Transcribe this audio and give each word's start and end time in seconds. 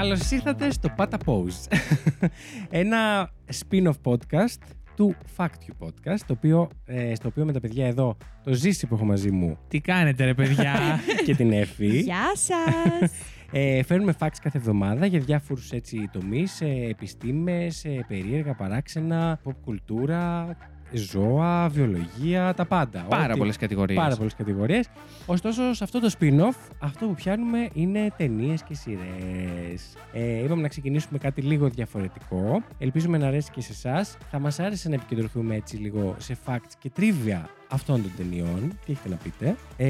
Καλώς 0.00 0.30
ήρθατε 0.30 0.70
στο 0.70 0.94
Pata 0.96 1.16
Pose. 1.24 1.78
Ένα 2.70 3.30
spin-off 3.52 3.96
podcast 4.02 4.58
του 4.96 5.14
Fact 5.36 5.44
You 5.46 5.86
Podcast, 5.86 6.18
το 6.26 6.32
οποίο, 6.32 6.68
ε, 6.84 7.14
στο 7.14 7.28
οποίο 7.28 7.44
με 7.44 7.52
τα 7.52 7.60
παιδιά 7.60 7.86
εδώ, 7.86 8.16
το 8.44 8.52
ζήσει 8.52 8.86
που 8.86 8.94
έχω 8.94 9.04
μαζί 9.04 9.30
μου 9.30 9.58
Τι 9.68 9.80
κάνετε 9.80 10.24
ρε 10.24 10.34
παιδιά; 10.34 11.00
και 11.26 11.34
την 11.34 11.52
Εφη, 11.52 11.98
Γεια 11.98 12.32
σας! 12.34 13.10
ε, 13.52 13.82
φέρνουμε 13.82 14.14
facts 14.18 14.36
κάθε 14.42 14.58
εβδομάδα 14.58 15.06
για 15.06 15.20
διάφορους 15.20 15.70
έτσι 15.70 16.08
τομείς, 16.12 16.60
ε, 16.60 16.86
επιστήμες, 16.88 17.84
ε, 17.84 18.04
περίεργα, 18.08 18.54
παράξενα, 18.54 19.40
pop 19.44 19.54
κουλτούρα, 19.64 20.56
ζώα, 20.92 21.68
βιολογία, 21.68 22.54
τα 22.54 22.64
πάντα. 22.64 23.00
Πάρα 23.08 23.24
Ό,τι- 23.28 23.38
πολλές 23.38 23.56
κατηγορίες. 23.56 23.98
Πάρα 23.98 24.16
πολλές 24.16 24.34
κατηγορίες. 24.34 24.88
Ωστόσο, 25.26 25.74
σε 25.74 25.84
αυτό 25.84 26.00
το 26.00 26.10
spin-off, 26.18 26.56
αυτό 26.78 27.06
που 27.06 27.14
πιάνουμε 27.14 27.68
είναι 27.72 28.12
ταινίες 28.16 28.62
και 28.62 28.74
σειρές. 28.74 29.96
Ε, 30.12 30.42
είπαμε 30.44 30.62
να 30.62 30.68
ξεκινήσουμε 30.68 31.18
κάτι 31.18 31.40
λίγο 31.40 31.68
διαφορετικό. 31.68 32.62
Ελπίζουμε 32.78 33.18
να 33.18 33.26
αρέσει 33.26 33.50
και 33.50 33.60
σε 33.60 33.72
εσάς. 33.72 34.16
Θα 34.30 34.38
μας 34.38 34.58
άρεσε 34.60 34.88
να 34.88 34.94
επικεντρωθούμε 34.94 35.54
έτσι 35.54 35.76
λίγο 35.76 36.14
σε 36.18 36.36
facts 36.46 36.72
και 36.78 36.90
trivia 36.96 37.40
αυτών 37.68 38.02
των 38.02 38.10
ταινιών. 38.16 38.78
Τι 38.86 38.92
έχετε 38.92 39.08
να 39.08 39.16
πείτε; 39.16 39.56
Ε, 39.76 39.86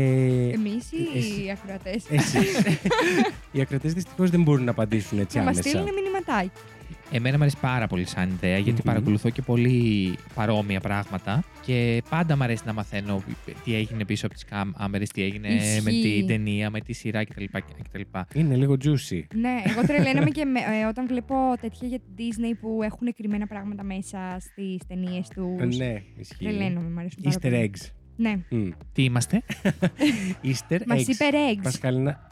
Εμείς 0.52 0.88
εσύ- 1.16 1.44
οι 1.44 1.50
ακροατές; 1.50 2.04
εσείς. 2.10 2.62
Οι 3.52 3.60
ακροτέ 3.60 3.88
δυστυχώς 3.88 4.30
δεν 4.30 4.42
μπορούν 4.42 4.64
να 4.64 4.70
απαντήσουν 4.70 5.18
έτσι 5.18 5.38
Να 5.38 5.44
μας 5.44 5.52
άμεσα. 5.52 5.68
στείλουν 5.68 5.88
μηνυματάκι. 5.94 6.50
Εμένα 7.12 7.36
μου 7.36 7.42
αρέσει 7.42 7.56
πάρα 7.60 7.86
πολύ 7.86 8.06
σαν 8.06 8.30
ιδέα 8.30 8.54
γιατί 8.56 8.70
Μμμ. 8.70 8.84
παρακολουθώ 8.84 9.30
και 9.30 9.42
πολύ 9.42 10.14
παρόμοια 10.34 10.80
πράγματα 10.80 11.42
και 11.66 12.02
πάντα 12.10 12.36
μου 12.36 12.42
αρέσει 12.42 12.62
να 12.66 12.72
μαθαίνω 12.72 13.22
τι 13.64 13.74
έγινε 13.74 14.04
πίσω 14.04 14.26
από 14.26 14.34
τις 14.34 14.44
κάμερε, 14.44 15.04
τι 15.04 15.22
έγινε 15.22 15.48
Ισχύει. 15.48 15.82
με 15.82 15.90
την 15.90 16.26
ταινία, 16.26 16.70
με 16.70 16.80
τη 16.80 16.92
σειρά 16.92 17.24
κτλ. 17.24 17.44
κτλ. 17.82 18.00
Είναι 18.34 18.56
λίγο 18.56 18.76
juicy. 18.84 19.22
ναι, 19.34 19.62
εγώ 19.66 19.80
τρελαίνομαι 19.86 20.30
και 20.30 20.44
με- 20.44 20.60
ε, 20.60 20.84
όταν 20.88 21.06
βλέπω 21.06 21.34
τέτοια 21.60 21.88
για 21.88 21.98
την 21.98 22.08
Disney 22.18 22.56
που 22.60 22.80
έχουν 22.82 23.14
κρυμμένα 23.16 23.46
πράγματα 23.46 23.82
μέσα 23.82 24.36
στις 24.40 24.80
ταινίες 24.88 25.28
τους. 25.28 25.60
Ε, 25.78 25.84
ναι, 25.84 26.02
ισχύει. 26.16 26.44
Τρελαίνομαι, 26.44 26.88
μου 26.90 26.98
αρέσουν 26.98 27.22
πάρα 27.22 27.36
Easter 27.36 27.40
πολύ. 27.50 27.70
eggs. 27.74 27.88
Ναι, 28.16 28.38
Μμ. 28.50 28.68
Τι 28.92 29.02
είμαστε, 29.04 29.42
Easter 30.50 30.78
μας 30.86 31.00
eggs. 31.00 31.08
είπε 31.08 31.24
eggs. 31.54 31.60
Πασχαλίνα, 31.62 32.26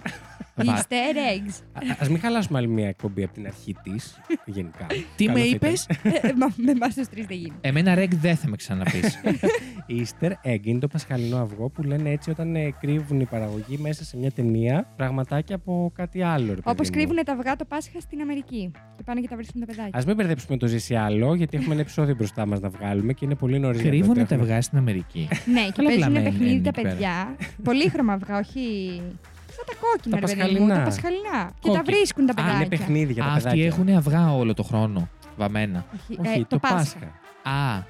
Easter 0.64 1.17
eggs. 1.33 1.83
Α 2.05 2.06
μην 2.11 2.20
χαλάσουμε 2.20 2.59
άλλη 2.59 2.69
μια 2.69 2.89
εκπομπή 2.89 3.23
από 3.25 3.33
την 3.34 3.47
αρχή 3.47 3.77
της. 3.83 4.19
Γενικά. 4.45 4.87
τι 5.17 5.25
Καλό 5.25 5.39
με 5.39 5.45
θα 5.45 5.50
είπες, 5.55 5.87
Ε, 6.03 6.33
μα- 6.37 6.53
Με 6.56 6.70
εμάς 6.70 6.95
τους 6.95 7.09
τρεις 7.09 7.27
δεν 7.27 7.37
γίνεται. 7.37 7.69
Εμένα 7.69 7.95
ρεγκ 7.95 8.12
δεν 8.15 8.37
θα 8.37 8.48
με 8.48 8.56
ξαναπείς. 8.56 9.19
Easter 9.98 10.31
egg 10.42 10.59
είναι 10.62 10.78
το 10.78 10.89
πασχαλινό 10.89 11.37
αυγό 11.39 11.69
που 11.69 11.83
λένε 11.83 12.11
έτσι 12.11 12.31
όταν 12.31 12.55
ε, 12.56 12.70
κρύβουν 12.81 13.20
οι 13.20 13.25
παραγωγοί 13.25 13.78
μέσα 13.78 14.05
σε 14.05 14.17
μια 14.17 14.31
ταινία 14.31 14.92
πραγματάκια 14.97 15.55
από 15.56 15.92
κάτι 15.95 16.23
άλλο. 16.23 16.47
Ρε, 16.47 16.55
παιδί 16.55 16.61
Όπως 16.65 16.89
μου. 16.89 16.95
κρύβουν 16.95 17.17
τα 17.25 17.33
αυγά 17.33 17.56
το 17.56 17.65
Πάσχα 17.65 18.00
στην 18.00 18.20
Αμερική. 18.20 18.70
Και 18.97 19.03
πάνε 19.05 19.20
και 19.20 19.28
τα 19.28 19.37
βρίσκουν 19.37 19.61
τα 19.61 19.67
παιδάκια. 19.67 19.98
Α 20.00 20.03
μην 20.06 20.17
μπερδέψουμε 20.17 20.56
το 20.56 20.67
ζήσει 20.67 20.95
άλλο, 20.95 21.34
γιατί 21.34 21.56
έχουμε 21.56 21.72
ένα 21.72 21.83
επεισόδιο 21.83 22.15
μπροστά 22.15 22.47
μας 22.47 22.61
να 22.61 22.69
βγάλουμε 22.69 23.12
και 23.12 23.25
είναι 23.25 23.34
πολύ 23.34 23.59
νωρίς. 23.59 23.83
Κρύβουνε 23.83 24.25
τα 24.25 24.34
αυγά 24.34 24.62
στην 24.62 24.78
Αμερική. 24.78 25.28
Ναι, 25.53 25.61
και 25.65 25.72
Καλά 25.77 25.89
παίζουν 25.89 26.11
βλαμμένη 26.11 26.25
παιχνίδι 26.31 26.53
είναι 26.53 26.62
τα 26.62 26.69
εκεί 26.69 26.81
πέρα. 26.83 26.95
παιδιά. 26.95 27.37
Πολύχρωμα 27.62 28.12
αυγά, 28.12 28.39
όχι. 28.39 28.61
Σαν 29.69 29.77
τα 29.81 29.87
κόκκινα, 29.87 30.21
Τα 30.21 30.27
ρε 30.27 30.35
παιδί 30.35 30.59
μου, 30.61 30.67
πασχαλινά. 30.67 30.75
τα 30.75 30.83
πασχαλινά. 30.83 31.51
Και 31.61 31.69
τα 31.71 31.77
Κόκκι. 31.79 31.93
βρίσκουν 31.93 32.27
τα 32.27 32.33
Α, 32.37 32.43
είναι 32.43 32.53
παιδάκια. 32.53 32.79
παιχνίδι 32.79 33.13
για 33.13 33.23
τα 33.23 33.29
Αυτοί 33.29 33.43
παιδάκια. 33.43 33.67
έχουν 33.67 33.89
αυγά 33.89 34.35
όλο 34.35 34.55
το 34.55 34.63
χρόνο. 34.63 35.09
Βαμμένα. 35.37 35.85
Όχι, 36.11 36.21
Όχι, 36.29 36.41
ε, 36.41 36.45
το 36.49 36.59
Πάσχα. 36.59 37.07
Α. 37.43 37.83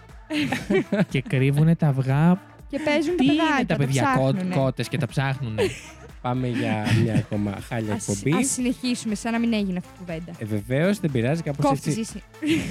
και 1.11 1.23
κρύβουνε 1.23 1.75
τα 1.75 1.87
αυγά. 1.87 2.41
Και 2.71 2.79
παίζουν 2.85 3.17
Τι 3.17 3.27
τα 3.27 3.33
παιδάκια. 3.33 3.57
είναι 3.59 3.67
τα 3.67 3.77
παιδιά, 3.77 4.03
ψάχνουνε. 4.03 4.55
κότες 4.55 4.89
και 4.89 4.99
τα 4.99 5.07
ψάχνουνε; 5.07 5.63
Πάμε 6.23 6.49
για 6.49 6.85
μια 7.03 7.15
ακόμα 7.15 7.55
χάλια 7.69 7.95
Ας, 7.95 8.09
εκπομπή. 8.09 8.37
ας 8.37 8.47
συνεχίσουμε, 8.51 9.15
σαν 9.15 9.33
να 9.33 9.39
μην 9.39 9.53
έγινε 9.53 9.79
αυτή 9.79 9.91
η 9.95 9.99
κουβέντα. 9.99 10.33
Ε, 10.39 10.45
Βεβαίως 10.45 10.99
δεν 11.01 11.11
πειράζει, 11.11 11.43
κάπως 11.43 11.65
Κόφτη 11.67 11.89
έτσι, 11.91 12.03
ζήσει. 12.03 12.23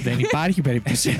Δεν 0.02 0.18
υπάρχει 0.18 0.60
περίπτωση. 0.60 1.16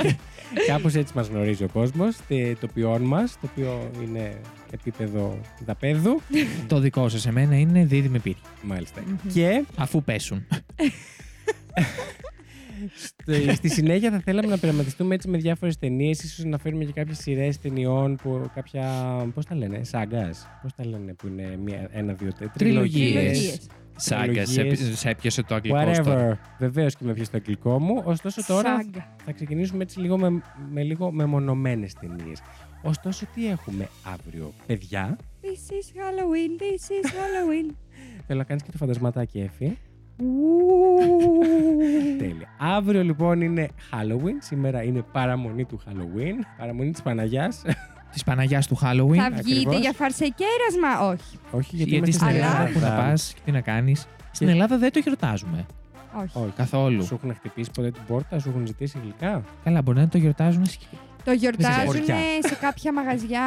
κάπως 0.67 0.95
έτσι 0.95 1.13
μας 1.17 1.29
γνωρίζει 1.29 1.65
ο 1.65 1.69
κόσμος. 1.73 2.17
Το 2.61 2.67
ποιόν 2.75 3.03
μας, 3.03 3.33
το 3.41 3.49
οποίο 3.53 3.91
είναι 4.03 4.41
επίπεδο 4.73 5.39
δαπέδου. 5.67 6.21
το 6.67 6.79
δικό 6.79 7.09
σας 7.09 7.27
εμένα 7.27 7.59
είναι 7.59 7.85
δίδυμη 7.85 8.19
πύρη. 8.19 8.37
Μάλιστα. 8.63 9.01
Μμμ. 9.07 9.33
Και 9.33 9.65
Αφού 9.77 10.03
πέσουν. 10.03 10.47
Στο- 12.97 13.55
στη 13.55 13.69
συνέχεια 13.69 14.11
θα 14.11 14.21
θέλαμε 14.25 14.49
να 14.49 14.59
πειραματιστούμε 14.59 15.15
έτσι 15.15 15.29
με 15.29 15.39
διάφορες 15.39 15.79
ταινίες, 15.79 16.23
ίσως 16.23 16.45
να 16.45 16.59
φέρουμε 16.59 16.85
και 16.85 16.93
κάποιες 16.93 17.19
σειρές 17.19 17.59
ταινιών 17.61 18.17
που 18.17 18.51
κάποια. 18.55 18.85
Πώς 19.35 19.45
τα 19.47 19.55
λένε, 19.55 19.85
σάγκας. 19.85 20.49
Πώς 20.63 20.75
τα 20.75 20.87
λένε, 20.87 21.15
που 21.15 21.27
είναι 21.27 21.59
μία, 21.65 21.89
ένα, 21.93 22.13
δύο, 22.13 22.33
τρία. 22.33 22.53
Τριλογίες. 22.59 23.59
Τριλογίες. 24.05 24.49
Σάγκας, 24.49 24.49
σε, 24.49 24.61
Τριλογίες. 24.61 24.99
σε 24.99 25.09
έπιασε 25.09 25.43
το 25.43 25.55
αγγλικό 25.55 25.95
στο. 25.95 26.05
Whatever. 26.05 26.33
Βεβαίως 26.59 26.97
και 26.97 27.05
με 27.05 27.13
πιάσει 27.13 27.31
το 27.31 27.37
αγγλικό 27.37 27.79
μου. 27.81 28.03
Ωστόσο 28.05 28.45
τώρα 28.47 28.77
Σάγκα. 28.77 29.17
θα 29.25 29.33
ξεκινήσουμε 29.33 29.83
έτσι 29.83 30.01
λίγο 30.01 30.19
με, 30.19 30.43
με 30.71 30.83
λίγο 30.83 31.11
μεμονωμένες 31.13 31.95
ταινίες. 31.95 32.41
Ωστόσο, 32.83 33.27
τι 33.35 33.49
έχουμε 33.49 33.89
αύριο, 34.15 34.53
παιδιά; 34.67 35.17
This 35.43 35.47
is 35.73 35.97
Halloween, 36.01 36.61
this 36.63 36.91
is 36.91 37.07
Halloween. 37.11 37.75
Θέλω 38.27 38.39
να 38.39 38.45
κάνεις 38.45 38.63
και 38.63 38.71
το 38.71 38.77
φαντασματάκι, 38.77 39.39
Εφη. 39.41 39.79
Ου. 40.21 40.27
Τέλεια. 42.19 42.49
Αύριο 42.59 43.03
λοιπόν 43.03 43.41
είναι 43.41 43.69
Halloween. 43.93 44.37
Σήμερα 44.39 44.83
είναι 44.83 45.03
παραμονή 45.13 45.65
του 45.65 45.81
Halloween. 45.87 46.35
Παραμονή 46.59 46.91
της 46.91 47.03
Παναγιάς. 47.03 47.63
Της 48.13 48.25
Παναγιάς 48.25 48.67
του 48.67 48.77
Halloween. 48.83 49.17
Θα 49.17 49.31
βγείτε 49.31 49.39
Ακριβώς. 49.39 49.79
για 49.81 49.93
φαρσεκέρασμα, 49.93 51.09
όχι. 51.09 51.39
Όχι, 51.51 51.77
γιατί, 51.77 51.91
Γιατί 51.91 51.95
είμαστε 51.95 52.13
στην 52.13 52.27
Αλλά- 52.27 52.37
Ελλάδα 52.37 52.73
που 52.73 52.79
θα 52.79 52.87
Ελλάδα. 52.87 53.09
πας 53.11 53.33
και 53.35 53.41
τι 53.45 53.51
να 53.53 53.61
κάνεις. 53.61 54.07
Στην 54.33 54.49
Ελλάδα 54.49 54.79
δεν 54.79 54.93
το 54.93 54.99
γιορτάζουμε. 54.99 55.67
Όχι. 56.23 56.31
Όχι. 56.39 56.53
Καθόλου. 56.57 57.05
Σου 57.05 57.15
έχουν 57.15 57.35
χτυπήσει 57.35 57.71
ποτέ 57.75 57.91
την 57.91 58.03
πόρτα, 58.07 58.39
σου 58.39 58.49
έχουν 58.49 58.67
ζητήσει 58.67 58.99
γλυκά; 59.03 59.43
Καλά, 59.65 59.83
μπορεί 59.83 59.99
να 59.99 60.09
το 60.09 60.19
γιορτάζουν. 60.19 60.65
σχ- 60.67 60.81
Το 61.25 61.33
γιορτάζουν 61.33 61.85
χωριά. 61.85 62.15
σε 62.41 62.55
κάποια 62.61 62.93
μαγαζιά 62.93 63.41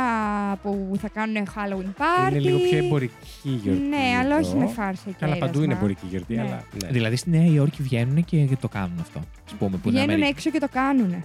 που 0.61 0.91
θα 1.01 1.09
κάνουν 1.09 1.35
Halloween 1.55 2.01
party. 2.01 2.29
Είναι 2.29 2.39
λίγο 2.39 2.57
πιο 2.57 2.77
εμπορική 2.77 3.50
γιορτή. 3.63 3.81
Ναι, 3.81 4.17
αλλά 4.21 4.35
όχι 4.38 4.50
εδώ. 4.50 4.59
με 4.59 4.67
φάρσα 4.67 5.01
και 5.05 5.13
Καλά, 5.19 5.38
παντού 5.38 5.57
είναι 5.57 5.63
έρασμα. 5.66 5.77
εμπορική 5.77 6.05
γιορτή, 6.09 6.35
Ναι. 6.35 6.41
αλλά. 6.41 6.63
Ναι. 6.83 6.89
Δηλαδή 6.91 7.16
στη 7.16 7.29
Νέα 7.29 7.45
Υόρκη 7.45 7.81
βγαίνουν 7.83 8.25
και 8.25 8.47
το 8.61 8.67
κάνουν 8.69 8.97
αυτό. 9.01 9.19
Α 9.19 9.55
πούμε 9.57 9.77
που 9.77 9.89
είναι 9.89 9.97
Βγαίνουν 9.97 10.09
Αμερική. 10.16 10.29
έξω 10.29 10.50
και 10.50 10.59
το 10.59 10.67
κάνουν. 10.71 11.16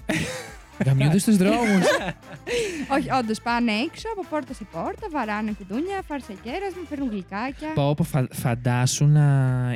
Γαμιούνται 0.85 1.19
στους 1.19 1.37
δρόμους. 1.37 1.85
όχι, 2.97 3.11
όντως 3.21 3.41
πάνε 3.43 3.73
έξω 3.73 4.09
από 4.13 4.27
πόρτα 4.31 4.55
σε 4.55 4.65
πόρτα, 4.73 5.07
βαράνε 5.13 5.53
κουδούνια, 5.59 6.03
φάρσα 6.07 6.33
και 6.43 6.49
έρασμα, 6.49 6.83
παίρνουν 6.89 7.09
γλυκάκια. 7.11 7.69
Πω, 7.75 7.95
πω, 7.95 8.03
φα- 8.03 8.29
φαντάσου 8.35 9.07
να 9.07 9.27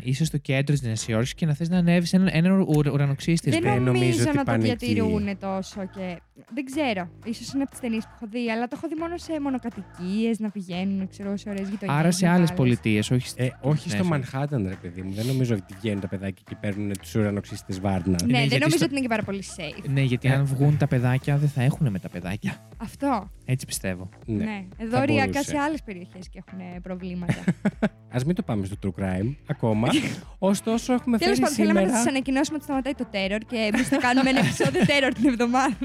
είσαι 0.03 0.25
στο 0.25 0.39
κέντρο 0.39 0.75
της 0.75 0.83
Νέας 0.83 1.09
Υόρκης 1.09 1.35
και 1.35 1.47
να 1.47 1.55
θες 1.55 1.69
να 1.69 1.77
ανέβεις 1.79 2.13
έναν 2.13 2.29
ένα 2.33 2.65
ουρανοξύστης. 2.93 3.53
Δεν 3.53 3.63
δεν 3.63 3.83
νομίζω 3.83 3.93
νομίζω 4.05 4.23
ότι 4.29 4.37
να 4.37 4.45
το 4.45 4.51
πάνε 4.51 4.69
εκεί. 4.69 4.77
διατηρούν 4.87 5.39
τόσο 5.39 5.81
και. 5.95 6.21
Δεν 6.55 6.65
ξέρω. 6.65 7.09
σω 7.35 7.51
είναι 7.55 7.63
από 7.63 7.71
τις 7.71 7.81
ταινίες 7.81 8.05
που 8.05 8.11
έχω 8.15 8.27
δει, 8.31 8.51
αλλά 8.51 8.69
το 8.69 8.75
έχω 8.79 8.89
δει 8.89 8.95
μόνο 9.01 9.17
σε 9.19 9.41
μονοκατοικίες 9.41 10.39
να 10.39 10.51
πηγαίνουν, 10.51 11.09
ξέρω, 11.09 11.37
σε 11.37 11.49
ωραίες 11.51 11.69
γειτονιές. 11.69 11.99
Άρα 11.99 12.11
σε 12.11 12.27
άλλες 12.29 12.53
πολιτείες, 12.53 13.11
όχι 13.11 13.29
στη- 13.29 13.43
Ε, 13.45 13.51
όχι 13.61 13.89
Ναι, 13.89 13.95
στο 13.95 14.03
σε- 14.03 14.09
Μανχάταν, 14.11 14.67
ρε 14.69 14.75
παιδί 14.83 15.03
μου. 15.03 15.13
Δεν 15.15 15.27
νομίζω 15.27 15.55
ότι 15.55 15.75
βγαίνουν 15.81 16.01
τα 16.01 16.09
παιδάκια 16.09 16.43
και 16.49 16.57
παίρνουν 16.61 16.93
τους 17.01 17.15
ουρανοξύστες 17.15 17.81
βάρνα. 17.81 18.01
Ναι, 18.11 18.17
δεν 18.17 18.41
γιατί 18.41 18.59
νομίζω 18.59 18.77
στο- 18.77 18.85
ότι 18.85 18.93
είναι 18.93 19.03
και 19.03 19.09
πάρα 19.09 19.23
πολύ 19.23 19.45
safe. 19.57 19.85
Ναι, 19.89 20.01
γιατί 20.03 20.29
Ε. 20.29 20.33
αν 20.33 20.45
βγουν 20.45 20.77
τα 20.77 20.87
παιδάκια 20.91 21.37
δεν 21.37 21.49
θα 21.49 21.63
έχουν 21.63 21.91
με 21.91 21.99
τα 21.99 22.09
παιδάκια. 22.09 22.69
Αυτό. 22.77 23.31
Έτσι 23.45 23.67
πιστεύω. 23.67 24.09
Ναι. 24.27 24.45
Ναι. 24.45 24.65
θα 24.77 24.85
Εδώ 24.85 25.01
οριακά 25.01 25.25
μπορούσε. 25.31 25.51
σε 25.51 25.57
άλλες 25.59 25.83
περιοχές 25.83 26.29
και 26.29 26.43
έχουν 26.47 26.81
προβλήματα. 26.83 27.35
Α 28.17 28.19
μην 28.27 28.35
το 28.35 28.43
πάμε 28.43 28.67
στο 28.67 28.77
true 28.83 29.01
crime 29.03 29.35
ακόμα. 29.47 29.89
Ωστόσο, 30.53 30.93
έχουμε 30.93 31.19
Τέλος 31.19 31.35
φέρει 31.39 31.41
πάντων, 31.41 31.57
θέλαμε 31.57 31.81
να 31.81 31.87
σήμερα. 31.87 32.03
σας 32.03 32.09
ανακοινώσουμε 32.13 32.57
ότι 32.57 32.65
σταματάει 32.65 32.95
το 32.95 33.07
terror 33.13 33.41
και 33.47 33.57
εμείς 33.73 33.89
θα 33.89 33.97
κάνουμε 33.97 34.31
ένα 34.31 34.39
επεισόδιο 34.45 34.81
terror 34.83 35.11
την 35.15 35.29
εβδομάδα. 35.29 35.77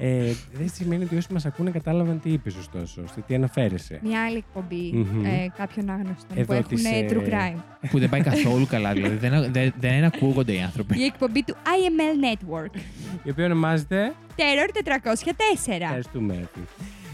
Ε, 0.00 0.32
δεν 0.52 0.68
σημαίνει 0.72 1.04
ότι 1.04 1.16
όσοι 1.16 1.32
μας 1.32 1.46
ακούνε 1.46 1.70
κατάλαβαν 1.70 2.20
τι 2.20 2.32
είπες, 2.32 2.54
ωστόσο. 2.56 3.02
Στο 3.06 3.20
τι 3.26 3.34
αναφέρεσαι. 3.34 3.98
Μια 4.02 4.24
άλλη 4.24 4.36
εκπομπή 4.36 4.90
Μμμ. 4.92 5.24
ε, 5.24 5.52
κάποιων 5.56 5.90
άγνωστων 5.90 6.36
Εδώ 6.38 6.44
που 6.46 6.52
έχουν 6.52 6.68
τις, 6.68 6.84
ε, 6.84 7.06
true 7.10 7.28
crime. 7.28 7.58
που 7.90 7.98
δεν 7.98 8.08
πάει 8.08 8.20
καθόλου 8.20 8.66
καλά. 8.66 8.92
Δηλαδή 8.92 9.16
δεν, 9.16 9.52
δεν, 9.52 9.72
δεν 9.80 10.04
ακούγονται 10.04 10.52
οι 10.52 10.60
άνθρωποι. 10.60 11.00
Η 11.00 11.04
εκπομπή 11.04 11.44
του 11.44 11.54
IML 11.54 12.24
Network. 12.34 12.76
Η 13.22 13.30
οποία 13.30 13.44
ονομάζεται. 13.44 14.12
Terror 14.36 14.70
404. 14.74 15.80
Ευχαριστούμε, 15.80 16.34
Εφη. 16.34 16.60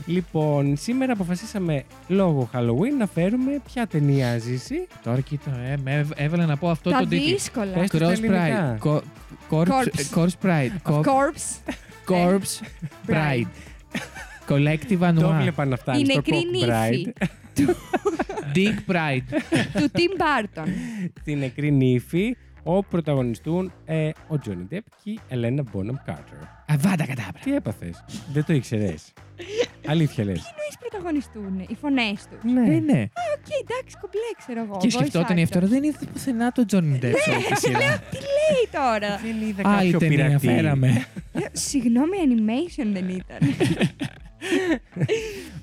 Λοιπόν, 0.06 0.76
σήμερα 0.76 1.12
αποφασίσαμε 1.12 1.84
λόγω 2.08 2.48
Halloween 2.52 2.96
να 2.98 3.06
φέρουμε 3.06 3.60
ποια 3.72 3.86
ταινία 3.86 4.38
ζήσει. 4.38 4.86
Τώρα 5.02 5.20
κοίτα, 5.20 5.58
ε, 5.58 5.76
με 5.84 5.94
έβ- 5.98 6.12
έβαλε 6.20 6.44
να 6.46 6.56
πω 6.56 6.70
αυτό 6.70 6.90
Τα 6.90 6.98
το 6.98 7.06
τίτλο. 7.06 7.26
δύσκολα. 7.32 7.72
Πες 7.72 7.90
το 7.90 7.96
στα 7.96 8.06
Cross 8.06 8.10
ελληνικά. 8.12 8.78
Pride. 8.82 8.86
Co- 8.88 9.00
Corpse 9.50 9.68
Corpse. 9.68 10.18
Corpse 10.18 10.46
Pride. 10.46 10.92
Co- 10.92 11.00
Corpse. 11.00 11.72
Corpse 12.08 12.60
Pride. 13.10 13.46
Collective 14.48 14.98
Το 14.98 15.06
Annoir. 15.06 15.34
έβλεπα 15.38 15.64
να 15.64 15.76
φτάνει 15.76 16.00
Η 16.00 16.04
στο 16.04 16.14
νεκρή 16.14 16.36
Cock 16.42 16.50
νύφη 16.50 17.12
Bride. 17.16 17.26
Dick 18.54 18.92
Pride. 18.92 19.40
του 19.72 19.90
Tim 19.92 20.20
Burton. 20.20 20.66
Την 21.24 21.38
νεκρή 21.38 21.70
νύφη, 21.72 22.36
όπου 22.62 22.88
πρωταγωνιστούν 22.90 23.72
ε, 23.84 24.08
ο 24.08 24.34
Johnny 24.46 24.74
Depp 24.74 24.78
και 25.04 25.10
η 25.10 25.20
Ελένα 25.28 25.62
Bonham 25.72 26.10
Carter. 26.10 26.46
Αβάντα 26.66 27.06
κατάπρα. 27.06 27.40
Τι 27.44 27.54
έπαθες, 27.54 28.04
Δεν 28.32 28.44
το 28.44 28.52
ήξερες; 28.52 29.12
Αλήθεια 29.86 30.24
λες. 30.24 30.42
Εννοείς 30.50 30.76
πρωταγωνιστούν, 30.78 31.58
οι 31.68 31.76
φωνές 31.80 32.18
τους; 32.30 32.52
Ναι. 32.52 32.60
Ναι, 32.60 32.78
ναι. 32.92 33.00
Οκ, 33.02 33.36
Οκ, 33.36 33.48
εντάξει, 33.62 33.96
κομπλέ, 34.00 34.30
ξέρω 34.38 34.60
εγώ. 34.66 34.76
Και 34.80 34.88
voice 34.88 34.92
σκεφτόταν 34.98 35.36
η 35.36 35.40
actor. 35.40 35.42
Ευτόρα, 35.42 35.66
δεν 35.66 35.82
είδες 35.82 36.08
πουθενά 36.12 36.52
τον 36.52 36.66
Τζόνι 36.66 36.98
Ντεπ 36.98 37.16
σε 37.18 37.30
όλη 37.30 37.44
τη 37.44 37.56
σειρά. 37.58 37.78
Τι 38.10 38.16
λέει 38.36 38.64
τώρα; 38.72 39.10
Δεν 39.22 39.48
είδα 39.48 39.62
Άλλη 39.78 39.90
κάποιο 39.92 39.98
ταινία 40.08 40.24
πειρατή. 40.24 40.46
φέραμε. 40.46 41.06
Ε, 41.32 41.40
Συγγνώμη, 41.52 42.16
animation 42.28 42.86
δεν 42.92 43.08
ήταν. 43.08 43.38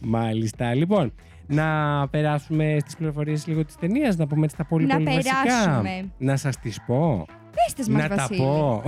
Μάλιστα. 0.02 0.74
Λοιπόν, 0.74 1.14
να 1.48 2.08
περάσουμε 2.08 2.78
στις 2.80 2.96
πληροφορίες 2.96 3.48
λίγο 3.48 3.66
της 3.66 3.76
ταινίας, 3.76 4.16
να 4.18 4.28
πούμε 4.28 4.44
έτσι 4.44 4.58
τα 4.58 4.66
πολύ 4.66 4.86
Να 4.86 4.94
πολύ 4.94 5.06
βασικά. 5.06 5.34
περάσουμε. 5.44 6.12
Να 6.18 6.38
σας 6.38 6.58
τις 6.60 6.80
πω. 6.88 7.26
Πες 7.56 7.74
τις 7.74 7.90
μας, 7.90 8.02
να 8.02 8.08
τα 8.10 8.16
Βασίλη. 8.16 8.38
πω. 8.40 8.84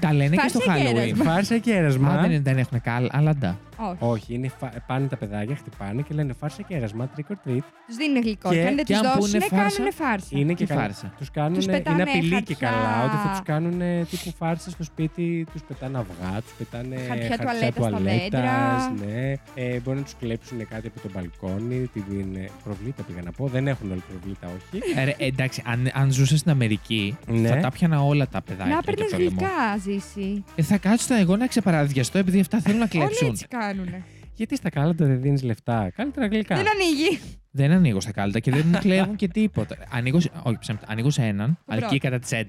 Τα 0.00 0.12
λένε 0.14 0.36
και 0.36 0.48
στο 0.48 0.60
Φάρσα 0.60 0.82
και 0.84 1.12
Halloween. 1.14 1.24
Φάρσα 1.24 1.58
και 1.58 1.74
έρασμα. 1.74 2.08
Α, 2.12 2.28
δεν, 2.28 2.42
δεν 2.42 2.58
έχουν 2.58 2.80
κάλαντα. 2.80 3.58
Όχι. 3.88 3.96
Όχι, 3.98 4.34
είναι 4.34 4.48
φα... 4.58 4.66
πάνε 4.86 5.06
τα 5.06 5.16
παιδάκια, 5.16 5.56
χτυπάνε 5.56 6.02
και 6.02 6.14
λένε 6.14 6.32
φάρσα 6.32 6.62
και 6.62 6.74
έρασμα, 6.74 7.10
trick 7.16 7.32
or 7.32 7.48
treat. 7.48 7.60
Τους 7.86 7.96
δίνουν 7.96 8.22
γλυκό. 8.22 8.48
Και- 8.48 8.54
Και, 8.54 8.66
αν 8.66 8.74
δεν 8.74 8.84
και 8.84 8.92
τους 8.94 9.06
αν 9.06 9.18
πούνε 9.18 9.38
δώσουν, 9.38 9.40
φάρσα, 9.58 9.76
κάνουν 9.76 9.92
φάρσα. 9.92 10.26
Είναι 10.30 10.52
και 10.52 10.64
Τι 10.64 10.70
καλά. 10.72 10.80
φάρσα; 10.80 11.14
Τους 11.18 11.30
κάνουν, 11.30 11.54
Τους 11.54 11.64
είναι 11.64 11.76
πετάνε 11.76 12.02
απειλή 12.02 12.28
και 12.28 12.34
χαρτιά. 12.34 12.56
καλά, 12.68 13.04
ότι 13.04 13.16
θα 13.16 13.28
τους 13.30 13.42
κάνουν 13.42 13.78
τύπου 14.10 14.32
φάρσα 14.38 14.70
στο 14.70 14.82
σπίτι, 14.84 15.46
τους 15.52 15.62
πετάνε 15.62 15.98
αυγά, 15.98 16.40
τους 16.40 16.52
πετάνε 16.58 16.96
Χαρτιά 17.08 17.38
τουαλέτας 17.38 17.84
στα 17.84 17.98
δέντρα. 17.98 18.92
ναι. 19.06 19.32
Ε, 19.54 19.78
μπορεί 19.80 19.96
να 19.96 20.02
τους 20.04 20.14
κλέψουν 20.20 20.68
κάτι 20.68 20.86
από 20.86 21.00
το 21.00 21.08
μπαλκόνι, 21.14 21.90
την 21.92 22.36
ε, 22.36 22.48
προβλήτα 22.64 23.02
πήγα 23.02 23.22
να 23.22 23.30
πω, 23.32 23.46
δεν 23.46 23.66
έχουν 23.68 23.90
όλοι 23.90 24.02
προβλήτα, 24.10 24.46
όχι. 24.46 24.82
Ε, 24.98 25.04
ρε, 25.04 25.14
εντάξει, 25.18 25.62
αν, 25.66 25.90
αν 25.94 26.12
ζούσα 26.12 26.36
στην 26.36 26.50
Αμερική, 26.50 27.16
Ναι. 27.26 27.48
θα 27.48 27.56
τα 27.56 27.70
πιανα 27.70 28.02
όλα 28.02 28.28
τα 28.28 28.42
παιδάκια. 28.42 28.74
Να 28.74 28.80
και 28.80 28.90
παίρνεις 28.92 29.10
το 29.12 29.18
λαιμό. 29.18 29.30
γλυκά, 29.38 29.76
ζήσει. 29.82 30.44
Ε, 30.54 30.62
θα 30.62 30.78
κάτσω 30.78 31.14
εγώ 31.14 31.36
να 31.36 31.46
ξεπαραδιαστώ 31.46 32.18
επειδή 32.18 32.40
αυτά 32.40 32.58
θέλουν 32.60 32.78
να 32.78 32.88
Όλοι 32.92 33.04
κλέψουν. 33.06 33.36
Έτσι 33.70 33.82
κάνουνε. 33.84 34.04
Γιατί 34.34 34.56
στα 34.56 34.70
κάλαντα 34.70 35.06
δεν 35.06 35.20
δίνεις 35.20 35.42
λεφτά, 35.42 35.90
καλύτερα 35.94 36.26
γλυκά. 36.26 36.56
Δεν 36.56 36.66
ανοίγει. 36.68 37.20
Δεν 37.50 37.70
ανοίγω 37.70 38.00
στα 38.00 38.12
κάλτα 38.12 38.38
και 38.38 38.50
δεν 38.50 38.64
μου 38.66 38.78
κλέβουν 38.78 39.16
και 39.16 39.28
τίποτα. 39.28 39.76
Ανοίγω, 39.90 40.20
σε- 40.20 40.30
όχι, 40.42 40.58
ψέματα, 40.58 40.86
ανοίγω 40.88 41.10
σε 41.10 41.22
έναν, 41.22 41.58
αρκεί 41.66 41.80
πρώτο. 41.86 41.98
κατά 41.98 42.18
τις 42.18 42.30
11, 42.32 42.44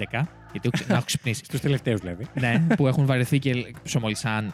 γιατί 0.51 0.59
έχω 0.61 0.69
ξε- 0.71 0.87
να 0.89 0.95
έχω 0.95 1.05
ξυπνήσει. 1.05 1.41
Στους 1.45 1.59
τελευταίους 1.61 1.99
δηλαδή. 1.99 2.25
ναι, 2.39 2.65
που 2.75 2.87
έχουν 2.87 3.05
βαρεθεί 3.05 3.39
και 3.39 3.73
ψωμολισάνε 3.83 4.49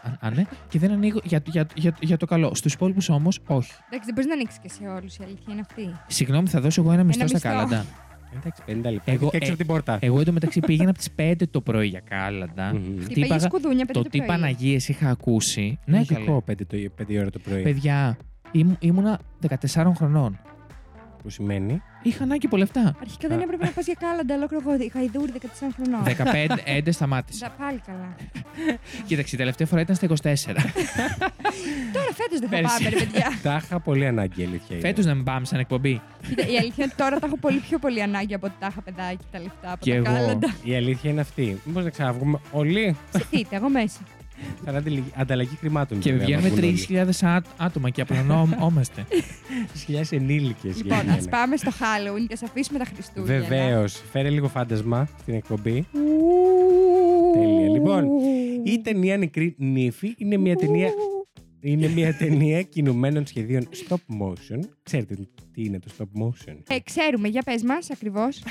και 0.69 0.79
δεν 0.79 0.91
ανοίγω 0.91 1.19
για, 1.23 1.41
για, 1.45 1.67
για, 1.75 1.95
για 1.99 2.17
το 2.17 2.25
καλό. 2.25 2.55
Στους 2.55 2.73
υπόλοιπους 2.73 3.09
όμως, 3.09 3.39
όχι. 3.47 3.71
Εντάξει, 3.85 4.05
δεν 4.05 4.13
μπορείς 4.13 4.25
να 4.29 4.33
ανοίξεις 4.33 4.59
και 4.59 4.69
σε 4.69 4.87
όλους. 4.87 5.15
Η 5.17 5.19
αλήθεια 5.23 5.45
είναι 5.51 5.61
αυτή. 5.61 5.95
Συγγνώμη, 6.07 6.47
θα 6.47 6.61
δώσω 6.61 6.81
εγώ 6.81 6.91
ένα 6.91 7.03
μισθό 7.03 7.27
στα 7.27 7.33
μισθό. 7.33 7.49
κάλαντα. 7.49 7.85
Εντάξει, 8.35 8.62
50 8.68 8.71
λεπτά. 8.91 9.12
Εγώ, 9.12 9.29
και 9.29 9.35
έξω 9.38 9.47
ε, 9.47 9.53
από 9.53 9.57
την 9.57 9.68
πόρτα. 9.68 9.97
Εγώ 10.01 10.19
εντωμεταξύ 10.19 10.59
πήγαινα 10.59 10.89
από 10.89 10.97
τις 10.97 11.09
5 11.19 11.33
το 11.51 11.62
πρωί 11.62 11.88
για 11.88 12.01
κάλαντα. 12.09 12.74
Μμμ. 12.74 12.95
Τι 12.95 13.03
Χτύπαγα- 13.03 13.27
πήγε 13.27 13.39
σκουδούνια 13.39 13.85
πέντε 13.85 13.91
Το 14.00 14.01
το 14.03 14.09
τι 14.09 14.18
πρωί. 14.18 14.27
Παναγίες 14.27 14.88
είχα 14.89 15.09
ακούσει. 15.09 15.79
Ναι, 15.85 16.03
καλέ. 16.06 16.19
Λογικό 16.19 16.44
5 16.51 16.65
το, 16.68 16.77
5 17.07 17.18
ώρα 17.19 17.29
το 17.29 17.39
πρωί. 17.39 17.62
Παιδιά, 17.62 18.18
ήμου- 18.51 18.77
ήμουνα 18.79 19.19
14 19.47 19.94
χρονών. 19.95 20.39
Που 21.27 21.33
σημαίνει. 21.33 21.81
Είχα 22.03 22.24
ανάγκη 22.24 22.45
από 22.45 22.57
λεφτά. 22.57 22.95
Αρχικά 23.01 23.27
δεν 23.27 23.39
έπρεπε 23.41 23.65
να 23.65 23.71
πας 23.71 23.85
για 23.85 23.95
κάλαντα, 24.00 24.35
ολόκληρο 24.35 24.63
εγώ. 24.69 24.83
Είχα 24.83 25.01
ιδούρι 25.03 25.31
14 25.41 25.45
χρονών. 25.75 26.03
15, 26.53 26.57
έντε 26.65 26.91
σταμάτησε. 26.91 27.39
Τα 27.45 27.50
πάλι 27.57 27.81
καλά. 27.85 28.15
Κοίταξε, 29.07 29.35
η 29.35 29.38
τελευταία 29.38 29.68
φορά 29.68 29.81
ήταν 29.81 29.95
στα 29.95 30.07
24. 30.07 30.13
Τώρα 31.94 32.09
φέτος 32.13 32.39
δεν 32.39 32.50
θα 32.50 32.56
Πέρσι. 32.56 32.77
πάμε, 32.77 32.89
ρε 32.89 32.95
παιδιά. 32.95 33.27
Τα 33.44 33.62
είχα 33.63 33.79
πολύ 33.79 34.06
ανάγκη, 34.07 34.41
η 34.41 34.45
αλήθεια. 34.45 34.75
είναι. 34.77 34.88
Φέτος 34.88 35.06
να 35.06 35.13
μην 35.15 35.24
πάμε 35.24 35.45
σαν 35.45 35.59
εκπομπή. 35.59 36.01
Κοίτα, 36.27 36.47
η 36.47 36.57
αλήθεια 36.57 36.83
είναι 36.83 36.94
τώρα 36.97 37.19
τα 37.19 37.25
έχω 37.27 37.38
πολύ 37.38 37.59
πιο 37.59 37.80
πολύ 37.80 38.01
ανάγκη 38.01 38.33
από 38.33 38.45
ότι 38.45 38.56
τα 38.59 38.68
είχα 38.71 38.81
παιδάκι 38.81 39.23
τα 39.31 39.39
λεφτά 39.39 39.71
από 39.71 39.77
Κι 39.83 39.89
τα 39.89 39.95
εγώ. 39.95 40.03
κάλαντα. 40.06 40.56
Η 40.63 40.75
αλήθεια 40.75 41.09
είναι 41.12 41.21
αυτή. 41.21 41.62
Μήπως 41.65 41.83
να 41.83 41.89
ξαναβγούμε 41.89 42.39
όλοι; 42.51 42.95
Στηθείτε, 43.13 43.56
εγώ 43.56 43.69
μέσα. 43.69 44.00
Θα 44.63 44.69
είναι 44.69 44.77
αντιλη- 44.77 45.03
ανταλλαγή 45.15 45.55
χρημάτων. 45.59 45.99
Και 45.99 46.11
βέβαια, 46.11 46.25
βγαίνουμε 46.25 46.47
άμα 46.47 46.55
βγουν 46.55 46.69
όλοι. 46.69 46.85
3.000 47.21 47.27
ά- 47.27 47.41
άτομα 47.57 47.89
και 47.89 48.01
απλωνόμαστε. 48.01 49.05
3.000 49.87 50.01
ενήλικες. 50.17 50.77
Λοιπόν, 50.77 51.09
ας 51.09 51.27
πάμε 51.29 51.57
στο 51.57 51.71
Halloween 51.79 52.25
και 52.27 52.33
ας 52.33 52.43
αφήσουμε 52.43 52.79
τα 52.79 52.85
Χριστούγεννα. 52.85 53.39
Βεβαίως. 53.47 54.01
Φέρε 54.11 54.29
λίγο 54.29 54.47
φάντασμα 54.47 55.07
στην 55.19 55.33
εκπομπή. 55.33 55.85
Τέλεια. 57.33 57.69
Λοιπόν, 57.69 58.05
Η 58.65 58.79
ταινία 58.81 59.17
Νεκρή 59.17 59.55
Νύφη 59.57 60.13
είναι 60.17 60.37
μια 60.37 60.55
ταινία, 60.55 60.89
είναι 61.59 61.87
μια 61.87 62.15
ταινία 62.17 62.61
κινουμένων 62.61 63.25
σχεδίων 63.25 63.69
stop 63.87 63.95
motion. 64.21 64.59
Ξέρετε 64.83 65.15
τι 65.53 65.63
είναι 65.63 65.79
το 65.79 65.87
stop 65.97 66.21
motion; 66.23 66.57
Ε, 66.67 66.79
ξέρουμε, 66.83 67.27
για 67.27 67.41
πες 67.41 67.63
μας 67.63 67.91
ακριβώς. 67.91 68.43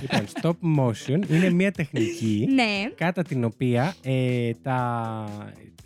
λοιπόν, 0.00 0.26
stop 0.40 0.78
motion 0.78 1.30
είναι 1.30 1.50
μια 1.50 1.72
τεχνική 1.72 2.46
ναι. 2.50 2.90
κατά 2.94 3.22
την 3.22 3.44
οποία 3.44 3.94
ε, 4.02 4.50
τα, 4.62 5.28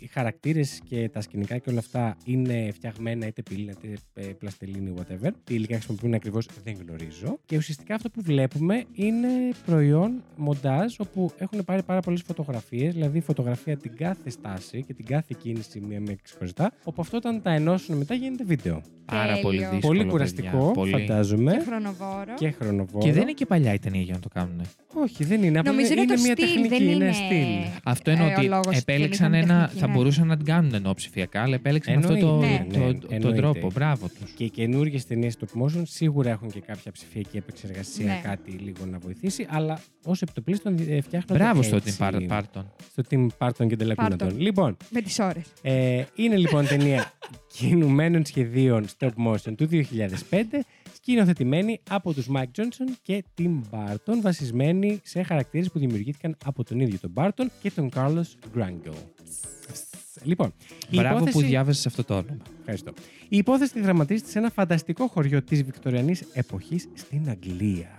οι 0.03 0.07
χαρακτήρες 0.07 0.81
και 0.89 1.09
τα 1.09 1.21
σκηνικά 1.21 1.57
και 1.57 1.69
όλα 1.69 1.79
αυτά 1.79 2.17
είναι 2.25 2.71
φτιαγμένα 2.73 3.27
είτε 3.27 3.41
πύληνα 3.41 3.73
είτε 3.83 3.97
ε, 4.13 4.21
πλαστελίνη 4.23 4.93
whatever. 4.97 5.29
Τι 5.43 5.53
υλικά 5.53 5.73
χρησιμοποιούν 5.73 6.13
ακριβώς 6.13 6.47
δεν 6.63 6.75
γνωρίζω. 6.85 7.39
Και 7.45 7.57
ουσιαστικά 7.57 7.95
αυτό 7.95 8.09
που 8.09 8.21
βλέπουμε 8.21 8.83
είναι 8.93 9.27
προϊόν 9.65 10.23
μοντάζ 10.35 10.95
όπου 10.97 11.31
έχουν 11.37 11.63
πάρει 11.65 11.83
πάρα 11.83 11.99
πολλές 11.99 12.21
φωτογραφίες, 12.21 12.93
δηλαδή 12.93 13.19
φωτογραφία 13.19 13.77
την 13.77 13.95
κάθε 13.95 14.29
στάση 14.29 14.83
και 14.87 14.93
την 14.93 15.05
κάθε 15.05 15.35
κίνηση 15.41 15.79
μία-μία 15.79 16.17
ξεχωριστά, 16.23 16.71
όπου 16.83 17.01
αυτό 17.01 17.17
όταν 17.17 17.41
τα 17.41 17.51
ενώσουν 17.51 17.97
μετά 17.97 18.13
γίνεται 18.13 18.43
βίντεο. 18.43 18.81
Πάρα 19.05 19.25
Τέλειο. 19.25 19.41
πολύ 19.41 19.57
δύσκολο. 19.57 19.79
Πολύ 19.79 19.97
παιδιά. 19.97 20.11
κουραστικό, 20.11 20.71
Πολύ. 20.71 20.91
φαντάζομαι. 20.91 21.51
Και 21.51 21.63
χρονοβόρο. 21.63 22.33
Και 22.35 22.51
χρονοβόρο. 22.51 23.05
Και 23.05 23.11
δεν 23.11 23.21
είναι 23.21 23.31
και 23.31 23.45
παλιά 23.45 23.72
η 23.73 23.79
ταινία 23.79 24.01
για 24.01 24.13
να 24.13 24.19
το 24.19 24.29
κάνουν. 24.33 24.61
Όχι, 24.95 25.23
δεν 25.23 25.43
είναι. 25.43 25.59
Απλά 25.59 25.71
Νομίζω 25.71 25.91
είναι 25.91 26.01
είναι 26.01 26.15
το 26.15 26.21
μια 26.21 26.31
στυλ, 26.31 26.45
τεχνική, 26.45 26.67
δεν 26.69 26.81
είναι 26.83 26.91
είναι- 27.05 27.11
στυλ. 27.13 27.79
Αυτό 27.83 28.11
εννοώ 28.11 28.27
Ε, 28.27 28.29
ο 28.29 28.33
ότι 28.37 28.47
λόγος 28.47 28.77
επέλεξαν 28.77 29.31
δεν 29.31 29.39
ήταν 29.41 29.49
ένα. 29.55 29.61
τεχνική, 29.61 29.79
θα 29.81 29.87
ναι. 29.87 29.93
μπορούσαν 29.93 30.27
να 30.27 30.35
την 30.37 30.45
κάνουν 30.45 30.73
ενώ 30.73 30.93
ψηφιακά, 30.93 31.41
αλλά 31.41 31.55
επέλεξαν 31.55 31.97
αυτό 31.97 32.13
Εννοείται, 32.13 32.27
το, 32.47 32.47
ναι, 32.47 32.65
το- 32.73 32.79
ναι, 32.79 32.85
το- 32.93 32.99
τον 32.99 33.07
εννοείται. 33.13 33.37
τρόπο. 33.37 33.71
Μπράβο 33.73 34.07
τους. 34.19 34.31
Και 34.31 34.43
οι 34.43 34.49
καινούργιες 34.49 35.05
ταινίες 35.05 35.37
stop 35.39 35.61
motion 35.63 35.81
σίγουρα 35.85 36.29
έχουν 36.29 36.49
και 36.51 36.59
κάποια 36.59 36.91
ψηφιακή 36.91 37.37
επεξεργασία, 37.37 38.05
Ναι. 38.05 38.19
κάτι 38.23 38.51
λίγο 38.51 38.85
να 38.85 38.97
βοηθήσει, 38.97 39.45
αλλά 39.49 39.79
ως 40.05 40.21
επιτοπλίστων 40.21 40.75
ε, 40.89 41.01
φτιάχνονται. 41.01 41.43
Μπράβο 41.43 41.61
στο 41.61 41.75
έτσι. 41.75 41.95
Team 41.99 42.03
Par- 42.03 42.27
Parton. 42.29 42.63
Στο 42.91 43.03
Team 43.09 43.27
Parton 43.37 43.67
και 43.67 43.75
Τελακούνατον. 43.75 44.29
Parton. 44.29 44.37
Λοιπόν, 44.37 44.77
Με 44.89 45.01
τις 45.01 45.19
ώρες. 45.19 45.43
ε, 45.61 46.03
είναι 46.15 46.35
λοιπόν 46.37 46.67
ταινία 46.67 47.11
κινουμένων 47.57 48.25
σχεδίων 48.25 48.85
stop 48.99 49.09
motion 49.27 49.53
του 49.57 49.65
2005, 49.65 50.65
σκηνοθετημένη 51.05 51.79
από 51.89 52.13
τους 52.13 52.27
Mike 52.35 52.59
Johnson 52.61 52.93
και 53.01 53.23
Tim 53.37 53.61
Burton, 53.71 54.17
βασισμένη 54.21 55.01
σε 55.03 55.23
χαρακτήρες 55.23 55.71
που 55.71 55.79
δημιουργήθηκαν 55.79 56.37
από 56.45 56.63
τον 56.63 56.79
ίδιο 56.79 56.99
τον 56.99 57.13
Barton 57.15 57.45
και 57.61 57.71
τον 57.71 57.89
Carlos 57.95 58.55
Grango. 58.55 58.93
Λοιπόν, 60.23 60.53
η 60.89 60.95
Μπράβο 60.97 61.17
που 61.17 61.23
υπόθεση- 61.29 61.47
διάβασες 61.49 61.85
αυτό 61.85 62.03
το 62.03 62.13
όνομα. 62.13 62.37
Ευχαριστώ. 62.59 62.93
Η 63.29 63.37
υπόθεση 63.37 63.81
δραματίζεται 63.81 64.29
σε 64.29 64.39
ένα 64.39 64.49
φανταστικό 64.49 65.07
χωριό 65.07 65.41
της 65.43 65.63
Βικτωριανής 65.63 66.23
εποχής 66.33 66.87
στην 66.93 67.29
Αγγλία. 67.29 67.97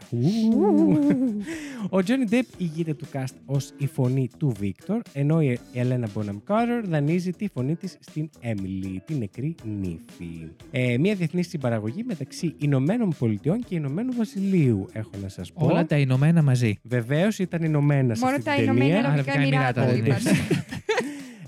Ο 1.90 1.98
Johnny 2.06 2.32
Depp 2.32 2.42
ηγείται 2.58 2.94
του 2.94 3.06
cast 3.12 3.34
ως 3.46 3.70
η 3.78 3.86
φωνή 3.86 4.28
του 4.38 4.52
Βίκτορ, 4.58 5.00
ενώ 5.12 5.40
η 5.42 5.58
Ελένα 5.72 6.08
Bonham 6.14 6.38
Carter 6.48 6.82
δανείζει 6.84 7.30
τη 7.32 7.48
φωνή 7.48 7.76
της 7.76 7.96
στην 8.00 8.30
Emily, 8.42 8.96
την 9.04 9.18
νεκρή 9.18 9.54
νύφη. 9.80 10.48
Ε, 10.70 10.98
μια 10.98 11.14
διεθνής 11.14 11.48
συμπαραγωγή 11.48 12.02
μεταξύ 12.06 12.54
Ηνωμένων 12.58 13.14
Πολιτειών 13.18 13.64
και 13.68 13.74
Ηνωμένου 13.74 14.12
Βασιλείου, 14.16 14.88
έχω 14.92 15.10
να 15.22 15.28
σας 15.28 15.52
πω. 15.52 15.66
Όλα 15.66 15.86
τα 15.86 15.96
Ηνωμένα 15.98 16.42
μαζί. 16.42 16.78
Βεβαίως 16.82 17.38
ήταν 17.38 17.62
Ηνωμένα 17.62 18.14
σε 18.14 18.24
Μόνο 18.24 18.36
αυτή 18.36 18.48
τα 18.48 18.54
την 18.54 18.62
Ηνωμένα 18.64 18.84
ταινία. 18.94 19.08
Αραβικά 19.08 19.32
Αραβικά 19.32 19.40
Εμμυράτα 19.56 19.82
Εμμυράτα, 19.88 20.20
είπαν. 20.22 20.73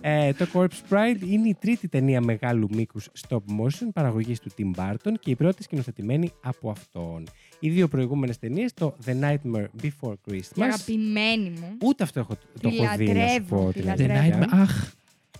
Ε, 0.09 0.33
το 0.33 0.47
Corpse 0.53 0.93
Bride 0.93 1.21
είναι 1.29 1.49
η 1.49 1.57
τρίτη 1.61 1.89
ταινία 1.89 2.21
μεγάλου 2.21 2.69
μήκους 2.75 3.09
stop 3.29 3.37
motion 3.37 3.89
παραγωγής 3.95 4.41
του 4.41 4.51
Tim 4.59 4.81
Burton 4.81 5.13
και 5.21 5.31
η 5.31 5.35
πρώτη 5.35 5.63
σκηνοθετημένη 5.63 6.33
από 6.43 6.71
αυτόν. 6.71 7.27
Οι 7.61 7.71
δύο 7.71 7.89
προηγούμενες 7.89 8.39
ταινίες, 8.39 8.75
το 8.75 8.97
The 9.07 9.11
Nightmare 9.21 9.67
Before 9.83 10.15
Η 10.27 10.31
Christmas. 10.31 10.63
αγαπημένη 10.63 11.51
μου. 11.51 11.77
Ούτε 11.83 12.03
αυτό 12.03 12.21
έχω, 12.21 12.37
το 12.61 12.69
Τη 12.69 12.77
έχω 12.77 12.97
δει, 12.97 13.05
να 13.07 13.13
σου 13.13 13.17
λατρεύω, 13.19 13.65
πω 13.65 13.73
τη 13.73 13.81
την 13.81 13.83
The 13.83 13.87
λατρεύω. 13.87 14.13
αλήθεια. 14.19 14.39
Nightmare. 14.53 14.59
Αχ, 14.61 14.93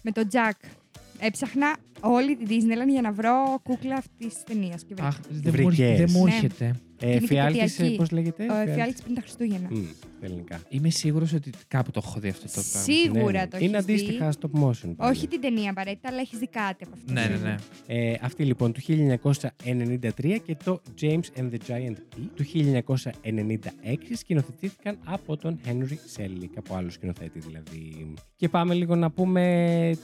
Με 0.03 0.11
τον 0.13 0.29
Τζακ. 0.29 0.57
Έψαχνα 1.19 1.77
όλη 2.01 2.37
την 2.37 2.47
Disneyland 2.49 2.89
για 2.91 3.01
να 3.01 3.13
βρω 3.13 3.61
κούκλα 3.63 3.95
αυτής 3.95 4.35
της 4.35 4.43
ταινίας. 4.45 4.83
Και 4.85 4.95
βρήκα. 4.95 5.07
αχ, 5.07 5.19
δεν 5.31 5.55
μου, 5.59 5.67
Βρικές. 5.67 5.99
δεν 5.99 6.09
μου 6.11 6.25
Ναι. 6.25 6.35
έρχεται. 6.35 6.75
Ε, 7.01 7.11
Είναι 7.11 7.19
και 7.21 7.27
Φιάλτης, 7.27 7.63
ε, 7.63 7.77
κοπιακή. 7.77 7.97
πώς 7.97 8.11
λέγεται; 8.11 8.43
Ο 8.43 8.47
Φιάλτης. 8.47 8.71
Εφιάλτη 8.73 9.03
πριν 9.03 9.15
τα 9.15 9.21
Χριστούγεννα. 9.21 9.69
Μμ, 9.71 9.85
στα 10.17 10.27
ελληνικά. 10.27 10.61
Είμαι 10.69 10.91
σίγουρος 10.91 11.33
ότι 11.33 11.51
κάπου 11.69 11.91
το 11.91 12.01
έχω 12.05 12.21
δει 12.21 12.29
αυτό 12.29 12.47
το 12.47 12.63
πράγμα. 12.73 12.93
Σίγουρα 12.93 13.33
Ναι, 13.33 13.39
ναι. 13.39 13.47
το 13.47 13.57
Είναι 13.61 13.77
έχεις 13.77 13.85
δει. 13.87 13.93
αντίστοιχα 13.93 14.33
stop 14.41 14.61
motion. 14.63 14.95
πάλι. 14.97 15.11
Όχι 15.13 15.29
την 15.29 15.41
ταινία 15.41 15.71
απαραίτητα, 15.71 16.09
αλλά 16.09 16.21
έχεις 16.21 16.39
δει 16.39 16.49
κάτι 16.49 16.85
από 16.85 16.93
αυτό. 16.95 17.13
Ναι, 17.13 17.27
ναι, 17.27 17.37
ναι. 17.49 17.55
Ε, 17.87 18.15
αυτή 18.23 18.45
λοιπόν 18.45 18.73
του 18.73 18.81
1993 18.81 20.39
και 20.45 20.57
το 20.65 20.81
James 21.01 21.39
and 21.39 21.51
the 21.51 21.59
Giant 21.69 21.97
Bee 22.17 22.29
του 22.35 22.45
1996 22.45 24.17
σκηνοθετήθηκαν 24.17 24.99
από 25.05 25.37
τον 25.37 25.59
Henry 25.67 26.17
Selick, 26.17 26.51
από 26.57 26.75
άλλο 26.75 26.91
σκηνοθέτη 26.91 27.39
δηλαδή. 27.39 28.15
Και 28.37 28.49
πάμε 28.49 28.75
λίγο 28.75 28.95
να 28.95 29.11
πούμε 29.11 29.43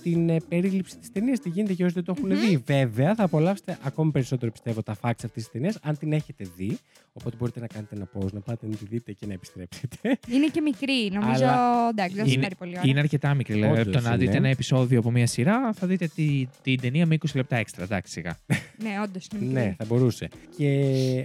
την 0.02 0.28
ε, 0.28 0.36
περίληψη 0.48 0.98
της 0.98 1.12
ταινίας, 1.12 1.38
τι 1.40 1.48
γίνεται 1.48 1.72
για 1.82 1.86
όσοι 1.86 1.94
δεν 1.94 2.04
το 2.04 2.14
έχουν 2.16 2.40
δει. 2.40 2.62
Βέβαια 2.66 3.14
θα 3.14 3.24
απολαύσετε 3.24 3.78
ακόμη 3.82 4.10
περισσότερο 4.10 4.52
πιστεύω 4.52 4.82
τα 4.82 4.96
facts 5.00 5.24
αυτής 5.24 5.32
της 5.32 5.50
ταινίας 5.50 5.78
αν 5.82 5.98
την 5.98 6.12
έχετε 6.12 6.46
δει. 6.56 6.78
Οπότε 7.14 7.36
μπορείτε 7.38 7.60
να 7.60 7.66
κάνετε 7.66 7.96
ένα 7.96 8.08
pause, 8.14 8.32
να 8.32 8.40
πάτε 8.40 8.66
να 8.66 8.76
τη 8.76 8.84
δείτε 8.84 9.12
και 9.12 9.26
να 9.26 9.32
επιστρέψετε. 9.32 10.18
Είναι 10.28 10.46
και 10.46 10.60
μικρή. 10.60 11.10
Νομίζω. 11.12 11.44
Αλλά 11.44 11.88
Εντάξει, 11.88 12.14
δεν 12.16 12.24
θα 12.24 12.30
είναι- 12.32 12.42
πάρει 12.42 12.54
πολύ 12.54 12.72
ώρα. 12.78 12.82
Είναι 12.88 13.00
αρκετά 13.00 13.34
μικρή. 13.34 13.54
Δηλαδή, 13.54 13.80
Όντως 13.80 14.02
το 14.02 14.08
να 14.08 14.16
δείτε 14.16 14.24
είναι. 14.30 14.36
ένα 14.36 14.48
επεισόδιο 14.48 14.98
από 14.98 15.10
μία 15.10 15.26
σειρά, 15.26 15.72
θα 15.72 15.86
δείτε 15.86 16.06
τη, 16.14 16.46
την 16.62 16.80
ταινία 16.80 17.06
με 17.06 17.14
20 17.14 17.26
λεπτά 17.34 17.56
έξτρα. 17.56 17.84
Εντάξει, 17.84 18.12
σιγά. 18.12 18.38
Ναι, 18.82 18.90
όντως 19.04 19.26
είναι 19.34 19.44
μικρή. 19.46 19.62
Ναι, 19.64 19.74
θα 19.78 19.84
μπορούσε. 19.84 20.28
Και 20.56 20.68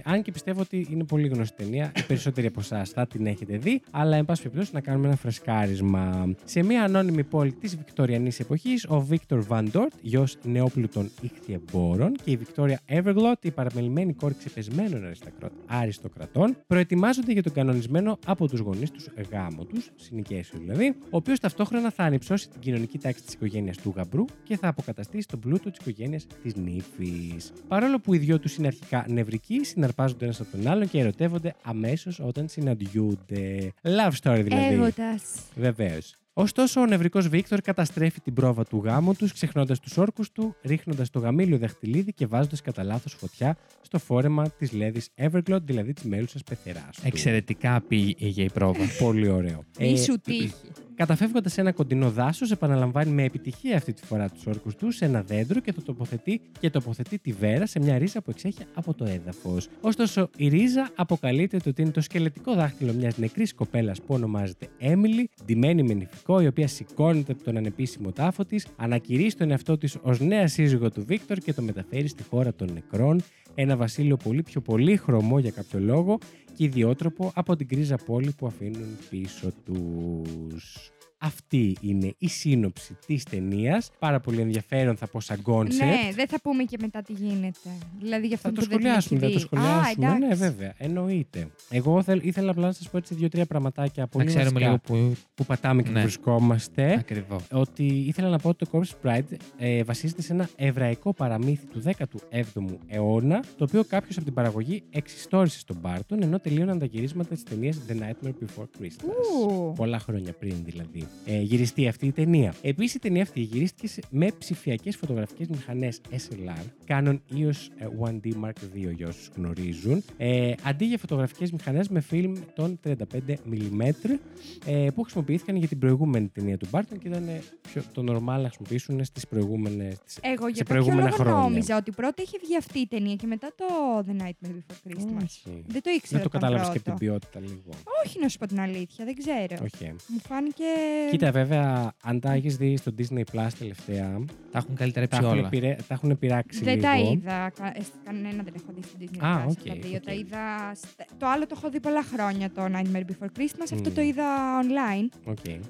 αν 0.04 0.22
και 0.22 0.32
πιστεύω 0.32 0.60
ότι 0.60 0.86
είναι 0.90 1.04
πολύ 1.04 1.28
γνωστή 1.28 1.62
ταινία, 1.64 1.92
οι 1.96 2.02
περισσότεροι 2.02 2.46
από 2.46 2.60
εσάς 2.60 2.90
θα 2.90 3.06
την 3.06 3.26
έχετε 3.26 3.56
δει, 3.56 3.80
αλλά 3.90 4.16
εν 4.16 4.24
πάση 4.24 4.42
περιπτώσει 4.42 4.70
να 4.74 4.80
κάνουμε 4.80 5.06
ένα 5.06 5.16
φρεσκάρισμα. 5.16 6.34
Σε 6.44 6.62
μια 6.62 6.82
ανώνυμη 6.82 7.24
πόλη 7.24 7.52
της 7.52 7.76
Βικτωριανή 7.76 8.30
εποχής, 8.38 8.86
ο 8.88 9.00
Βίκτορ 9.00 9.42
Βαντόρτ, 9.42 9.92
γιος 10.00 10.36
νεόπλουτων 10.42 11.10
ηχθιεμπόρων, 11.20 12.12
και 12.24 12.30
η 12.30 12.36
Βικτόρια 12.36 12.80
Everglot, 12.88 13.32
η 13.42 13.50
παραμελημένη 13.50 14.12
κόρη 14.12 14.34
ξεπεσμένων 14.38 15.04
αριστακρό- 15.04 15.50
αριστοκρατών, 15.78 16.56
προετοιμάζονται 16.66 17.32
για 17.32 17.42
τον 17.42 17.52
κανονισμένο 17.52 18.18
από 18.26 18.48
τους 18.48 18.60
γονείς 18.60 18.90
τους 18.90 19.08
γάμο 19.30 19.64
τους, 19.64 19.90
συνοικέσιο 19.96 20.58
δηλαδή, 20.58 20.94
ο 21.04 21.16
οποίος 21.16 21.38
ταυτόχρονα 21.40 21.90
θα 21.90 22.02
ανυψώσει 22.04 22.48
την 22.48 22.60
κοινωνική 22.60 22.98
τάξη 22.98 23.22
της 23.24 23.34
οικογένειας 23.34 23.76
του 23.76 23.92
γαμπρού 23.96 24.24
και 24.42 24.56
θα 24.56 24.68
αποκαταστήσει 24.68 25.26
τον 25.26 25.40
πλούτο 25.40 25.70
της 25.70 25.78
οικογένειας 25.80 26.26
της 26.42 26.54
νύφης. 26.54 27.52
Παρόλο 27.68 28.00
που 28.00 28.14
οι 28.14 28.18
δυο 28.18 28.38
τους 28.38 28.56
είναι 28.56 28.66
αρχικά 28.66 29.06
νευρικοί, 29.08 29.64
συναρπάζονται 29.64 30.24
ένας 30.24 30.40
από 30.40 30.50
τον 30.50 30.68
άλλον 30.68 30.88
και 30.88 31.00
ερωτεύονται 31.00 31.54
αμέσως 31.62 32.20
όταν 32.20 32.48
συναντιούνται. 32.48 33.72
Love 33.82 34.12
story 34.22 34.40
δηλαδή. 34.44 34.74
Έρωτας. 34.74 35.22
Βεβαίως. 35.56 36.16
Ωστόσο, 36.40 36.80
ο 36.80 36.86
νευρικός 36.86 37.28
Βίκτορ 37.28 37.60
καταστρέφει 37.60 38.20
την 38.20 38.34
πρόβα 38.34 38.64
του 38.64 38.82
γάμου 38.84 39.14
τους, 39.14 39.32
ξεχνώντας 39.32 39.80
τους 39.80 39.96
όρκους 39.96 40.32
του, 40.32 40.56
ρίχνοντας 40.62 41.10
το 41.10 41.18
γαμήλιο 41.18 41.58
δαχτυλίδι 41.58 42.12
και 42.12 42.26
βάζοντας 42.26 42.60
κατά 42.60 42.82
λάθος 42.82 43.14
φωτιά 43.14 43.56
στο 43.80 43.98
φόρεμα 43.98 44.50
της 44.50 44.72
λέδη 44.72 45.00
Everglot, 45.16 45.62
δηλαδή 45.62 45.92
της 45.92 46.02
μέλουσας 46.04 46.42
πεθεράς 46.42 46.96
του. 46.96 47.02
Εξαιρετικά 47.04 47.80
πήγε 47.88 48.42
η 48.42 48.50
πρόβα. 48.50 48.84
Πολύ 49.04 49.28
ωραίο. 49.28 49.64
Μη 49.78 49.92
Ε, 49.92 49.96
σου 49.96 50.20
τύχει. 50.20 50.54
Καταφεύγοντας 50.98 51.52
σε 51.52 51.60
ένα 51.60 51.72
κοντινό 51.72 52.10
δάσος, 52.10 52.50
επαναλαμβάνει 52.50 53.10
με 53.10 53.22
επιτυχία 53.22 53.76
αυτή 53.76 53.92
τη 53.92 54.06
φορά 54.06 54.28
τους 54.28 54.46
όρκους 54.46 54.74
του 54.74 54.90
σε 54.90 55.04
ένα 55.04 55.22
δέντρο 55.22 55.60
και 55.60 55.72
το 55.72 55.82
τοποθετεί 55.82 56.40
και 56.60 56.70
τοποθετεί 56.70 57.18
τη 57.18 57.32
βέρα 57.32 57.66
σε 57.66 57.78
μια 57.78 57.98
ρίζα 57.98 58.22
που 58.22 58.30
εξέχει 58.30 58.64
από 58.74 58.94
το 58.94 59.04
έδαφος. 59.04 59.68
Ωστόσο, 59.80 60.30
η 60.36 60.48
ρίζα 60.48 60.90
αποκαλείται 60.94 61.56
το 61.56 61.68
ότι 61.68 61.82
είναι 61.82 61.90
το 61.90 62.00
σκελετικό 62.00 62.54
δάχτυλο 62.54 62.92
μιας 62.92 63.18
νεκρής 63.18 63.54
κοπέλας 63.54 64.00
που 64.00 64.14
ονομάζεται 64.14 64.68
Έμιλι, 64.78 65.30
ντυμένη 65.44 65.82
με 65.82 65.94
νηφικό, 65.94 66.27
η 66.28 66.46
οποία 66.46 66.68
σηκώνεται 66.68 67.32
από 67.32 67.44
τον 67.44 67.56
ανεπίσημο 67.56 68.12
τάφο 68.12 68.44
της, 68.44 68.66
ανακηρύσσει 68.76 69.36
τον 69.36 69.50
εαυτό 69.50 69.78
της 69.78 69.96
ως 70.02 70.20
νέα 70.20 70.46
σύζυγο 70.46 70.90
του 70.90 71.04
Βίκτορ 71.06 71.38
και 71.38 71.52
το 71.52 71.62
μεταφέρει 71.62 72.08
στη 72.08 72.22
χώρα 72.22 72.54
των 72.54 72.70
νεκρών, 72.72 73.22
ένα 73.54 73.76
βασίλειο 73.76 74.16
πολύ 74.16 74.42
πιο 74.42 74.60
πολύ 74.60 74.96
χρωμό 74.96 75.38
για 75.38 75.50
κάποιο 75.50 75.78
λόγο 75.80 76.18
και 76.56 76.64
ιδιότροπο 76.64 77.32
από 77.34 77.56
την 77.56 77.68
κρίζα 77.68 77.96
πόλη 77.96 78.32
που 78.38 78.46
αφήνουν 78.46 78.98
πίσω 79.10 79.52
τους. 79.64 80.92
Αυτή 81.20 81.76
είναι 81.80 82.14
η 82.18 82.28
σύνοψη 82.28 82.96
της 83.06 83.22
ταινίας. 83.24 83.90
Πάρα 83.98 84.20
πολύ 84.20 84.40
ενδιαφέρον 84.40 84.96
θα 84.96 85.06
πω 85.06 85.20
σαν 85.20 85.42
concept. 85.44 85.66
Ναι, 85.74 86.10
δεν 86.14 86.28
θα 86.28 86.40
πούμε 86.42 86.62
και 86.62 86.76
μετά 86.80 87.02
τι 87.02 87.12
γίνεται. 87.12 87.58
Δηλαδή 87.98 88.26
για 88.26 88.36
αυτό 88.36 88.48
Θα 88.48 88.54
το 88.54 88.60
που 88.60 88.68
δεν 88.68 88.78
την 88.78 88.86
έχει 88.86 89.00
σχολιάσουμε, 89.00 89.20
θα 89.20 89.26
το 89.26 89.32
δει. 89.32 89.38
σχολιάσουμε. 89.38 90.06
Α, 90.06 90.10
ναι, 90.18 90.24
εντάξει. 90.24 90.42
βέβαια. 90.42 90.74
Εννοείται. 90.76 91.48
Εγώ 91.70 92.02
θέλ- 92.02 92.24
ήθελα 92.24 92.50
απλά 92.50 92.66
να 92.66 92.72
σας 92.72 92.88
πω 92.90 92.96
έτσι 92.96 93.14
δύο-τρία 93.14 93.46
πραγματάκια 93.46 94.02
Να 94.02 94.08
πολύ 94.08 94.24
ξέρουμε 94.26 94.50
βασικά 94.50 94.64
λίγο 94.70 94.78
που. 95.10 95.16
που 95.34 95.44
πατάμε 95.44 95.82
και 95.82 95.90
Ναι. 95.90 96.00
βρισκόμαστε. 96.00 96.92
Ακριβώς. 96.98 97.42
Ότι 97.52 97.84
ήθελα 97.86 98.28
να 98.28 98.38
πω 98.38 98.48
ότι 98.48 98.66
το 98.66 98.70
Corpse 98.78 99.06
Bride 99.08 99.36
ε, 99.58 99.82
βασίζεται 99.82 100.22
σε 100.22 100.32
ένα 100.32 100.48
εβραϊκό 100.56 101.12
παραμύθι 101.12 101.66
του 101.66 101.82
17ου 101.84 102.78
αιώνα, 102.86 103.40
το 103.56 103.64
οποίο 103.64 103.84
κάποιος 103.84 104.16
από 104.16 104.24
την 104.24 104.34
παραγωγή 104.34 104.82
εξιστόρισε 104.90 105.58
στον 105.58 105.76
Μπάρτον, 105.80 106.22
ενώ 106.22 106.38
τελείωναν 106.40 106.78
τα 106.78 106.84
γυρίσματα 106.84 107.34
της 107.34 107.42
ταινίας 107.42 107.78
The 107.88 107.92
Nightmare 107.92 108.28
Before 108.44 108.66
Christmas. 108.80 109.48
Ου. 109.48 109.72
Πολλά 109.76 109.98
χρόνια 109.98 110.32
πριν 110.32 110.54
δηλαδή. 110.64 111.07
Ε, 111.26 111.40
γυριστεί 111.40 111.88
αυτή 111.88 112.06
η 112.06 112.12
ταινία. 112.12 112.54
Επίσης 112.62 112.94
η 112.94 112.98
ταινία 112.98 113.22
αυτή 113.22 113.40
γυρίστηκε 113.40 113.88
σε- 113.88 114.02
με 114.10 114.28
ψηφιακές 114.38 114.96
φωτογραφικές 114.96 115.48
μηχανές 115.48 116.00
SLR, 116.10 116.64
Canon 116.88 117.18
EOS 117.34 117.70
1D 118.06 118.26
Mark 118.44 118.48
II 118.74 118.92
για 118.96 119.08
όσους 119.08 119.30
γνωρίζουν, 119.36 120.02
ε, 120.16 120.52
αντί 120.62 120.84
για 120.84 120.98
φωτογραφικές 120.98 121.52
μηχανές 121.52 121.88
με 121.88 122.00
φιλμ 122.00 122.32
των 122.54 122.78
35mm 122.84 124.18
ε, 124.66 124.88
που 124.94 125.02
χρησιμοποιήθηκαν 125.02 125.56
για 125.56 125.68
την 125.68 125.78
προηγούμενη 125.78 126.28
ταινία 126.28 126.56
του 126.56 126.68
Barton 126.70 126.98
και 127.00 127.08
ήταν 127.08 127.28
ε, 127.28 127.42
πιο, 127.72 127.82
το 127.92 128.02
normal 128.02 128.22
να 128.42 128.48
χρησιμοποιήσουν 128.48 129.04
στις 129.04 129.26
προηγούμενε. 129.26 129.84
Εγώ 130.20 130.44
σε 130.46 130.50
για 130.52 130.62
κάποιο 130.62 130.64
προηγούμενα 130.64 131.02
λόγο 131.08 131.16
χρόνια. 131.22 131.40
νόμιζα 131.40 131.76
ότι 131.76 131.90
πρώτα 131.90 132.22
είχε 132.22 132.38
βγει 132.44 132.56
αυτή 132.56 132.78
η 132.78 132.86
ταινία 132.86 133.14
και 133.14 133.26
μετά 133.26 133.52
το 133.56 133.64
The 134.08 134.22
Nightmare 134.22 134.48
Before 134.56 134.90
Christmas. 134.90 135.22
Όχι. 135.24 135.64
Δεν 135.66 135.82
το 135.82 135.90
ήξερα. 135.90 136.00
Δεν 136.00 136.10
το 136.10 136.16
ότι 136.16 136.26
ήταν 136.26 136.30
κατάλαβες 136.30 136.68
και 136.68 136.78
από 136.78 136.82
πρώτο. 136.82 136.98
την 136.98 137.06
ποιότητα 137.08 137.40
λίγο. 137.40 137.70
Όχι 138.04 138.18
να 138.20 138.28
σου 138.28 138.38
πω 138.38 138.46
την 138.46 138.60
αλήθεια, 138.60 139.04
δεν 139.04 139.14
ξέρω. 139.14 139.64
Όχι. 139.64 139.92
Μου 140.06 140.18
φάνηκε. 140.28 140.64
Κοίτα, 141.10 141.30
βέβαια, 141.30 141.92
αν 142.02 142.20
τα 142.20 142.32
έχεις 142.32 142.56
δει 142.56 142.76
στο 142.76 142.92
Disney 142.98 143.18
Plus 143.32 143.48
τελευταία, 143.58 144.18
Τα 144.52 144.58
έχουν 144.58 144.74
καλυτερέψει 144.74 145.20
τα 145.20 145.26
έχουν, 145.26 145.38
όλα. 145.38 145.48
πειρε- 145.48 145.76
τα 145.88 145.94
έχουν 145.94 146.18
πειράξει 146.18 146.64
Δεν 146.64 146.74
λίγο. 146.74 146.86
τα 146.86 146.96
είδα. 146.98 147.50
κα- 147.58 147.72
ε, 147.76 147.80
Κανένα 148.04 148.42
δεν 148.42 148.52
έχω 148.56 148.72
δει 148.76 148.82
στην 148.82 148.98
Disney. 149.00 149.24
Α, 149.26 149.44
Plus, 149.44 149.48
OK, 149.50 149.68
τα 149.68 149.74
δύο. 149.80 149.96
οκ. 149.96 150.02
Τα 150.04 150.12
είδα. 150.12 150.72
στα- 150.74 151.04
Το 151.18 151.26
άλλο 151.26 151.46
το 151.46 151.54
έχω 151.58 151.70
δει 151.70 151.80
πολλά 151.80 152.02
χρόνια, 152.02 152.50
το 152.50 152.62
Nightmare 152.64 153.04
Before 153.10 153.38
Christmas. 153.38 153.68
Αυτό 153.72 153.90
Μμ. 153.90 153.94
το 153.94 154.00
είδα 154.00 154.24
online. 154.62 155.08
OK. 155.24 155.46
Ε, 155.48 155.62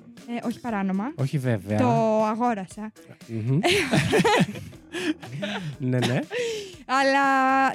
όχι 0.47 0.61
παράνομα. 0.61 1.13
Όχι 1.17 1.39
βέβαια. 1.39 1.79
Το 1.79 2.25
αγόρασα. 2.25 2.93
Μμμ. 3.29 3.59
ναι, 5.79 5.99
ναι. 5.99 6.19
Αλλά 6.87 7.23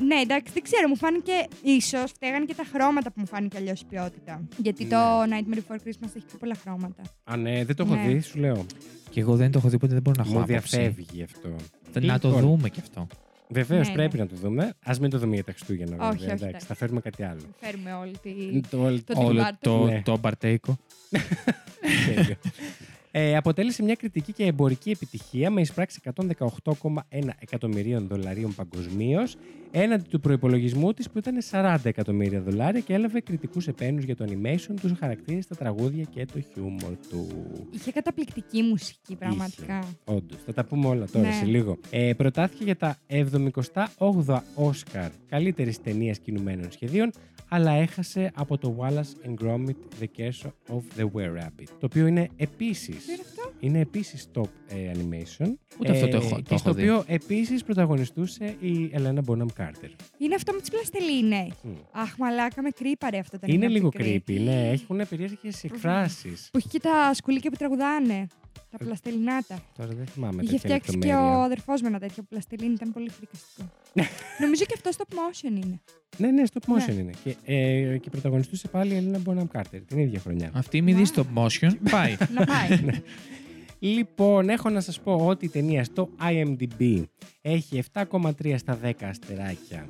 ναι, 0.03 0.15
εντάξει, 0.15 0.53
δεν 0.53 0.63
ξέρω, 0.63 0.87
μου 0.87 0.95
φάνηκε 0.97 1.31
ίσως 1.63 2.11
φταίγανε 2.11 2.45
και 2.45 2.53
τα 2.55 2.63
χρώματα 2.73 3.11
που 3.11 3.19
μου 3.19 3.27
φάνηκε 3.27 3.57
αλλιώς 3.57 3.81
η 3.81 3.85
ποιότητα. 3.89 4.41
Γιατί 4.57 4.85
το 4.85 4.97
Nightmare 5.21 5.57
Before 5.57 5.75
Christmas 5.75 6.11
έχει 6.15 6.25
πιο 6.25 6.37
πολλά 6.39 6.55
χρώματα. 6.61 7.01
Α, 7.23 7.37
ναι, 7.37 7.65
δεν 7.65 7.75
το 7.75 7.83
έχω 7.83 7.95
Ναι. 7.95 8.07
δει, 8.07 8.19
σου 8.19 8.39
λέω. 8.39 8.65
Και 9.09 9.19
εγώ 9.19 9.35
δεν 9.35 9.51
το 9.51 9.57
έχω 9.57 9.69
δει, 9.69 9.75
οπότε 9.75 9.93
δεν 9.93 10.01
μπορώ 10.01 10.15
να 10.17 10.23
έχω 10.29 10.33
Μου 10.39 10.43
άποψη. 10.53 10.77
διαφεύγει 10.77 11.23
αυτό. 11.23 11.49
Να 11.99 12.19
το 12.19 12.27
Λοιπόν, 12.27 12.41
δούμε 12.41 12.69
κι 12.69 12.79
αυτό. 12.79 13.07
Βεβαίως 13.49 13.87
Ναι, 13.87 13.93
πρέπει 13.93 14.17
ναι. 14.17 14.23
να 14.23 14.29
το 14.29 14.35
δούμε. 14.35 14.63
Α 14.63 14.93
μην 15.01 15.09
το 15.09 15.17
δούμε 15.19 15.33
για 15.35 15.43
τα 15.43 15.51
Χριστούγεννα, 15.51 15.91
βέβαια. 15.91 16.07
Όχι, 16.07 16.17
όχι, 16.17 16.25
εντάξει, 16.25 16.45
εντάξει. 16.45 16.65
θα 16.65 16.75
φέρουμε 16.75 16.99
κάτι 17.01 17.23
άλλο. 17.23 17.41
Φέρουμε 17.59 17.93
όλη 17.93 18.17
τη. 18.21 18.59
Το, 18.61 18.67
Το 18.69 18.83
όλο- 18.83 19.01
Όλο 19.15 19.41
Barton. 19.41 19.57
το, 19.61 19.83
Ναι. 19.85 20.01
το 20.05 20.17
μπαρτέικο. 20.17 20.77
Τέλειο. 23.13 23.29
Ε, 23.31 23.35
αποτέλεσε 23.37 23.83
μια 23.83 23.95
κριτική 23.95 24.33
και 24.33 24.43
εμπορική 24.43 24.89
επιτυχία 24.89 25.49
με 25.49 25.61
εισπράξη 25.61 25.99
118,1 26.15 27.29
εκατομμυρίων 27.39 28.07
δολαρίων 28.07 28.55
παγκοσμίως 28.55 29.35
έναντι 29.71 30.03
του 30.09 30.19
προπολογισμού 30.19 30.93
της 30.93 31.09
που 31.09 31.17
ήταν 31.17 31.37
40 31.51 31.77
εκατομμύρια 31.83 32.41
δολάρια 32.41 32.79
και 32.81 32.93
έλαβε 32.93 33.19
κριτικούς 33.19 33.67
επένους 33.67 34.03
για 34.03 34.15
το 34.15 34.25
animation, 34.29 34.73
τους 34.81 34.91
χαρακτήρες, 34.99 35.47
τα 35.47 35.55
τραγούδια 35.55 36.03
και 36.03 36.25
το 36.25 36.39
χιούμορ 36.39 36.93
του. 37.09 37.27
Είχε 37.71 37.91
καταπληκτική 37.91 38.61
μουσική, 38.61 39.15
πραγματικά. 39.15 39.83
Όντως, 40.03 40.37
θα 40.45 40.53
τα 40.53 40.65
πούμε 40.65 40.87
όλα 40.87 41.07
τώρα 41.11 41.27
Ναι. 41.27 41.33
σε 41.33 41.45
λίγο. 41.45 41.77
Ε, 41.89 42.13
προτάθηκε 42.13 42.63
για 42.63 42.75
τα 42.75 42.97
78 43.07 44.43
Όσκαρ 44.55 45.09
καλύτερης 45.29 45.81
ταινίας 45.81 46.19
κινουμένων 46.19 46.71
σχεδίων, 46.71 47.11
αλλά 47.49 47.71
έχασε 47.71 48.31
από 48.35 48.57
το 48.57 48.75
Wallace 48.79 49.27
and 49.27 49.45
Gromit 49.45 50.01
The 50.01 50.05
Curse 50.17 50.49
of 50.75 50.81
the 51.01 51.05
Were-Rabbit, 51.13 51.67
το 51.79 51.85
οποίο 51.85 52.07
είναι 52.07 52.29
επίσης 52.35 53.02
Τι 53.02 53.02
είναι 53.11 53.21
αυτό; 53.29 53.51
είναι 53.59 53.79
επίσης 53.79 54.27
top 54.35 54.47
ε, 54.67 54.91
animation. 54.93 55.53
Ούτε 55.79 55.91
αυτό 55.91 56.07
το 56.07 56.15
έχω- 56.17 56.29
το 56.35 56.41
και 56.41 56.47
έχω 56.49 56.57
στο 56.57 56.73
δει. 56.73 56.81
οποίο 56.89 57.03
επίσης 57.07 57.63
πρωταγωνιστούσε 57.63 58.55
η 58.59 58.89
Ελένα 58.93 59.21
Bonham 59.27 59.45
Carter. 59.57 59.89
Είναι 60.17 60.35
αυτό 60.35 60.53
με 60.53 60.59
τις 60.59 60.69
πλαστελίνες. 60.69 61.47
Μμ. 61.63 61.69
Αχ, 61.91 62.17
μαλάκα 62.17 62.61
με 62.61 62.69
κρύπαρε 62.69 63.17
αυτό 63.17 63.39
το 63.39 63.45
Είναι 63.49 63.65
από 63.65 63.73
λίγο 63.73 63.89
μικρή. 63.93 64.23
creepy, 64.27 64.39
ναι. 64.39 64.69
Έχουν 64.69 65.01
περίεργες 65.09 65.63
εκφράσεις. 65.63 66.49
Που 66.51 66.57
έχει 66.57 66.67
και 66.67 66.79
τα 66.79 67.13
σκουλίκια 67.13 67.49
που 67.49 67.57
τραγουδάνε. 67.57 68.27
Τα 68.77 68.85
πλαστελινάτα. 68.85 69.61
Τώρα 69.77 69.93
δεν 69.93 70.05
θυμάμαι 70.05 70.41
Είχε 70.43 70.51
τέτοια 70.51 70.59
φτιάξει 70.59 70.91
και 70.91 70.97
λεπτομέρεια. 70.97 71.37
ο 71.37 71.41
αδερφός 71.41 71.81
με 71.81 71.87
ένα 71.87 71.99
τέτοιο 71.99 72.23
πλαστελίνι, 72.29 72.73
ήταν 72.73 72.93
πολύ 72.93 73.09
φρικαστικό. 73.09 73.69
Νομίζω 74.43 74.63
και 74.65 74.73
αυτό 74.75 74.89
stop 74.97 75.13
motion 75.15 75.63
είναι. 75.63 75.81
Ναι, 76.17 76.31
ναι, 76.31 76.43
stop 76.53 76.73
motion 76.73 76.93
Ναι. 76.95 77.01
είναι. 77.01 77.11
Και, 77.23 77.35
ε, 77.45 77.97
και 77.97 78.09
πρωταγωνιστούσε 78.09 78.67
πάλι 78.67 78.93
η 78.93 78.97
Ελένα 78.97 79.19
Bonham 79.25 79.57
Carter 79.59 79.81
την 79.87 79.97
ίδια 79.99 80.19
χρονιά. 80.19 80.51
Αυτή 80.53 80.81
μη 80.81 80.93
δεις 80.93 81.11
Wow. 81.15 81.19
stop 81.19 81.25
motion. 81.43 81.71
Πάει. 81.91 82.15
Να 82.33 82.45
πάει. 82.45 82.81
Ναι. 82.83 83.01
Λοιπόν, 83.79 84.49
έχω 84.49 84.69
να 84.69 84.81
σας 84.81 84.99
πω 84.99 85.25
ότι 85.25 85.45
η 85.45 85.49
ταινία 85.49 85.83
στο 85.83 86.09
IMDb 86.21 87.03
έχει 87.45 87.83
7,3 87.93 88.53
στα 88.57 88.79
10 88.83 88.91
αστεράκια 89.01 89.89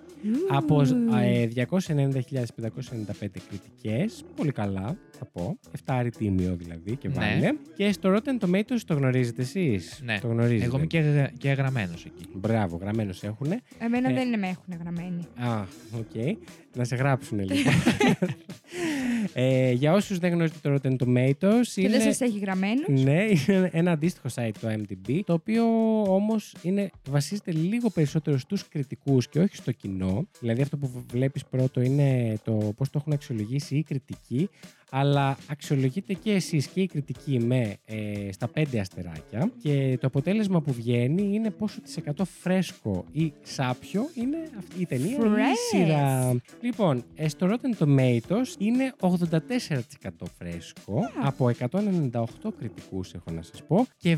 από 0.49 0.81
ε, 1.21 1.47
290.595 1.55 3.27
κριτικές. 3.49 4.23
Πολύ 4.35 4.51
καλά, 4.51 4.97
θα 5.17 5.25
πω. 5.25 5.57
7άρι 5.71 5.77
τίμιο 5.85 6.55
δηλαδή 6.55 6.95
και 6.95 7.07
Ναι. 7.07 7.13
βάλε. 7.13 7.51
Και 7.75 7.91
στο 7.91 8.15
Rotten 8.15 8.45
Tomatoes 8.45 8.79
το 8.85 8.93
γνωρίζετε 8.93 9.41
εσείς; 9.41 10.01
Ναι. 10.03 10.19
Το 10.19 10.27
γνωρίζετε; 10.27 10.65
Εγώ 10.65 10.77
είμαι 10.77 10.85
και, 10.85 10.99
γρα- 10.99 11.31
και 11.37 11.49
γραμμένος 11.49 12.05
εκεί. 12.05 12.25
Μπράβο, 12.33 12.75
γραμμένος 12.77 13.23
έχουνε. 13.23 13.59
Εμένα 13.79 14.09
Ε, 14.09 14.13
δεν 14.13 14.27
είναι 14.27 14.37
με 14.37 14.47
έχουν 14.47 14.73
γραμμένη. 14.81 15.27
Α, 15.35 15.61
οκ. 15.97 16.37
Να 16.75 16.83
σε 16.83 16.95
γράψουν 16.95 17.39
λοιπόν. 17.39 17.73
ε, 19.33 19.71
για 19.71 19.93
όσους 19.93 20.17
δεν 20.19 20.31
γνωρίζετε 20.31 20.69
το 20.69 20.75
Rotten 20.83 20.95
Tomatoes 21.03 21.65
Και 21.73 21.81
είναι... 21.81 21.89
δεν 21.89 22.01
σας 22.01 22.21
έχει 22.21 22.39
γραμμένους. 22.39 23.03
Ναι, 23.03 23.23
είναι 23.47 23.69
ένα 23.73 23.91
αντίστοιχο 23.91 24.27
site 24.35 24.51
το 24.61 24.67
IMDb, 24.71 25.19
το 25.25 25.33
οποίο 25.33 25.63
όμως 26.13 26.55
είναι, 26.61 26.89
βασίζεται 27.09 27.42
εστιάζεται 27.43 27.51
λίγο 27.51 27.89
περισσότερο 27.89 28.37
στους 28.37 28.67
κριτικούς 28.67 29.27
και 29.27 29.39
όχι 29.39 29.55
στο 29.55 29.71
κοινό. 29.71 30.27
Δηλαδή 30.39 30.61
αυτό 30.61 30.77
που 30.77 31.05
βλέπεις 31.11 31.45
πρώτο 31.45 31.81
είναι 31.81 32.37
το 32.43 32.51
πώς 32.51 32.89
το 32.89 32.97
έχουν 33.01 33.13
αξιολογήσει 33.13 33.75
οι 33.75 33.83
κριτικοί, 33.83 34.49
αλλά 34.95 35.37
αξιολογείτε 35.47 36.13
και 36.13 36.31
εσείς 36.31 36.67
και 36.67 36.81
η 36.81 36.85
κριτική 36.87 37.39
με 37.39 37.75
ε, 37.85 38.31
στα 38.31 38.47
πέντε 38.47 38.79
αστεράκια 38.79 39.51
και 39.61 39.97
το 40.01 40.07
αποτέλεσμα 40.07 40.61
που 40.61 40.73
βγαίνει 40.73 41.33
είναι 41.33 41.49
πόσο 41.49 41.81
της 41.81 41.97
100 42.17 42.23
φρέσκο 42.41 43.05
ή 43.11 43.33
σάπιο 43.43 44.09
είναι 44.13 44.37
αυτή 44.57 44.81
η 44.81 44.85
ταινία 44.85 45.11
ή 45.11 45.13
η 45.13 45.17
Fresh. 45.19 45.77
σειρά. 45.77 46.35
Λοιπόν, 46.61 47.03
ε, 47.15 47.27
στο 47.27 47.49
Rotten 47.51 47.83
Tomatoes 47.83 48.47
είναι 48.57 48.93
84% 48.99 50.09
φρέσκο 50.37 50.99
από 51.23 51.49
198 51.59 52.23
κριτικούς 52.59 53.13
έχω 53.13 53.31
να 53.31 53.41
σας 53.41 53.63
πω 53.67 53.85
και 53.97 54.17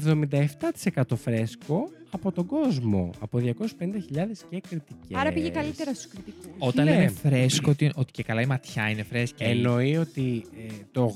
77% 0.93 1.15
φρέσκο 1.15 1.89
από 2.11 2.31
τον 2.31 2.45
κόσμο, 2.45 3.09
από 3.19 3.39
250.000 3.39 4.45
και 4.49 4.61
κριτικές. 4.69 5.17
Άρα 5.17 5.31
πήγε 5.31 5.49
καλύτερα 5.49 5.93
στους 5.93 6.07
κριτικούς. 6.07 6.45
Όταν 6.57 6.85
Ναι. 6.85 6.91
λέμε 6.91 7.07
φρέσκο, 7.07 7.71
ότι, 7.71 7.91
ότι 7.95 8.11
και 8.11 8.23
καλά 8.23 8.41
η 8.41 8.45
ματιά 8.45 8.89
είναι 8.89 9.03
φρέσκη. 9.03 9.43
Εννοεί 9.43 9.97
ότι 9.97 10.45
ε, 10.64 10.64
το 10.91 11.13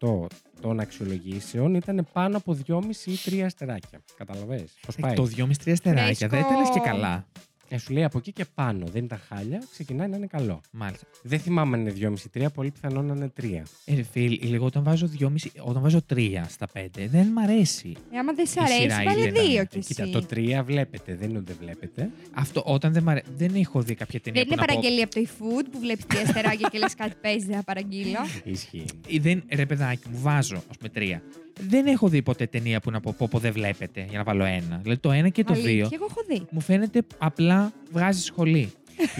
84% 0.00 0.26
των 0.60 0.80
αξιολογήσεων 0.80 1.74
ήταν 1.74 2.06
πάνω 2.12 2.36
από 2.36 2.58
2,5 2.66 2.80
ή 3.04 3.18
3 3.24 3.40
αστεράκια. 3.44 4.00
Καταλαβες 4.16 4.72
πώς 4.86 4.96
Ε, 4.96 5.00
πάει; 5.00 5.14
Το 5.14 5.28
2,5-3 5.36 5.72
αστεράκια. 5.72 6.28
Δεν 6.28 6.42
τα 6.42 6.56
λες 6.58 6.68
και 6.70 6.80
καλά. 6.80 7.26
Ε, 7.74 7.78
σου 7.78 7.92
λέει 7.92 8.04
από 8.04 8.18
εκεί 8.18 8.32
και 8.32 8.44
πάνω. 8.54 8.86
Δεν 8.86 9.04
ήταν 9.04 9.20
χάλια, 9.28 9.62
ξεκινάει 9.70 10.08
να 10.08 10.16
είναι 10.16 10.26
καλό. 10.26 10.60
Μάλιστα. 10.70 11.06
Δεν 11.22 11.38
θυμάμαι 11.38 11.76
αν 11.76 11.86
είναι 11.86 12.12
2,5-3, 12.36 12.46
πολύ 12.54 12.70
πιθανό 12.70 13.02
να 13.02 13.14
είναι 13.14 13.32
3. 13.40 13.62
Ε, 13.84 13.94
ρε 13.94 14.02
φίλ, 14.02 14.38
λίγο 14.42 14.66
όταν 14.66 14.82
βάζω 14.82 15.08
2,5, 15.20 15.28
όταν 15.58 15.82
βάζω 15.82 16.00
3 16.14 16.44
στα 16.48 16.66
5, 16.72 17.06
δεν 17.06 17.26
μ' 17.26 17.38
αρέσει. 17.38 17.96
Ε, 18.12 18.18
άμα 18.18 18.32
δεν 18.32 18.46
σ' 18.46 18.48
Η 18.48 18.52
σειρά 18.52 18.64
αρέσει, 18.64 19.04
βάλε 19.04 19.20
είναι 19.26 19.30
να- 19.30 19.42
δύο 19.46 19.64
κι 19.64 19.76
Ε, 19.76 19.78
εσύ. 19.78 19.94
κοίτα, 19.94 20.08
το 20.08 20.26
3 20.30 20.62
βλέπετε, 20.64 21.14
δεν 21.16 21.28
είναι 21.28 21.38
ότι 21.38 21.46
δεν 21.52 21.56
βλέπετε. 21.60 22.10
Αυτό 22.34 22.62
όταν 22.66 22.92
δεν 22.92 23.02
μ' 23.02 23.08
αρέσει. 23.08 23.26
Δεν 23.36 23.54
έχω 23.54 23.80
δει 23.82 23.94
κάποια 23.94 24.20
ταινία 24.20 24.40
Δεν 24.44 24.48
που 24.48 24.52
είναι 24.54 24.60
να 24.60 24.66
πω- 24.66 24.74
παραγγελία 24.82 25.04
από 25.04 25.14
το 25.14 25.20
eFood 25.28 25.64
που 25.72 25.78
βλέπεις 25.78 26.06
τρία 26.06 26.20
αστεράκια 26.22 26.68
και 26.72 26.78
λες 26.78 26.94
κάτι 26.94 27.14
παίζει, 27.20 27.46
δεν 27.46 27.56
θα 27.56 27.62
παραγγείλω. 27.62 28.18
Ισχύει. 28.44 28.84
Ή 29.06 29.18
Δεν, 29.18 29.42
ρε 29.54 29.66
παιδάκι 29.66 30.08
μου, 30.10 30.18
βάζω 30.20 30.62
ας 30.70 30.76
πούμε 30.76 30.88
τρία. 30.88 31.22
Δεν 31.68 31.86
έχω 31.86 32.08
δει 32.08 32.22
ποτέ 32.22 32.46
ταινία 32.46 32.80
που 32.80 32.90
να 32.90 33.00
πω, 33.00 33.14
πω, 33.18 33.28
πω 33.30 33.38
δεν 33.38 33.52
βλέπετε 33.52 34.06
για 34.08 34.18
να 34.18 34.24
βάλω 34.24 34.44
ένα. 34.44 34.78
Δηλαδή 34.82 35.00
το 35.00 35.10
ένα 35.10 35.28
και 35.28 35.44
το 35.44 35.52
Αλήθεια, 35.52 35.70
δύο 35.72 35.88
εγώ 35.92 36.06
έχω 36.10 36.20
δει. 36.28 36.42
μου 36.50 36.60
φαίνεται 36.60 37.02
απλά 37.18 37.63
βγάζει 37.92 38.22
σχολή. 38.22 38.72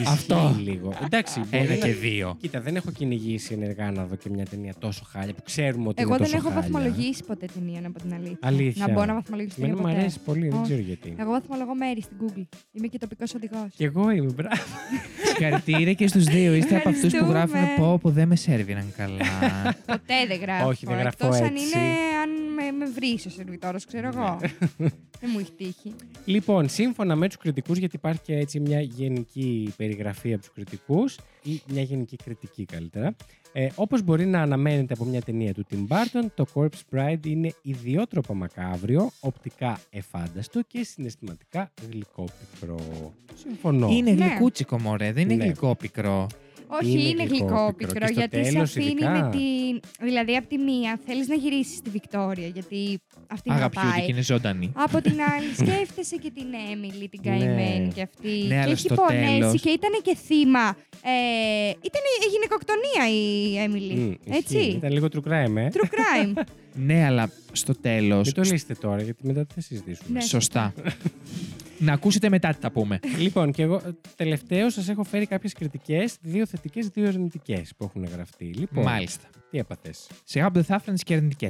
Αυτό. 0.06 0.48
Ισχύει 0.50 0.62
λίγο. 0.70 0.94
Εντάξει, 1.04 1.40
μπορεί 1.40 1.56
Ένα 1.64 1.68
να- 1.74 1.86
και 1.86 1.92
δύο. 1.92 2.36
Κοίτα, 2.40 2.60
δεν 2.60 2.76
έχω 2.76 2.90
κυνηγήσει 2.90 3.52
ενεργά 3.54 3.90
να 3.90 4.04
δω 4.04 4.14
και 4.16 4.28
μια 4.30 4.44
ταινία 4.44 4.74
τόσο 4.78 5.04
χάλια 5.08 5.34
που 5.34 5.42
ξέρουμε 5.44 5.88
ότι 5.88 6.02
Εγώ 6.02 6.14
είναι 6.14 6.18
δεν 6.18 6.26
τόσο 6.26 6.36
έχω 6.46 6.48
χάλια. 6.54 6.60
βαθμολογήσει 6.70 7.24
ποτέ 7.24 7.46
ταινία, 7.54 7.80
να 7.80 7.90
πω 7.90 7.98
την 7.98 8.14
αλήθεια. 8.14 8.38
Αλήθεια. 8.40 8.86
Να 8.86 8.92
μπω 8.92 9.04
να 9.04 9.14
βαθμολογήσω 9.14 9.54
ταινία. 9.56 9.70
Εμένα 9.72 9.86
μου 9.88 9.94
ποτέ. 9.94 10.00
αρέσει 10.04 10.18
πολύ, 10.24 10.48
δεν 10.48 10.52
Όχι. 10.58 10.62
ξέρω 10.62 10.80
γιατί. 10.80 11.14
Εγώ 11.18 11.30
βαθμολογώ 11.30 11.74
μέρη 11.74 12.02
στην 12.02 12.16
Google. 12.22 12.44
Είμαι 12.72 12.86
και 12.86 12.98
τοπικός 12.98 13.34
οδηγός. 13.34 13.68
Κι 13.76 13.84
εγώ 13.84 14.10
είμαι, 14.10 14.32
μπράβο. 14.32 14.62
Συγχαρητήρια 15.24 15.92
και 15.92 16.06
στους 16.08 16.24
δύο. 16.24 16.54
Είστε 16.54 16.76
από 16.76 16.88
αυτούς 16.88 17.10
που 17.10 17.16
Ευχαριστούμε. 17.16 17.58
γράφουν 17.60 17.76
πω 17.84 17.98
που 17.98 18.10
δεν 18.10 18.28
με 18.28 18.36
σέρβιραν 18.36 18.92
καλά. 18.96 19.24
Ποτέ 19.86 20.14
δεν 20.28 20.38
γράφω. 20.40 20.68
Όχι, 20.68 20.86
δεν 20.86 20.94
γράφω 20.98 21.16
Εκτός 21.20 21.40
αν 21.40 21.44
έτσι. 21.54 21.64
είναι 21.64 21.84
αν 22.22 22.30
με, 22.54 22.70
με 22.84 22.90
βρεις 22.94 23.26
ο 23.26 23.30
σερβιτόρος, 23.30 23.84
ξέρω 23.84 24.08
εγώ. 24.14 24.38
δεν 25.20 25.30
μου 25.32 25.38
έχει 25.38 25.52
τύχει. 25.56 25.94
Λοιπόν, 26.24 26.68
σύμφωνα 26.68 27.16
με 27.16 27.26
τους 27.26 27.36
κριτικούς, 27.36 27.78
γιατί 27.78 27.96
υπάρχει 27.96 28.20
και 28.22 28.34
έτσι 28.36 28.60
μια 28.60 28.80
γενική 28.80 29.63
περιγραφή 29.76 30.32
από 30.32 30.42
τους 30.42 30.52
κριτικούς, 30.54 31.18
ή 31.42 31.60
μια 31.68 31.82
γενική 31.82 32.16
κριτική 32.16 32.64
καλύτερα. 32.64 33.14
Ε, 33.56 33.68
Όπως 33.74 34.02
μπορεί 34.02 34.26
να 34.26 34.42
αναμένεται 34.42 34.92
από 34.94 35.04
μια 35.04 35.20
ταινία 35.22 35.54
του 35.54 35.66
Tim 35.70 35.86
Burton, 35.88 36.26
το 36.34 36.46
Corpse 36.54 36.94
Bride 36.96 37.26
είναι 37.26 37.52
ιδιότροπα 37.62 38.34
μακάβριο, 38.34 39.10
οπτικά 39.20 39.80
εφάνταστο 39.90 40.62
και 40.62 40.82
συναισθηματικά 40.84 41.70
γλυκόπικρο. 41.90 42.78
Συμφωνώ. 43.34 43.88
είναι 43.90 44.10
Ναι. 44.12 44.24
γλυκούτσικο, 44.26 44.80
μωρέ. 44.80 45.12
Δεν 45.12 45.22
είναι 45.22 45.34
Ναι. 45.34 45.44
γλυκό 45.44 45.74
πικρό. 45.74 46.26
Όχι, 46.82 46.90
Είναι 46.92 47.02
είναι, 47.08 47.22
γλυκό 47.24 47.44
γλυκό 47.46 47.74
πικρό. 47.76 47.92
πικρό, 47.92 48.06
Και 48.06 48.12
στο 48.12 48.20
γιατί 48.20 48.44
σε 48.44 48.52
τέλος 48.52 48.70
αφήνει 48.70 48.86
ειδικά. 48.86 49.10
με 49.10 49.30
την. 49.30 49.80
Δηλαδή, 50.06 50.36
από 50.36 50.48
τη 50.48 50.58
μία 50.58 51.00
θέλεις 51.06 51.28
να 51.28 51.34
γυρίσεις 51.34 51.76
στη 51.76 51.90
Βικτόρια, 51.90 52.46
γιατί 52.48 52.98
αυτή 53.30 53.48
να 53.48 53.54
Αγαπιούνται 53.54 53.86
και 53.88 53.98
πάει. 54.00 54.08
είναι 54.08 54.22
ζωντανή. 54.22 54.72
Από 54.74 55.00
την 55.00 55.16
άλλη, 55.32 55.54
σκέφτεσαι 55.70 56.16
και 56.16 56.30
την 56.34 56.46
Έμιλι, 56.72 57.08
την 57.08 57.20
Ναι. 57.24 57.30
καημένη 57.30 57.88
και 57.94 58.02
αυτή. 58.02 58.28
Ναι, 58.28 58.48
και 58.48 58.54
αλλά 58.60 58.70
έχει 58.72 58.78
στο 58.78 58.94
πονέσει 58.94 59.38
τέλος- 59.38 59.60
και 59.60 59.70
ήταν 59.70 59.90
και 60.02 60.16
θύμα. 60.26 60.76
Ε, 61.06 61.68
ήταν 61.68 62.02
γυναικοκτονία 62.32 63.04
η 63.20 63.56
Έμιλι. 63.62 63.94
Μμ, 63.94 64.10
ισχύει. 64.10 64.36
έτσι. 64.38 64.58
Ήταν 64.76 64.92
λίγο 64.92 65.06
true 65.12 65.28
crime, 65.30 65.56
ε. 65.56 65.68
True 65.72 65.88
crime. 65.96 66.42
Ναι, 66.76 67.04
αλλά 67.06 67.30
στο 67.52 67.74
τέλο. 67.80 68.16
Μην 68.16 68.32
το 68.34 68.42
λύσετε 68.42 68.74
τώρα, 68.74 69.02
γιατί 69.02 69.26
μετά 69.26 69.46
τι 69.46 69.54
θα 69.54 69.60
συζητήσουμε. 69.60 70.08
Ναι. 70.18 70.20
Σωστά. 70.24 70.72
να 71.78 71.92
ακούσετε 71.92 72.28
μετά 72.28 72.48
τι 72.54 72.60
θα 72.60 72.70
πούμε. 72.70 73.00
Λοιπόν, 73.18 73.52
και 73.52 73.62
εγώ 73.62 73.80
τελευταίο 74.16 74.70
σας 74.70 74.88
έχω 74.88 75.04
φέρει 75.04 75.26
κάποιες 75.26 75.52
κριτικές, 75.52 76.16
δύο 76.20 76.46
θετικές, 76.46 76.88
δύο 76.88 77.08
αρνητικές 77.08 77.72
που 77.76 77.84
έχουν 77.84 78.04
γραφτεί. 78.04 78.44
Λοιπόν, 78.44 78.84
Μάλιστα. 78.84 79.24
τι 79.50 79.58
έπαθες; 79.58 80.06
Σιγά 80.24 80.46
που 80.46 80.52
δεν 80.54 80.64
θα 80.64 80.74
έφεραν 80.74 80.96
και 80.96 81.14
αρνητικέ. 81.14 81.48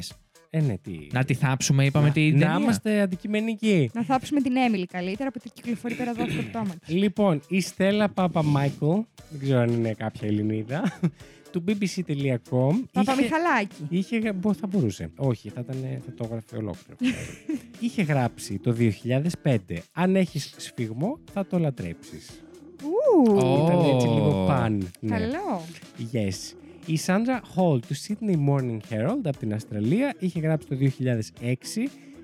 Ε, 0.51 0.61
ναι, 0.61 0.79
τι. 0.79 0.99
Να 1.13 1.25
τη 1.25 1.35
θάψουμε, 1.35 1.85
είπαμε 1.85 2.11
την 2.11 2.33
να 2.39 2.39
ταινία. 2.47 2.59
είμαστε 2.59 3.01
αντικειμενικοί. 3.01 3.91
να 3.95 4.03
θάψουμε 4.05 4.41
την 4.41 4.57
Έμιλι 4.57 4.87
καλύτερα 4.87 5.31
που 5.31 5.41
κυκλοφορεί 5.55 5.95
πέρα 5.95 6.11
εδώ 6.11 6.23
από 6.25 6.33
το 6.35 6.43
πτώμα 6.43 6.75
της. 6.85 6.95
Λοιπόν, 6.95 7.41
η 7.49 7.61
Στέλλα 7.61 8.09
Πάπα 8.09 8.43
Μάικλ, 8.43 8.85
δεν 9.31 9.41
ξέρω 9.43 9.61
αν 9.61 9.73
είναι 9.73 9.95
κάποια 9.95 10.29
Ελληνίδα, 10.29 10.99
του 11.55 11.65
bbc.com. 11.69 12.73
Παπα 12.93 13.15
Μιχαλάκη. 13.17 13.87
Είχε, 13.89 14.19
γρα- 14.19 14.33
μπο- 14.33 14.55
θα 14.55 14.67
μπορούσε; 14.67 15.11
Όχι, 15.17 15.49
θα, 15.49 15.61
ήταν, 15.61 15.77
θα 16.07 16.13
το 16.15 16.25
έγραφε 16.25 16.57
ολόκληρο. 16.57 16.97
είχε 17.81 18.03
γράψει 18.03 18.59
το 18.59 18.77
2005. 19.43 19.57
Αν 19.93 20.17
έχεις 20.17 20.55
σφιγμό, 20.57 21.19
θα 21.33 21.47
το 21.47 21.59
λατρέψεις. 21.59 22.43
Ου, 22.83 23.33
Ω. 23.33 23.65
Ήταν 23.65 23.95
έτσι 23.95 24.07
λίγο 24.07 24.45
παν. 24.47 24.89
ναι. 25.01 25.19
Καλό. 25.19 25.61
Yes. 26.13 26.57
Η 26.87 26.99
Sandra 27.07 27.41
Hall 27.57 27.81
του 27.87 27.95
Sydney 28.07 28.37
Morning 28.49 28.79
Herald 28.91 29.21
από 29.25 29.37
την 29.39 29.55
Αυστραλία 29.55 30.15
είχε 30.19 30.41
γράψει 30.41 30.69
το 30.69 30.77
2006. 31.41 31.55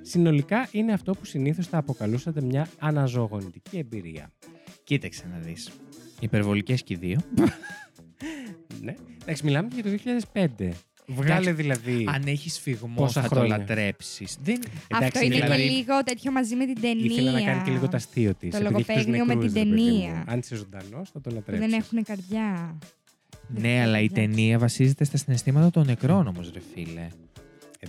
Συνολικά 0.03 0.69
είναι 0.73 0.93
αυτό 0.93 1.13
που 1.13 1.25
συνήθως 1.25 1.67
θα 1.67 1.79
αποκαλούσατε 1.79 2.43
μια 2.43 2.69
αναζωογονητική 2.79 3.79
εμπειρία. 3.79 4.33
Κοίταξε 4.85 5.25
να 5.33 5.39
δεις. 5.39 5.71
Υπερβολικές 6.21 6.83
και 6.83 6.95
οι 6.95 6.97
δύο. 7.01 7.19
Ναι. 8.81 8.95
Εντάξει, 9.23 9.45
μιλάμε 9.45 9.69
για 9.75 9.83
το 9.83 9.91
2005. 10.33 10.69
Βγάλε 11.07 11.33
Εντάξει, 11.33 11.53
δηλαδή. 11.53 12.05
Αν 12.15 12.23
έχεις 12.27 12.59
φυγμό, 12.59 12.95
Πόσα 12.97 13.21
θα 13.23 13.29
χρόνια. 13.29 13.55
το 13.55 13.61
λατρέψεις. 13.61 14.37
Δεν... 14.43 14.57
Αυτό 14.91 14.97
Εντάξει, 15.05 15.25
είναι 15.27 15.35
δηλαδή, 15.35 15.63
και 15.63 15.69
λίγο 15.69 16.03
τέτοιο 16.05 16.33
μαζί 16.33 16.55
με 16.57 16.67
την 16.67 16.81
ταινία. 16.81 17.05
Ήθελε 17.05 17.31
να 17.31 17.43
κάνει 17.43 17.63
και 17.63 17.71
λίγο 17.71 17.89
το 17.89 17.97
αστείο 17.97 18.35
της. 18.35 18.51
Το 18.51 18.63
λογοπαίγνιο 18.63 19.25
με 19.25 19.37
την 19.37 19.53
ταινία. 19.53 20.25
Αν 20.27 20.39
είσαι 20.39 20.55
ζωντανός, 20.55 21.11
θα 21.11 21.21
το 21.21 21.29
Που 21.31 21.35
λατρέψεις. 21.35 21.71
δεν 21.71 21.79
έχουν 21.81 22.03
καρδιά. 22.05 22.79
Ναι, 23.49 23.81
αλλά 23.83 24.01
η 24.01 24.09
ταινία 24.09 24.59
βασίζεται 24.59 25.05
στα 25.05 25.17
συναισθήματα 25.17 25.71
των 25.71 25.87
νεκρών 25.87 26.27
όμως, 26.27 26.51
ρε 26.55 26.61
φίλε. 26.75 27.07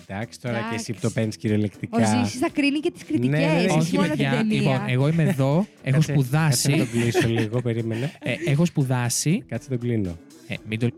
Εντάξει, 0.08 0.42
τώρα 0.42 0.58
και 0.70 0.76
εσύ 0.76 0.94
που 0.94 1.00
το 1.02 1.08
Εντάξει. 1.08 1.14
παίρνεις 1.14 1.36
Ο 1.36 1.40
κυριολεκτικά. 1.40 2.06
Ζήσης 2.24 2.40
θα 2.40 2.50
κρίνει 2.54 2.80
και 2.80 2.92
τις 2.92 3.04
κριτικές, 3.06 3.30
Ναι, 3.30 3.46
ναι, 3.46 3.66
όχι 3.70 3.80
όχι, 3.80 3.96
μόνο 3.96 4.08
την 4.08 4.18
παιδιά. 4.18 4.32
ταινία. 4.38 4.62
Λοιπόν, 4.62 4.82
εγώ 4.88 5.08
είμαι 5.08 5.24
εδώ, 5.24 5.52
έχω 5.56 5.66
Κάτσε- 5.82 5.92
Κάτσε 5.92 6.12
να 6.12 6.22
σπουδάσει. 6.22 6.78
τον 6.78 6.90
κλείσω 6.92 7.28
λίγο, 7.28 7.62
περίμενε. 7.62 8.12
ε, 8.20 8.34
έχω 8.46 8.66
σπουδάσει. 8.66 9.44
Κάτσε 9.48 9.70
τον 9.70 9.80
κλείνω. 9.80 10.18
Ε, 10.52 10.56
μην 10.66 10.80
το... 10.80 10.88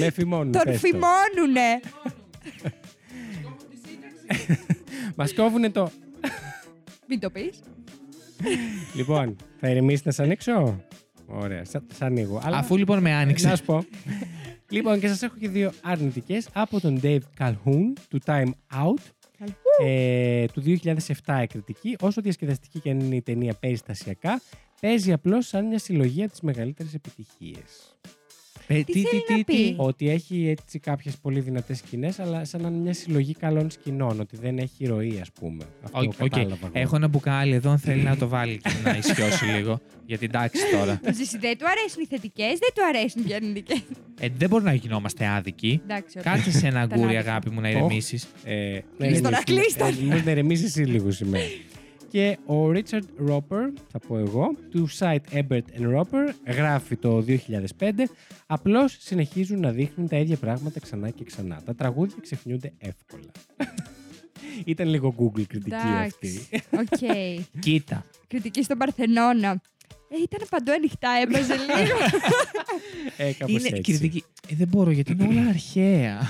Με 0.00 0.10
φημώνουν. 0.10 0.52
Τον 0.52 0.62
πες 0.64 0.80
το. 0.80 0.86
φημώνουνε. 0.86 1.80
Μας 5.16 5.34
κόβουνε 5.34 5.70
το. 5.70 5.90
Μην 7.08 7.20
το 7.20 7.30
πεις. 7.30 7.58
Λοιπόν, 8.94 9.36
θα 9.60 9.68
ηρεμήσει 9.68 10.02
να 10.04 10.12
σε 10.12 10.22
ανοίξω; 10.22 10.84
Ωραία, 11.26 11.64
σα, 11.64 11.78
σ' 11.78 12.02
ανοίγω. 12.02 12.40
Αλλά... 12.44 12.56
Αφού 12.56 12.76
λοιπόν 12.76 12.98
με 12.98 13.12
άνοιξε. 13.12 13.48
Να 13.48 13.56
σου 13.56 13.64
πω. 13.64 13.84
λοιπόν, 14.68 15.00
και 15.00 15.08
σας 15.08 15.22
έχω 15.22 15.34
και 15.38 15.48
δύο 15.48 15.72
αρνητικές 15.82 16.48
από 16.52 16.80
τον 16.80 17.00
Dave 17.02 17.20
Calhoun 17.38 17.92
του 18.08 18.20
Time 18.26 18.50
Out. 18.74 19.02
Ε, 19.82 20.46
του 20.46 20.62
2007 20.62 21.42
η 21.42 21.46
κριτική. 21.46 21.96
Όσο 22.00 22.20
διασκεδαστική 22.20 22.80
και 22.80 22.90
αν 22.90 23.00
είναι 23.00 23.16
η 23.16 23.22
ταινία 23.22 23.54
περιστασιακά, 23.54 24.40
παίζει 24.80 25.12
απλώς 25.12 25.46
σαν 25.46 25.66
μια 25.66 25.78
συλλογή 25.78 26.22
από 26.22 26.30
τις 26.30 26.40
μεγαλύτερες 26.40 26.94
επιτυχίες. 26.94 27.96
Ε, 28.66 28.82
Τι 28.82 28.92
θέλει 29.02 29.22
να 29.38 29.44
πει? 29.44 29.74
Ότι 29.76 30.08
έχει 30.10 30.46
έτσι 30.48 30.78
κάποιες 30.78 31.16
πολύ 31.16 31.40
δυνατές 31.40 31.78
σκηνές, 31.78 32.18
αλλά 32.18 32.44
σαν 32.44 32.60
να 32.62 32.68
είναι 32.68 32.76
μια 32.76 32.94
συλλογή 32.94 33.34
καλών 33.34 33.70
σκηνών. 33.70 34.20
Ότι 34.20 34.36
δεν 34.36 34.58
έχει 34.58 34.86
ροή, 34.86 35.18
ας 35.20 35.30
πούμε. 35.40 35.64
Αυτό 35.82 35.98
OK, 35.98 36.04
OK. 36.04 36.16
κατάλαβα 36.28 36.56
εγώ. 36.62 36.70
Έχω 36.72 36.96
ένα 36.96 37.08
μπουκάλι 37.08 37.54
εδώ, 37.54 37.70
αν 37.70 37.78
θέλει 37.78 38.02
να 38.02 38.16
το 38.16 38.28
βάλει 38.28 38.56
και 38.56 38.70
να 38.84 38.96
ισιώσει 38.96 39.44
λίγο. 39.44 39.80
Γιατί 40.06 40.24
εντάξει 40.24 40.58
τώρα. 40.72 41.00
Το 41.04 41.12
Ζήση 41.12 41.38
δεν 41.38 41.58
του 41.58 41.64
αρέσουν 41.68 42.02
οι 42.02 42.06
θετικές, 42.06 42.48
δεν 42.58 42.70
του 42.74 42.82
αρέσουν 42.88 43.24
οι 43.28 43.34
αρνητικές. 43.34 43.82
Ε, 44.20 44.28
δεν 44.36 44.48
μπορεί 44.48 44.64
να 44.64 44.74
γινόμαστε 44.74 45.26
άδικοι. 45.26 45.80
Εντάξει, 45.84 46.18
ωραία. 46.18 46.32
Κάτσε 46.34 46.50
σε 46.50 46.66
ένα 46.66 46.82
Ήταν 46.82 46.98
αγκούρι, 46.98 47.16
άδικο. 47.16 47.30
αγάπη 47.30 47.50
μου, 47.50 47.60
να 47.60 47.68
Οχ. 47.68 47.74
ηρεμήσει. 47.74 48.20
Ε, 48.44 48.78
Κλείστο, 48.98 49.30
να 49.30 49.38
κλείστο. 49.38 49.84
Μου 49.84 50.22
να 50.24 50.30
ηρεμήσει 50.30 50.64
εσύ 50.64 50.82
λίγο 50.82 51.10
σήμερα. 51.10 51.44
Και 52.14 52.38
ο 52.46 52.70
Richard 52.70 53.28
Roper, 53.28 53.72
θα 53.90 53.98
πω 54.08 54.18
εγώ, 54.18 54.54
του 54.70 54.88
site 54.98 55.18
Ebert 55.32 55.62
and 55.78 55.96
Roper, 55.96 56.34
γράφει 56.46 56.96
το 56.96 57.24
2005 57.78 57.90
«Απλώς 58.46 58.96
συνεχίζουν 59.00 59.60
να 59.60 59.70
δείχνουν 59.70 60.08
τα 60.08 60.16
ίδια 60.16 60.36
πράγματα 60.36 60.80
ξανά 60.80 61.10
και 61.10 61.24
ξανά. 61.24 61.62
Τα 61.64 61.74
τραγούδια 61.74 62.16
ξεχνιούνται 62.22 62.72
εύκολα». 62.78 63.30
Ήταν 64.64 64.88
λίγο 64.88 65.14
Google 65.18 65.44
κριτική 65.46 65.74
αυτή. 65.74 66.40
Εντάξει. 66.70 67.08
Οκ. 67.10 67.10
Κοίτα. 67.64 68.04
Κριτική 68.26 68.62
στον 68.62 68.78
Παρθενώνα. 68.78 69.60
Ε, 70.08 70.16
ήταν 70.22 70.48
παντού 70.50 70.72
ανοιχτά, 70.72 71.10
έβαζε 71.22 71.54
λίγο. 71.66 71.98
Ε, 73.16 73.32
κάπως 73.32 73.54
Είναι 73.54 73.68
έτσι. 73.68 73.80
κριτική. 73.92 74.24
Ε, 74.48 74.54
δεν 74.54 74.68
μπορώ 74.68 74.90
γιατί 74.90 75.12
είναι 75.12 75.26
όλα 75.26 75.48
αρχαία. 75.48 76.28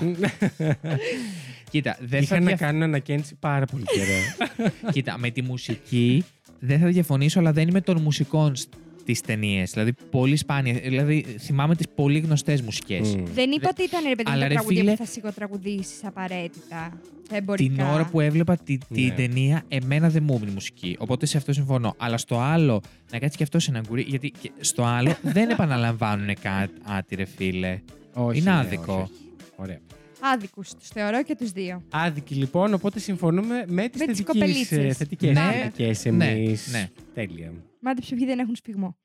Κοίτα, 1.75 1.97
δεν 2.01 2.09
θα 2.11 2.37
Είχα 2.37 2.41
να 2.41 2.47
δια... 2.47 2.57
κάνω 2.57 2.85
ανακαίνιση 2.85 3.35
πάρα 3.41 3.65
πολύ 3.67 3.85
καιρό. 3.85 4.49
Κοίτα, 4.93 5.19
με 5.19 5.31
τη 5.31 5.43
μουσική 5.43 6.25
δεν 6.61 6.79
θα 6.79 6.87
διαφωνήσω, 6.87 7.39
αλλά 7.39 7.53
δεν 7.53 7.69
είμαι 7.69 7.81
των 7.81 8.01
μουσικών 8.03 8.57
στις 8.57 9.21
ταινίες. 9.27 9.71
Δηλαδή, 9.71 9.93
πολύ 10.11 10.37
σπάνια. 10.37 10.73
Δηλαδή, 10.73 11.25
θυμάμαι 11.41 11.77
τις 11.77 11.87
πολύ 11.95 12.19
γνωστές 12.19 12.63
μουσικές. 12.63 13.15
Μμ. 13.15 13.25
Δεν 13.35 13.51
είπα 13.51 13.69
ότι 13.71 13.83
ήταν 13.83 14.03
ρε 14.09 14.15
παιδί 14.15 14.23
μου 14.27 14.33
Αλλά, 14.33 14.41
τα 14.43 14.49
ρε, 14.49 14.55
τραγούδια 14.55 14.81
φίλε, 14.81 14.91
που 14.91 14.97
θα 14.97 15.05
σιγοτραγουδήσεις 15.05 16.05
απαραίτητα. 16.05 16.93
Τα 17.29 17.37
εμπορικά. 17.37 17.75
Την 17.75 17.85
ώρα 17.85 18.05
που 18.05 18.21
έβλεπα 18.21 18.57
τη, 18.57 18.79
την 18.79 19.07
Ναι. 19.07 19.11
ταινία, 19.15 19.63
εμένα 19.69 20.09
δεν 20.09 20.23
μου 20.23 20.35
έμεινε 20.35 20.51
η 20.51 20.55
μουσική. 20.55 20.97
Οπότε 20.99 21.27
σε 21.27 21.37
αυτό 21.37 21.53
συμφωνώ. 21.53 21.95
Αλλά 21.99 22.19
στο 22.19 22.39
άλλο, 22.41 22.81
να 23.13 23.19
κάτσει 23.19 23.37
και 23.37 23.43
αυτό 23.43 23.59
σε 23.59 23.71
ένα 23.71 23.81
γκουρί. 23.89 24.03
Γιατί 24.09 24.33
και 24.41 24.51
στο 24.61 24.85
άλλο 24.85 25.17
δεν 25.37 25.51
επαναλαμβάνουν 25.51 26.35
κάτι, 26.43 27.15
ρε 27.15 27.25
φίλε. 27.25 27.81
Όχι, 28.13 28.39
Είναι 28.39 28.51
ναι, 28.51 28.59
άδικο. 28.59 28.93
όχι, 28.93 29.03
όχι. 29.03 29.13
Ωραία. 29.57 29.79
Άδικους 30.33 30.75
τους 30.75 30.89
θεωρώ 30.89 31.23
και 31.23 31.35
τους 31.37 31.51
δύο. 31.51 31.83
Άδικοι 31.91 32.35
λοιπόν, 32.35 32.75
οπότε 32.75 32.99
συμφωνούμε 32.99 33.65
με 33.69 33.89
τις 33.89 34.01
Με 34.01 34.07
τις 34.07 34.17
θετικές, 34.17 34.25
κοπελίτσες. 34.25 34.79
ε, 34.85 34.93
θετικές 34.93 35.33
Ναι. 35.37 35.61
κριτικές 35.61 36.05
Ναι, 36.05 36.31
εμείς. 36.31 36.73
ναι. 36.73 36.89
Τέλεια. 37.15 37.53
Μάντεψε 37.81 38.15
ποιοι 38.15 38.27
δεν 38.27 38.39
έχουν 38.39 38.55
σφιγμό. 38.57 38.97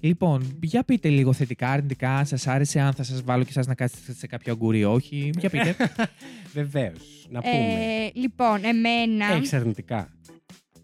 Λοιπόν, 0.00 0.58
για 0.62 0.82
πείτε 0.84 1.08
λίγο 1.08 1.32
θετικά, 1.32 1.68
αρνητικά, 1.70 2.16
αν 2.16 2.26
σας 2.26 2.46
άρεσε, 2.46 2.80
αν 2.80 2.92
θα 2.92 3.02
σας 3.02 3.22
βάλω 3.22 3.42
και 3.42 3.48
εσάς 3.50 3.66
να 3.66 3.74
κάτσετε 3.74 4.12
σε 4.14 4.26
κάποιο 4.26 4.52
αγκούρι 4.52 4.78
ή 4.78 4.84
όχι. 4.84 5.30
Για 5.38 5.50
πείτε. 5.50 5.76
Βεβαίως. 6.54 7.26
Να 7.30 7.40
πούμε. 7.40 7.52
Ε, 7.54 8.10
λοιπόν, 8.14 8.64
εμένα 8.64 9.32
Έχεις 9.32 9.52
αρνητικά. 9.52 10.15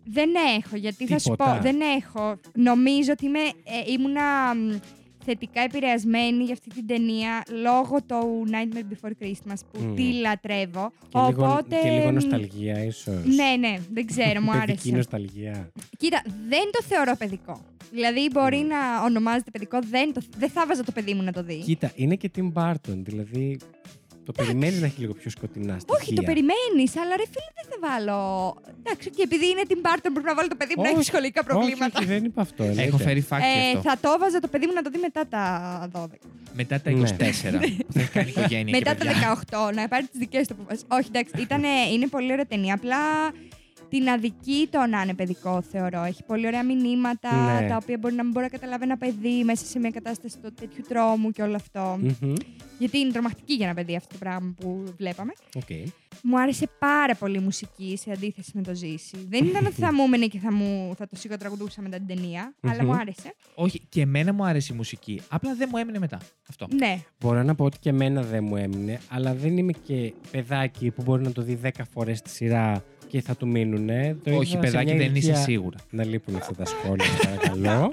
Δεν 0.05 0.31
έχω, 0.59 0.77
γιατί 0.77 1.07
θα 1.07 1.19
σου 1.19 1.31
Τίποτα. 1.31 1.55
πω, 1.55 1.62
δεν 1.62 1.77
έχω. 1.99 2.37
Νομίζω 2.55 3.12
ότι 3.12 3.27
είμαι, 3.27 3.38
ε, 3.38 3.93
ήμουνα 3.99 4.55
μ, 4.55 4.79
θετικά 5.25 5.61
επηρεασμένη 5.61 6.45
για 6.45 6.53
αυτή 6.53 6.69
την 6.71 6.87
ταινία 6.87 7.43
λόγω 7.62 8.03
του 8.03 8.45
Nightmare 8.51 8.93
Before 8.93 9.11
Christmas 9.25 9.59
που 9.73 9.81
Μμ. 9.81 9.95
τη 9.95 10.12
λατρεύω. 10.12 10.93
Και, 11.09 11.19
λίγο, 11.19 11.45
Οπότε, 11.47 11.77
και 11.83 11.91
λίγο 11.91 12.11
μ, 12.11 12.15
νοσταλγία 12.15 12.85
ίσως. 12.85 13.25
Ναι, 13.25 13.57
ναι, 13.69 13.79
δεν 13.93 14.07
ξέρω, 14.07 14.41
μου 14.43 14.51
Παιδική 14.51 14.71
άρεσε. 14.71 14.91
νοσταλγία. 14.97 15.73
Κοίτα, 15.99 16.23
δεν 16.49 16.71
το 16.73 16.83
θεωρώ 16.83 17.17
παιδικό. 17.19 17.61
Δηλαδή, 17.93 18.29
μπορεί 18.33 18.59
Μμ. 18.59 18.67
να 18.67 19.05
ονομάζεται 19.05 19.51
παιδικό, 19.51 19.79
δεν, 19.91 20.12
το, 20.12 20.21
δεν 20.38 20.49
θα 20.51 20.67
βάζα 20.67 20.85
το 20.85 20.93
παιδί 20.93 21.15
μου 21.15 21.23
να 21.23 21.33
το 21.33 21.43
δει. 21.43 21.59
Κοίτα, 21.65 21.93
είναι 21.95 22.15
και 22.15 22.31
Tim 22.37 22.53
Burton, 22.53 22.75
δηλαδή 22.97 23.59
το 24.25 24.33
περιμένεις 24.33 24.81
να 24.81 24.87
έχει 24.87 25.01
λίγο 25.01 25.13
πιο 25.13 25.31
σκοτεινά 25.31 25.79
στοιχεία. 25.79 25.99
Όχι, 26.01 26.15
το 26.15 26.23
περιμένεις, 26.23 26.97
αλλά 26.97 27.17
ρε 27.17 27.27
φίλε 27.33 27.51
δεν 27.59 27.67
θα 27.71 27.77
βάλω. 27.89 28.19
Εντάξει, 28.79 29.11
και 29.11 29.23
επειδή 29.23 29.47
είναι 29.49 29.63
την 29.69 29.79
Barton 29.85 30.11
πρέπει 30.15 30.29
να 30.33 30.35
βάλω 30.35 30.49
το 30.49 30.57
παιδί 30.57 30.75
μου 30.77 30.83
να 30.83 30.89
έχει 30.89 30.97
Όχι, 30.99 31.07
σχολικά 31.07 31.45
προβλήματα. 31.45 31.85
Όχι, 31.87 31.97
όχι, 31.97 32.07
δεν 32.15 32.25
είπα 32.25 32.41
αυτό. 32.43 32.63
Έχω 32.63 32.81
εννοείται. 32.81 33.05
φέρει 33.05 33.21
φάκη 33.21 33.45
Ε, 33.47 33.69
αυτό. 33.77 33.81
θα 33.89 33.95
το 34.01 34.09
έβαζα 34.17 34.39
το 34.41 34.49
παιδί 34.49 34.67
μου 34.67 34.73
να 34.73 34.83
το 34.83 34.91
δει 34.91 34.99
μετά 34.99 35.23
τα 35.35 35.43
12. 35.93 36.07
Μετά 36.55 36.81
τα 36.81 36.91
24. 36.91 36.95
Ναι. 36.97 37.59
που 37.87 37.93
θα 37.93 38.01
έχει 38.01 38.11
κάνει 38.11 38.29
οικογένεια 38.29 38.77
μετά 38.79 38.95
και 38.95 39.05
παιδιά. 39.05 39.39
τα 39.51 39.69
18, 39.71 39.75
να 39.75 39.89
πάρει 39.89 40.05
τις 40.07 40.19
δικές 40.19 40.47
του 40.47 40.55
αποφάσεις. 40.59 40.85
Όχι, 40.97 41.09
εντάξει, 41.13 41.33
ήτανε, 41.47 41.69
είναι 41.93 42.07
πολύ 42.07 42.33
ωραία 42.33 42.47
ταινία. 42.47 42.75
Απλά 42.75 42.99
την 43.98 44.09
αδικεί 44.09 44.68
το 44.70 44.87
να 44.87 45.02
είναι 45.02 45.14
παιδικό, 45.14 45.62
θεωρώ. 45.62 46.02
Έχει 46.02 46.22
πολύ 46.24 46.46
ωραία 46.46 46.64
μηνύματα, 46.64 47.61
Ναι. 47.61 47.68
τα 47.68 47.76
οποία 47.83 47.98
μπορεί 47.98 48.14
να 48.14 48.22
μην 48.22 48.33
μπορεί 48.33 48.44
να 48.44 48.50
καταλάβει 48.59 48.85
ένα 48.85 48.96
παιδί 48.96 49.44
μέσα 49.44 49.64
σε 49.66 49.78
μια 49.78 49.90
κατάσταση 49.90 50.38
του 50.42 50.52
τέτοιου 50.55 50.85
τρόμου 50.88 51.31
και 51.31 51.42
όλο 51.42 51.55
αυτό. 51.57 51.98
Μμμ. 52.00 52.33
Γιατί 52.78 52.98
είναι 52.98 53.12
τρομακτική 53.12 53.55
για 53.55 53.66
ένα 53.66 53.74
παιδί 53.74 53.96
αυτό 53.96 54.09
το 54.12 54.18
πράγμα 54.18 54.55
που 54.61 54.85
βλέπαμε. 54.98 55.33
Οκ. 55.55 55.68
Μου 56.22 56.40
άρεσε 56.40 56.68
πάρα 56.78 57.14
πολύ 57.14 57.37
η 57.37 57.40
μουσική 57.40 57.98
σε 58.02 58.11
αντίθεση 58.12 58.50
με 58.55 58.62
το 58.62 58.74
Ζήση. 58.74 59.16
Δεν 59.28 59.44
ήταν 59.46 59.66
ότι 59.66 59.74
θα 59.74 59.92
μου 59.94 60.02
έμενε 60.02 60.26
και 60.26 60.38
θα, 60.38 60.52
μου, 60.52 60.94
θα 60.98 61.07
το 61.07 61.16
σιγοτραγουδούσα 61.16 61.83
μετά 61.83 61.96
την 61.96 62.07
ταινία, 62.07 62.55
αλλά 62.62 62.83
Μμμ. 62.83 62.87
μου 62.88 62.94
άρεσε. 62.94 63.35
Όχι, 63.55 63.81
και 63.88 64.00
εμένα 64.00 64.33
μου 64.33 64.44
άρεσε 64.44 64.72
η 64.72 64.76
μουσική. 64.76 65.20
Απλά 65.28 65.55
δεν 65.55 65.68
μου 65.72 65.78
έμεινε 65.78 65.98
μετά. 65.98 66.18
Αυτό. 66.48 66.66
Ναι, 66.74 66.98
Μπορώ 67.20 67.42
να 67.42 67.55
πω 67.55 67.64
ότι 67.64 67.78
και 67.78 67.88
εμένα 67.88 68.22
δεν 68.22 68.44
μου 68.44 68.57
έμεινε, 68.57 69.00
αλλά 69.09 69.35
δεν 69.35 69.57
είμαι 69.59 69.72
και 69.72 70.12
παιδάκι 70.31 70.90
που 70.90 71.02
μπορεί 71.02 71.22
να 71.22 71.33
το 71.33 71.42
δει 71.42 71.59
10 71.64 71.68
φορές 71.92 72.22
τη 72.22 72.31
σειρά 72.31 72.85
και 73.12 73.20
θα 73.20 73.37
του 73.37 73.48
μείνουνε. 73.48 74.16
Το 74.25 74.31
Όχι, 74.37 74.57
είδα 74.57 74.66
σε 74.66 74.70
παιδάκι, 74.72 74.85
μια 74.94 74.96
δεν 75.05 75.14
είσαι 75.14 75.27
ηλικία- 75.27 75.35
σίγουρα. 75.42 75.77
Να 75.90 76.05
λείπουν 76.05 76.37
αυτά 76.37 76.55
τα 76.55 76.64
σχόλια, 76.64 77.05
παρακαλώ. 77.25 77.92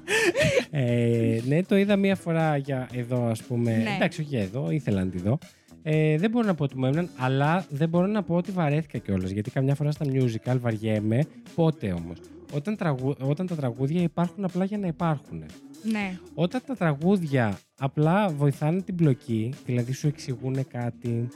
ε, 0.71 1.39
ναι, 1.47 1.63
το 1.63 1.77
είδα 1.77 1.95
μία 1.95 2.15
φορά 2.15 2.57
για 2.57 2.89
εδώ, 2.93 3.25
ας 3.25 3.43
πούμε. 3.43 3.71
Ναι. 3.77 3.95
Εντάξει, 3.95 4.21
όχι 4.21 4.35
εδώ, 4.35 4.71
ήθελα 4.71 5.03
να 5.03 5.09
τη 5.09 5.17
δω. 5.17 5.37
Ε, 5.83 6.17
δεν 6.17 6.29
μπορώ 6.29 6.47
να 6.47 6.55
πω 6.55 6.63
ότι 6.63 6.77
μου 6.77 6.85
έμειναν, 6.85 7.09
αλλά 7.17 7.65
δεν 7.69 7.89
μπορώ 7.89 8.05
να 8.07 8.23
πω 8.23 8.35
ότι 8.35 8.51
βαρέθηκα 8.51 8.97
κιόλας. 8.97 9.29
Γιατί 9.29 9.51
καμιά 9.51 9.75
φορά 9.75 9.91
στα 9.91 10.05
musical 10.05 10.57
βαριέμαι. 10.59 11.25
Πότε 11.55 11.91
όμως. 11.91 12.17
Όταν, 12.53 12.75
τραγου... 12.75 13.15
Όταν 13.21 13.47
τα 13.47 13.55
τραγούδια 13.55 14.01
υπάρχουν 14.01 14.43
απλά 14.43 14.65
για 14.65 14.77
να 14.77 14.87
υπάρχουν. 14.87 15.43
ναι. 15.91 16.17
Όταν 16.33 16.61
τα 16.67 16.75
τραγούδια 16.75 17.59
απλά 17.79 18.29
βοηθάνε 18.29 18.81
την 18.81 18.95
πλοκή, 18.95 19.53
δηλαδή 19.65 19.91
σου 19.93 20.07
εξηγούν 20.07 20.67
κάτι, 20.67 21.27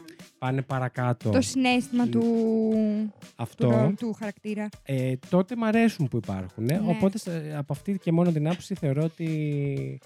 πάνε 0.44 0.62
παρακάτω. 0.62 1.30
Το 1.30 1.42
συνέστημα 1.42 2.08
του, 2.08 2.24
Αυτό. 3.36 3.68
του, 3.68 3.94
του 4.00 4.14
χαρακτήρα. 4.20 4.70
ε, 4.84 5.14
τότε 5.30 5.56
μ' 5.56 5.64
αρέσουν 5.64 6.08
που 6.08 6.18
υπάρχουν. 6.18 6.64
Ναι. 6.64 6.80
Οπότε 6.86 7.18
σε- 7.18 7.54
από 7.58 7.74
αυτή 7.74 8.00
και 8.04 8.12
μόνο 8.12 8.32
την 8.32 8.48
άποψη 8.48 8.76
θεωρώ 8.76 9.04
ότι 9.04 10.00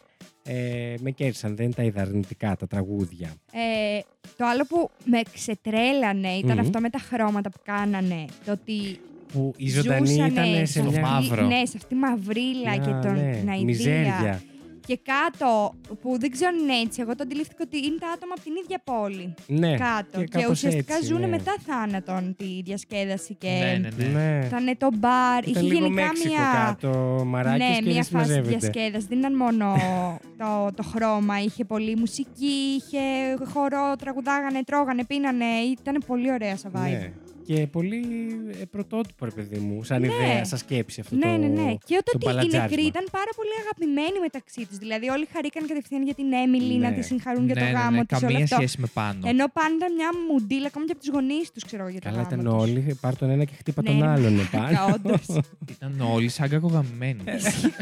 ε, 0.43 0.93
με 1.02 1.12
κέρδισαν. 1.12 1.56
Δεν 1.56 1.73
τα 1.73 1.84
είδα 1.84 2.02
αρνητικά 2.02 2.56
τα 2.56 2.67
τραγούδια. 2.67 3.30
Ε, 3.52 4.00
το 4.38 4.45
άλλο 4.45 4.65
που 4.69 4.89
με 5.06 5.21
ξετρέλανε 5.34 6.30
ήταν 6.30 6.52
Μμμ. 6.58 6.60
αυτό 6.60 6.80
με 6.80 6.89
τα 6.89 7.00
χρώματα 7.00 7.50
που 7.50 7.60
κάνανε. 7.63 8.26
Το 8.45 8.52
ότι 8.52 9.00
Που 9.34 9.54
η 9.58 9.69
ζωντανή 9.69 10.08
ζούσανε 10.08 10.28
ήταν 10.28 10.67
σε 10.67 10.80
στο 10.82 10.91
μια. 10.91 11.02
μαύρο. 11.02 11.45
Ναι, 11.45 11.65
σε 11.65 11.73
αυτή 11.78 11.88
τη 11.88 11.95
μαυρίλα 11.95 12.69
μια, 12.71 12.78
και 12.78 13.08
τον, 13.08 13.15
ναι, 13.15 13.32
την 13.39 13.50
αηδία. 13.50 13.63
Μιζέρια. 13.65 14.41
Και 14.88 15.00
κάτω, 15.04 15.73
που 16.02 16.19
δεν 16.19 16.32
ξέρω 16.32 16.50
αν 16.54 16.63
είναι 16.63 16.80
έτσι, 16.86 17.02
εγώ 17.02 17.15
το 17.15 17.23
αντιλήφθηκα 17.23 17.63
ότι 17.63 17.78
είναι 17.78 17.97
τα 18.00 18.08
άτομα 18.08 18.34
από 18.36 18.43
την 18.43 18.54
ίδια 18.63 18.82
πόλη. 18.84 19.34
Ναι, 19.47 19.78
κάτω. 19.78 20.19
Και, 20.19 20.28
κάπως 20.28 20.50
ουσιαστικά 20.50 20.93
έτσι, 20.93 21.06
ζουν 21.08 21.19
ναι. 21.19 21.28
μετά 21.28 21.56
θάνατον 21.65 22.36
τη 22.38 22.62
διασκέδαση 22.63 23.34
και. 23.36 23.47
Ναι, 23.47 23.89
ναι, 23.97 24.06
ναι. 24.06 24.19
Ναι. 24.19 24.45
Ήταν 24.45 24.78
το 24.78 24.89
μπαρ. 24.97 25.47
Ήταν 25.47 25.63
Είχε 25.63 25.73
λίγο 25.73 25.86
γενικά 25.86 26.06
Μέξικο 26.08 26.34
μια. 26.34 26.65
κάτω, 26.65 27.23
μαράκες 27.26 27.67
ναι, 27.67 27.76
και 27.76 27.82
μια 27.84 27.93
δεν 27.93 28.04
φάση 28.04 28.08
συμμαζεύεται. 28.08 28.58
διασκέδασης. 28.58 29.08
Δεν 29.08 29.17
ήταν 29.19 29.36
μόνο 29.36 29.76
το, 30.41 30.69
το 30.76 30.84
χρώμα. 30.84 31.41
Είχε 31.41 31.63
πολλή 31.65 31.95
μουσική, 31.95 32.56
είχε 32.78 33.00
χορό, 33.54 33.95
τραγουδάγανε, 34.00 34.63
τρώγανε, 34.63 35.06
πίνανε. 35.06 35.45
Ήταν 35.80 36.04
πολύ 36.08 36.32
ωραία 36.32 36.58
σαν 36.58 36.71
vibe. 36.76 36.89
Ναι. 36.89 37.12
Και 37.47 37.67
πολύ 37.77 38.01
ε, 38.62 38.65
πρωτότυπο, 38.73 39.25
ρε 39.25 39.31
παιδί 39.31 39.57
μου, 39.65 39.83
σαν 39.83 39.99
Ναι. 40.01 40.07
ιδέα, 40.07 40.43
σαν 40.45 40.57
σκέψη 40.57 40.99
αυτό 41.01 41.15
Ναι, 41.15 41.21
το. 41.21 41.38
ναι, 41.38 41.47
ναι. 41.47 41.69
Και 41.89 41.95
το 41.95 42.01
όταν 42.03 42.13
οι 42.13 42.25
μπαλατζάρισμα. 42.25 42.62
νεκροί 42.62 42.83
ήταν 42.93 43.05
πάρα 43.17 43.31
πολύ 43.39 43.53
αγαπημένοι 43.63 44.17
μεταξύ 44.27 44.62
τους. 44.67 44.77
Δηλαδή, 44.83 45.05
όλοι 45.15 45.25
χαρήκαν 45.33 45.63
κατευθείαν 45.67 46.03
για 46.03 46.13
την 46.19 46.33
Έμιλι 46.43 46.75
Ναι. 46.77 46.88
να 46.88 46.93
τη 46.95 47.01
συγχαρούν 47.10 47.45
για 47.45 47.55
το 47.55 47.62
ναι, 47.63 47.65
ναι, 47.71 47.77
γάμο 47.77 47.97
ναι, 47.97 48.05
της. 48.05 48.19
καμία 48.19 48.47
σχέση 48.47 48.75
με 48.83 48.88
πάνω. 48.93 49.19
Ενώ 49.31 49.45
πάντα 49.60 49.73
ήταν 49.79 49.91
μια 49.99 50.10
μουντίλα, 50.29 50.67
ακόμα 50.71 50.86
και 50.86 50.91
από 50.95 51.01
τους 51.03 51.10
γονείς 51.15 51.45
τους, 51.53 51.63
ξέρω 51.69 51.81
εγώ, 51.83 51.91
για 51.91 52.01
το 52.01 52.07
Καλά 52.10 52.21
γάμο 52.21 52.29
ήταν 52.41 52.45
τους. 52.45 52.62
όλοι, 52.63 52.79
πάρ 53.03 53.13
τον 53.21 53.29
ένα 53.36 53.43
και 53.49 53.55
χτύπα 53.62 53.81
Ναι, 53.81 53.89
τον 53.89 53.99
ρε, 54.01 54.07
άλλον 54.07 54.33
μαλάκα, 54.33 54.57
επάνω. 54.71 54.93
όντως. 54.95 55.25
Ήταν 55.75 55.91
όλοι 56.15 56.29
σαν 56.29 56.49
κακογαμημένοι. 56.49 57.21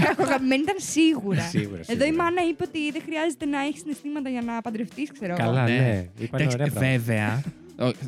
Κακογαμημένη 0.08 0.62
ήταν 0.62 0.76
σίγουρα. 0.94 1.42
Σίγουρα, 1.42 1.82
Εδώ 1.94 2.04
η 2.04 2.08
σίγουρα. 2.08 2.24
μάνα 2.24 2.42
είπε 2.50 2.64
ότι 2.70 2.92
δεν 2.92 3.02
χρειάζεται 3.08 3.46
να 3.46 3.60
έχεις 3.68 3.80
συναισθήματα 3.82 4.30
για 4.30 4.42
να 4.42 4.62
παντρευτείς, 4.62 5.12
ξέρω 5.12 5.34
εγώ. 5.34 5.44
Καλά, 5.46 5.64
Ναι. 5.64 5.78
ναι. 5.78 6.10
Είπαν 6.24 6.40
Εντάξει, 6.40 6.58
ωραία 6.58 6.72
πράγματα. 6.72 6.80
βέβαια, 6.92 7.44
ο- 7.48 7.65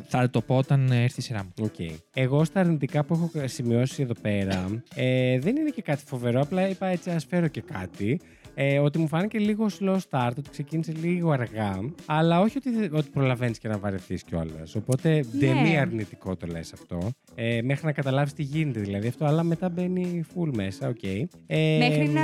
θα 0.08 0.30
το 0.30 0.40
πω 0.40 0.56
όταν 0.56 0.90
έρθει 0.92 1.20
η 1.20 1.22
σειρά 1.22 1.44
μου. 1.44 1.52
Οκ. 1.60 1.98
Εγώ 2.12 2.44
στα 2.44 2.60
αρνητικά 2.60 3.04
που 3.04 3.14
έχω 3.14 3.48
σημειώσει 3.48 4.02
εδώ 4.02 4.14
πέρα, 4.22 4.82
ε, 4.94 5.38
δεν 5.38 5.56
είναι 5.56 5.70
και 5.70 5.82
κάτι 5.82 6.02
φοβερό, 6.06 6.40
απλά 6.40 6.68
είπα 6.68 6.86
έτσι 6.86 7.10
ας 7.10 7.24
φέρω 7.24 7.48
και 7.48 7.60
κάτι. 7.60 8.20
Ε, 8.60 8.78
ότι 8.78 8.98
μου 8.98 9.08
φάνηκε 9.08 9.38
λίγο 9.38 9.66
slow 9.80 9.96
start, 10.10 10.30
ότι 10.38 10.50
ξεκίνησε 10.50 10.92
λίγο 10.92 11.30
αργά, 11.30 11.78
αλλά 12.06 12.40
όχι 12.40 12.56
ότι, 12.58 12.90
ότι 12.96 13.08
προλαβαίνεις 13.10 13.58
και 13.58 13.68
να 13.68 13.78
βαρεθείς 13.78 14.22
κιόλας. 14.22 14.74
Οπότε 14.74 15.24
δεν 15.32 15.54
Ναι. 15.54 15.68
είναι 15.68 15.78
αρνητικό 15.78 16.36
το 16.36 16.46
λες 16.46 16.72
αυτό. 16.72 17.10
Ε, 17.34 17.60
μέχρι 17.62 17.86
να 17.86 17.92
καταλάβεις 17.92 18.32
τι 18.32 18.42
γίνεται 18.42 18.80
δηλαδή 18.80 19.08
αυτό, 19.08 19.24
αλλά 19.24 19.42
μετά 19.42 19.68
μπαίνει 19.68 20.24
full 20.34 20.50
μέσα, 20.54 20.88
οκ. 20.88 21.02
Ε, 21.46 21.78
Μέχρι 21.78 22.08
να, 22.08 22.22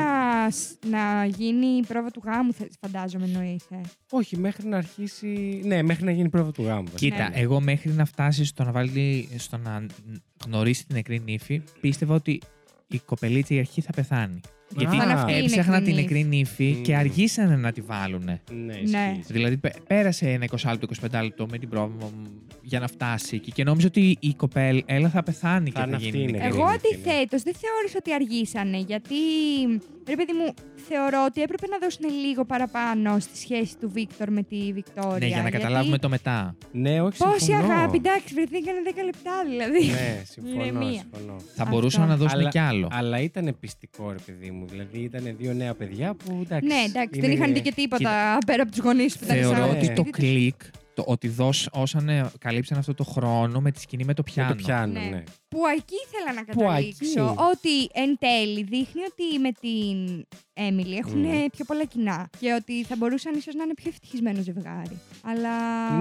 σ- 0.50 0.84
να 0.90 1.24
γίνει 1.24 1.66
η 1.66 1.84
πρόβα 1.86 2.10
του 2.10 2.22
γάμου, 2.24 2.52
θε- 2.52 2.70
φαντάζομαι 2.80 3.24
εννοείς. 3.24 3.64
ε. 3.70 3.80
Όχι, 4.10 4.36
μέχρι 4.38 4.66
να 4.68 4.76
αρχίσει. 4.76 5.60
Ναι, 5.64 5.82
μέχρι 5.82 6.04
να 6.04 6.10
γίνει 6.10 6.26
η 6.26 6.30
πρόβα 6.30 6.50
του 6.52 6.62
γάμου. 6.62 6.84
βασικά. 6.92 7.16
Κοίτα, 7.16 7.28
Ναι. 7.28 7.36
εγώ 7.40 7.60
μέχρι 7.60 7.90
να 7.92 8.04
φτάσεις 8.04 8.48
στο 8.48 8.64
να, 8.64 8.72
βάλει, 8.72 9.28
στο 9.36 9.56
να 9.56 9.86
γνωρίσει 10.46 10.86
την 10.86 10.94
νεκρή 10.96 11.20
νύφη, 11.24 11.62
πίστευα 11.80 12.14
ότι 12.14 12.40
η 12.88 12.98
κοπελίτσα 12.98 13.54
η 13.54 13.58
αρχή 13.58 13.80
θα 13.80 13.92
πεθάνει. 13.92 14.40
Γιατί 14.68 14.96
Θα 14.96 15.02
είναι 15.04 15.12
αυτή 15.12 15.32
η 15.32 15.36
έψαχνα 15.36 15.72
νεκρή 15.80 15.84
την 15.92 15.94
νεκρή 16.02 16.24
νύφη 16.24 16.74
Μμ. 16.78 16.82
και 16.82 16.96
αργήσανε 16.96 17.56
να 17.56 17.72
τη 17.72 17.80
βάλουν. 17.80 18.24
Ναι, 18.24 18.38
Ναι. 18.64 18.74
ισχύει. 18.82 19.32
Δηλαδή 19.32 19.56
πέ- 19.56 19.80
πέρασε 19.86 20.30
ένα 20.30 20.44
20 20.44 20.70
λεπτό, 20.70 20.86
25 20.86 21.22
λεπτό 21.22 21.46
με 21.50 21.58
την 21.58 21.68
πρόβα 21.68 21.86
μου, 22.04 22.12
για 22.62 22.80
να 22.80 22.86
φτάσει 22.86 23.36
εκεί. 23.36 23.52
Και 23.52 23.64
νόμιζα 23.64 23.86
ότι 23.86 24.16
η 24.20 24.34
κοπέλα 24.34 25.08
θα 25.12 25.22
πεθάνει 25.22 25.70
Θα 25.70 25.80
και 25.80 25.86
είναι 25.88 25.90
θα 25.90 25.96
αυτή, 25.96 26.08
γίνει 26.08 26.22
είναι. 26.22 26.30
νεκρή. 26.32 26.46
Εγώ 26.46 26.56
είναι, 26.62 26.70
είναι. 26.92 26.98
αντιθέτως 27.10 27.42
δεν 27.42 27.54
θεώρησα 27.54 27.96
ότι 27.98 28.12
αργήσανε 28.14 28.78
γιατί. 28.78 29.14
Ρε 30.08 30.16
παιδί 30.16 30.32
μου, 30.32 30.54
θεωρώ 30.88 31.24
ότι 31.28 31.42
έπρεπε 31.42 31.66
να 31.66 31.78
δώσουν 31.78 32.04
λίγο 32.26 32.44
παραπάνω 32.44 33.18
στη 33.18 33.36
σχέση 33.38 33.76
του 33.80 33.90
Βίκτορ 33.90 34.30
με 34.30 34.42
τη 34.42 34.72
Βικτόρια. 34.72 35.18
Ναι, 35.18 35.26
για 35.26 35.36
να 35.36 35.42
γιατί 35.48 35.56
καταλάβουμε 35.56 35.98
το 35.98 36.08
μετά. 36.08 36.56
Ναι, 36.72 37.00
όχι, 37.02 37.18
Πόση 37.18 37.44
συμφωνώ. 37.44 37.72
αγάπη, 37.72 37.96
εντάξει, 37.96 38.34
βρεθήκανε 38.34 38.78
10 38.84 39.04
λεπτά 39.04 39.32
δηλαδή. 39.50 39.86
Ναι, 39.86 40.22
συμφωνώ, 40.34 40.62
Ηρεμία. 40.64 41.00
συμφωνώ. 41.10 41.36
Θα 41.38 41.62
Αυτό. 41.62 41.74
μπορούσαν 41.74 42.08
να 42.08 42.16
δώσουν 42.16 42.38
Αλλά- 42.38 42.48
κι 42.50 42.58
άλλο. 42.58 42.88
Αλλά 42.92 43.20
ήταν 43.20 43.56
πιστικό, 43.60 44.10
ρε 44.10 44.18
παιδί 44.26 44.50
μου. 44.54 44.66
Δηλαδή 44.70 44.98
ήταν 44.98 45.34
δύο 45.38 45.52
νέα 45.52 45.74
παιδιά 45.74 46.14
που 46.14 46.38
εντάξει. 46.44 46.66
Ναι, 46.66 46.82
εντάξει, 46.86 47.20
δεν 47.20 47.30
είναι- 47.30 47.40
είχαν 47.40 47.54
δει 47.54 47.60
και 47.60 47.72
τίποτα 47.72 48.38
πέρα 48.46 48.62
από 48.62 48.70
τους 48.70 48.80
γονείς 48.80 49.18
που 49.18 49.24
ήταν 49.24 49.36
Θεωρώ 49.36 49.56
σαν 49.56 49.64
Ναι. 49.64 49.70
ότι 49.76 49.84
σπίτι 49.84 49.94
το 49.94 50.02
τους. 50.02 50.10
κλικ, 50.10 50.54
το 50.94 51.04
ότι 51.06 51.28
δώσανε, 51.28 52.30
καλύψαν 52.38 52.78
αυτό 52.78 52.94
το 52.94 53.04
χρόνο 53.04 53.60
με 53.60 53.70
τη 53.70 53.80
σκηνή 53.80 54.04
με 54.04 54.14
το 54.14 54.22
Με 54.26 54.32
πιάνο. 54.32 54.48
το 54.54 54.62
πιάνω, 54.62 54.92
Ναι. 55.00 55.06
ναι. 55.08 55.22
Που 55.48 55.60
εκεί 55.76 55.94
ήθελα 56.06 56.32
να 56.32 56.44
Που 56.44 56.58
καταλήξω. 56.60 57.02
εκεί. 57.02 57.34
Ότι 57.52 57.88
εν 57.92 58.18
τέλει 58.18 58.62
δείχνει 58.62 59.00
ότι 59.10 59.38
με 59.38 59.52
την 59.52 60.26
Έμιλι 60.54 60.96
έχουν 60.96 61.18
Μμ. 61.18 61.44
πιο 61.52 61.64
πολλά 61.64 61.84
κοινά. 61.84 62.28
Και 62.38 62.52
ότι 62.52 62.84
θα 62.84 62.96
μπορούσαν 62.96 63.34
ίσως 63.34 63.54
να 63.54 63.62
είναι 63.64 63.74
πιο 63.74 63.90
ευτυχισμένο 63.90 64.42
ζευγάρι. 64.42 64.98
Αλλά 65.22 65.52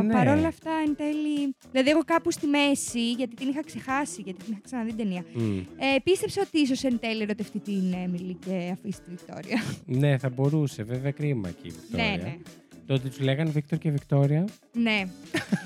Ναι. 0.03 0.13
παρόλα 0.13 0.47
αυτά 0.47 0.71
εν 0.86 0.95
τέλει. 0.95 1.56
Δηλαδή, 1.71 1.89
εγώ 1.89 2.01
κάπου 2.06 2.32
στη 2.32 2.47
μέση, 2.47 3.12
γιατί 3.12 3.36
την 3.36 3.47
είχα 3.49 3.63
ξεχάσει, 3.63 4.21
γιατί 4.21 4.43
την 4.43 4.51
είχα 4.51 4.62
ξαναδεί 4.63 4.89
την 4.89 4.97
ταινία. 4.97 5.25
Μμ. 5.34 5.58
Ε, 5.58 5.99
πίστεψα 6.03 6.41
ότι 6.41 6.60
ίσως 6.60 6.84
εν 6.84 6.99
τέλει 6.99 7.21
ερωτευτεί 7.21 7.60
την 7.60 7.93
Έμιλι 8.03 8.34
και 8.45 8.69
αφήσει 8.73 9.01
τη 9.01 9.10
Βικτόρια. 9.10 9.63
Ναι, 9.86 10.17
θα 10.17 10.29
μπορούσε. 10.29 10.84
Βέβαια, 10.84 11.12
κρίμα 11.12 11.49
εκεί 11.49 11.67
η 11.67 11.71
ναι, 11.71 11.77
Βικτόρια. 11.82 12.23
ναι. 12.23 12.38
Το 12.43 12.62
ότι 12.88 13.10
του 13.10 13.24
λέγανε 13.24 13.50
Βίκτορ 13.50 13.78
και 13.80 13.89
Βικτόρια. 13.91 14.46
Ναι. 14.74 15.04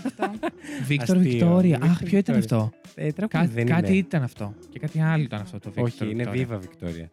Αυτό. 0.05 0.31
Βίκτορ 0.85 1.17
Αστείο. 1.17 1.31
Βικτόρια. 1.31 1.77
Βίκτορ 1.77 1.89
Αχ, 1.89 2.03
ποιο 2.03 2.17
ήταν 2.17 2.35
Βικτόρια. 2.35 2.65
αυτό; 2.65 3.01
Ε, 3.01 3.11
τραγούδι 3.11 3.37
Κάτι, 3.47 3.53
δεν 3.53 3.65
κάτι 3.65 3.87
είναι. 3.89 3.97
ήταν 3.97 4.23
αυτό. 4.23 4.53
Και 4.69 4.79
κάτι 4.79 4.99
άλλο 5.01 5.23
ήταν 5.23 5.41
αυτό 5.41 5.59
το 5.59 5.69
Βίκτορ. 5.71 5.83
Όχι, 6.07 6.11
είναι 6.13 6.23
Βικτόρια. 6.23 6.57
Viva 6.57 6.61
Βικτόρια. 6.61 7.03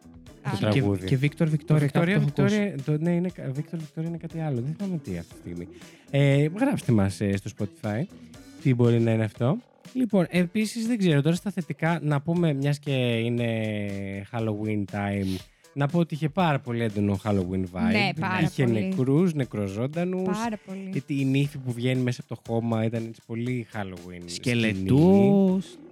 Α, 0.41 0.51
Το 0.59 0.65
ναι. 0.65 0.71
Και, 0.71 0.79
τραγούδι. 0.79 1.05
και 1.05 1.17
Βίκτορ 1.17 1.47
Το 1.47 1.51
Βικτόρια. 1.51 1.87
κάπου 1.87 2.05
Βικτόρια, 2.05 2.19
το 2.35 2.41
έχω 2.41 2.41
ακούσει. 2.41 2.71
Βικτόρια, 2.75 2.97
το, 2.97 3.03
ναι, 3.03 3.15
είναι, 3.15 3.29
κα- 3.29 3.51
Βίκτορ 3.51 3.79
Βικτόρια 3.79 4.09
είναι 4.09 4.17
κάτι 4.17 4.39
άλλο. 4.39 4.61
Δεν 4.61 4.75
θυμάμαι 4.77 4.97
τι 4.97 5.17
αυτή 5.17 5.33
τη 5.33 5.39
στιγμή. 5.39 5.67
Ε, 6.11 6.47
γράψτε 6.59 6.91
μας 6.91 7.13
στο 7.13 7.49
Spotify 7.57 8.03
τι 8.61 8.73
μπορεί 8.73 8.99
να 8.99 9.11
είναι 9.11 9.23
αυτό. 9.23 9.57
Λοιπόν, 9.93 10.25
επίσης 10.29 10.87
δεν 10.87 10.97
ξέρω 10.97 11.21
τώρα 11.21 11.35
στα 11.35 11.51
θετικά 11.51 11.99
να 12.03 12.21
πούμε, 12.21 12.53
μιας 12.53 12.79
και 12.79 12.91
είναι 13.17 13.49
Halloween 14.31 14.83
time, 14.91 15.35
να 15.77 15.87
πω 15.87 15.99
ότι 15.99 16.13
είχε 16.13 16.29
πάρα 16.29 16.59
πολύ 16.59 16.83
έντονο 16.83 17.19
Halloween 17.23 17.63
vibe. 17.73 17.91
Ναι, 17.91 18.09
πάρα 18.19 18.39
είχε 18.41 18.63
πολύ. 18.63 18.79
νεκρούς, 18.87 19.33
νεκροζώντανους. 19.33 20.37
Πάρα 20.37 20.59
πολύ. 20.65 20.89
Γιατί 20.91 21.19
η 21.19 21.25
νύφη 21.25 21.57
που 21.57 21.71
βγαίνει 21.71 22.01
μέσα 22.01 22.21
από 22.25 22.35
το 22.35 22.41
χώμα 22.51 22.85
ήταν 22.85 23.05
έτσι 23.05 23.21
πολύ 23.25 23.67
Halloween. 23.73 24.21
σκηνή. 24.25 24.83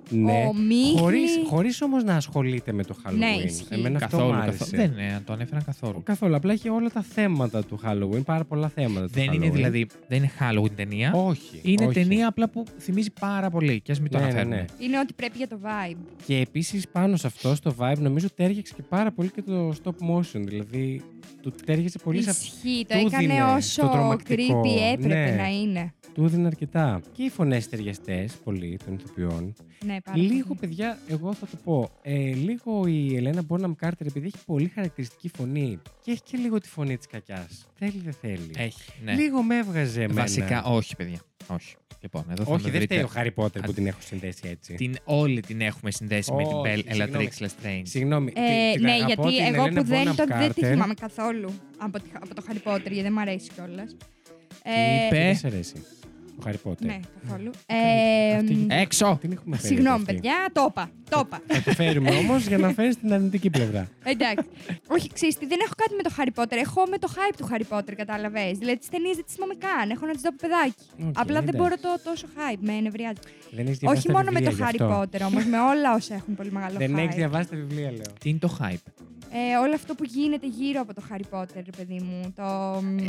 Σκελετού. 0.05 0.25
Ναι. 0.25 0.45
Ο 0.49 0.53
Μίχλη. 0.53 0.97
Χωρίς, 0.99 1.39
χωρίς 1.47 1.81
όμως 1.81 2.03
να 2.03 2.15
ασχολείται 2.15 2.71
με 2.71 2.83
το 2.83 2.95
Halloween. 3.05 3.15
Ναι, 3.17 3.25
ισχύει. 3.45 3.65
Εμένα 3.69 3.95
αυτό 4.03 4.17
Καθόλου. 4.17 4.33
μου 4.33 4.39
καθόλου. 4.39 4.55
άρεσε. 4.57 4.77
Δεν 4.77 4.91
είναι, 4.91 5.21
το 5.25 5.33
ανέφεραν 5.33 5.63
καθόλου. 5.65 6.03
Καθόλου. 6.03 6.35
Απλά 6.35 6.53
έχει 6.53 6.69
όλα 6.69 6.89
τα 6.89 7.01
θέματα 7.01 7.63
του 7.63 7.79
Halloween. 7.85 8.23
Πάρα 8.25 8.43
πολλά 8.43 8.69
θέματα 8.69 9.05
του 9.05 9.11
Δεν 9.13 9.31
είναι 9.33 9.47
Halloween. 9.47 9.51
δηλαδή. 9.51 9.87
Δεν 10.07 10.17
είναι 10.17 10.31
Halloween 10.39 10.71
ταινία. 10.75 11.13
Όχι. 11.13 11.59
Είναι 11.61 11.85
όχι. 11.85 11.93
ταινία 11.93 12.27
απλά 12.27 12.49
που 12.49 12.63
θυμίζει 12.79 13.11
πάρα 13.19 13.49
πολύ. 13.49 13.81
Και 13.81 13.91
ας 13.91 13.99
μην 13.99 14.11
το 14.11 14.17
Ναι, 14.17 14.23
ναι, 14.23 14.29
αναφέρουμε. 14.29 14.55
ναι. 14.55 14.85
Είναι 14.85 14.99
ό,τι 14.99 15.13
πρέπει 15.13 15.37
για 15.37 15.47
το 15.47 15.57
vibe. 15.63 15.97
Και 16.25 16.37
επίσης 16.37 16.87
πάνω 16.91 17.15
σε 17.15 17.27
αυτό, 17.27 17.55
στο 17.55 17.75
vibe, 17.79 17.97
νομίζω 17.99 18.27
τέριαξε 18.35 18.73
και 18.75 18.81
πάρα 18.89 19.11
πολύ 19.11 19.29
και 19.31 19.41
το 19.41 19.73
stop 19.83 19.89
motion. 19.89 20.41
Δηλαδή, 20.45 21.01
του 21.41 21.53
τέριαξε 21.65 21.99
πολύ 22.03 22.21
σε 22.23 22.29
αυτό. 22.29 22.43
Ισχύει, 22.45 22.85
το 22.87 22.99
του 22.99 23.05
έκανε 23.07 23.27
δίνε 23.27 23.43
όσο 23.43 23.81
το 23.81 23.87
τρομακτικό. 23.89 24.61
creepy 24.61 24.93
έπρεπε 24.93 25.29
Ναι. 25.31 25.35
να 25.37 25.47
είναι. 25.47 25.93
Του 26.13 26.23
έδινε 26.23 26.47
αρκετά. 26.47 27.01
Και 27.11 27.23
οι 27.23 27.29
φωνές 27.29 27.69
ταιριαστές 27.69 28.33
πολύ 28.43 28.79
των 28.85 28.93
ηθοποιών. 28.93 29.53
Ναι, 29.85 30.01
πάρα 30.01 30.17
Λίγο, 30.17 30.47
πολύ. 30.47 30.59
παιδιά, 30.59 30.97
εγώ 31.07 31.33
θα 31.33 31.45
το 31.45 31.57
πω. 31.63 31.89
Ε, 32.01 32.33
λίγο 32.33 32.85
η 32.87 33.15
Ελένα 33.15 33.41
Μπόναμ 33.41 33.73
Κάρτερ, 33.75 34.07
επειδή 34.07 34.25
έχει 34.25 34.45
πολύ 34.45 34.67
χαρακτηριστική 34.67 35.29
φωνή 35.37 35.79
και 36.03 36.11
έχει 36.11 36.21
και 36.23 36.37
λίγο 36.37 36.59
τη 36.59 36.69
φωνή 36.69 36.97
της 36.97 37.07
κακιάς. 37.07 37.65
Θέλει, 37.79 38.01
δεν 38.03 38.13
θέλει. 38.21 38.51
Έχει. 38.57 38.91
Ναι. 39.03 39.13
Λίγο 39.13 39.41
με 39.43 39.57
έβγαζε 39.57 40.01
εμένα. 40.03 40.21
Βασικά, 40.21 40.63
όχι, 40.63 40.95
παιδιά. 40.95 41.19
Όχι. 41.47 41.75
Λοιπόν, 42.01 42.25
εδώ 42.31 42.43
θα 42.43 42.51
Όχι, 42.53 42.63
με 42.63 42.69
δεν 42.69 42.79
βρείτε. 42.79 42.93
φταίει 42.93 43.03
ο 43.03 43.07
Χάρι 43.07 43.31
Πότερ 43.31 43.61
που 43.61 43.67
Αν- 43.69 43.75
την 43.75 43.87
έχω 43.87 43.99
συνδέσει 44.01 44.41
έτσι. 44.49 44.73
Την, 44.73 44.95
όλη 45.03 45.41
την 45.41 45.61
έχουμε 45.61 45.91
συνδέσει 45.91 46.31
με 46.33 46.43
την 46.43 46.51
Όχι, 46.53 46.83
Belle 46.85 46.93
συγγνώμη. 46.95 47.29
Bellatrix 47.39 47.43
Lestrange. 47.45 47.81
Συγγνώμη. 47.83 48.33
Ε, 48.35 48.41
τη- 48.71 48.73
την 48.73 48.81
ναι, 48.85 48.91
αγαπώ, 48.91 49.29
γιατί 49.29 49.43
την 49.45 49.53
εγώ 49.53 49.63
Helena 49.65 49.81
που 49.81 49.87
δεν, 49.87 50.07
Bonham 50.07 50.15
το, 50.15 50.25
δεν 50.37 50.53
τη 50.53 50.61
Carter. 50.63 50.67
θυμάμαι 50.71 50.93
καθόλου 50.93 51.49
από, 51.77 51.99
τη- 51.99 52.09
από 52.21 52.35
το 52.35 52.43
Harry 52.49 52.71
Potter, 52.71 52.81
γιατί 52.81 53.01
δεν 53.01 53.13
μου 53.13 53.19
αρέσει 53.19 53.49
κιόλας. 53.55 53.95
Τι 54.63 54.69
είπε; 55.05 55.17
Δεν 55.17 55.35
σε 55.35 55.47
αρέσει. 55.47 55.73
Ο 56.43 56.45
Harry 56.45 56.57
Potter. 56.57 56.87
Ναι, 56.87 56.99
καθόλου. 57.27 57.51
Ε, 57.65 58.35
Αυτή- 58.35 58.53
μ, 58.53 58.71
Έξω! 58.71 59.17
Την 59.21 59.31
έχουμε 59.31 59.55
φέρει. 59.57 59.67
Συγγνώμη, 59.73 59.95
αυτή. 60.01 60.13
παιδιά, 60.13 60.35
το 60.53 60.65
είπα. 60.69 60.89
Το 61.09 61.19
είπα. 61.25 61.41
Θα 61.47 61.61
το 61.61 61.71
φέρουμε 61.71 62.09
όμως 62.15 62.47
για 62.47 62.57
να 62.57 62.69
φέρεις 62.69 62.97
την 62.99 63.13
αρνητική 63.13 63.49
πλευρά. 63.49 63.87
Εντάξει. 64.13 64.47
Όχι, 64.87 65.09
ξέρεις 65.13 65.37
τι, 65.37 65.45
δεν 65.47 65.59
έχω 65.65 65.73
κάτι 65.77 65.93
με 65.95 66.03
το 66.03 66.11
Harry 66.17 66.41
Potter. 66.43 66.57
Έχω 66.65 66.83
με 66.89 66.97
το 66.97 67.07
hype 67.15 67.35
του 67.37 67.47
Harry 67.51 67.77
Potter, 67.77 67.93
κατάλαβες. 67.95 68.57
Δηλαδή 68.57 68.77
τις 68.77 68.89
ταινίες 68.89 69.15
δεν 69.15 69.25
τις 69.25 69.33
θυμάμαι 69.33 69.53
καν. 69.65 69.89
Έχω 69.89 70.05
να 70.05 70.11
τις 70.11 70.21
δω 70.21 70.29
από 70.29 70.37
παιδάκι. 70.47 71.07
Οκ, 71.07 71.19
Απλά 71.19 71.39
δεν 71.39 71.47
εντάξει. 71.47 71.57
μπορώ 71.57 71.75
το 71.81 72.09
τόσο 72.09 72.25
hype, 72.35 72.57
με 72.59 72.79
νευριάζει. 72.79 73.19
Δεν 73.51 73.65
έχεις 73.65 73.77
διαβάσει 73.77 73.99
Όχι 73.99 74.07
τα 74.07 74.13
μόνο 74.17 74.31
με 74.31 74.39
το 74.41 74.49
βιβλία 74.49 74.69
γι' 74.71 74.77
Harry 74.77 74.83
αυτό. 74.89 75.01
Potter 75.01 75.21
όμως, 75.29 75.45
με 75.45 75.59
όλα 75.59 75.93
όσα 75.93 76.13
έχουν 76.15 76.35
πολύ 76.35 76.51
μεγάλο 76.51 76.77
Δεν 76.77 76.97
έχεις 76.97 77.13
hype. 77.13 77.15
διαβάσει 77.17 77.49
τα 77.49 77.55
βιβλία, 77.55 77.91
λέω. 77.91 78.11
Τι 78.19 78.29
είναι 78.29 78.39
το 78.39 78.57
hype; 78.61 78.85
Ε, 79.35 79.57
όλο 79.63 79.73
αυτό 79.73 79.95
που 79.95 80.03
γίνεται 80.03 80.47
γύρω 80.47 80.81
από 80.81 80.93
το 80.93 81.01
Harry 81.09 81.27
Potter, 81.37 81.55
ρε 81.69 81.73
παιδί 81.77 81.99
μου. 82.07 82.33
Το... 82.35 82.43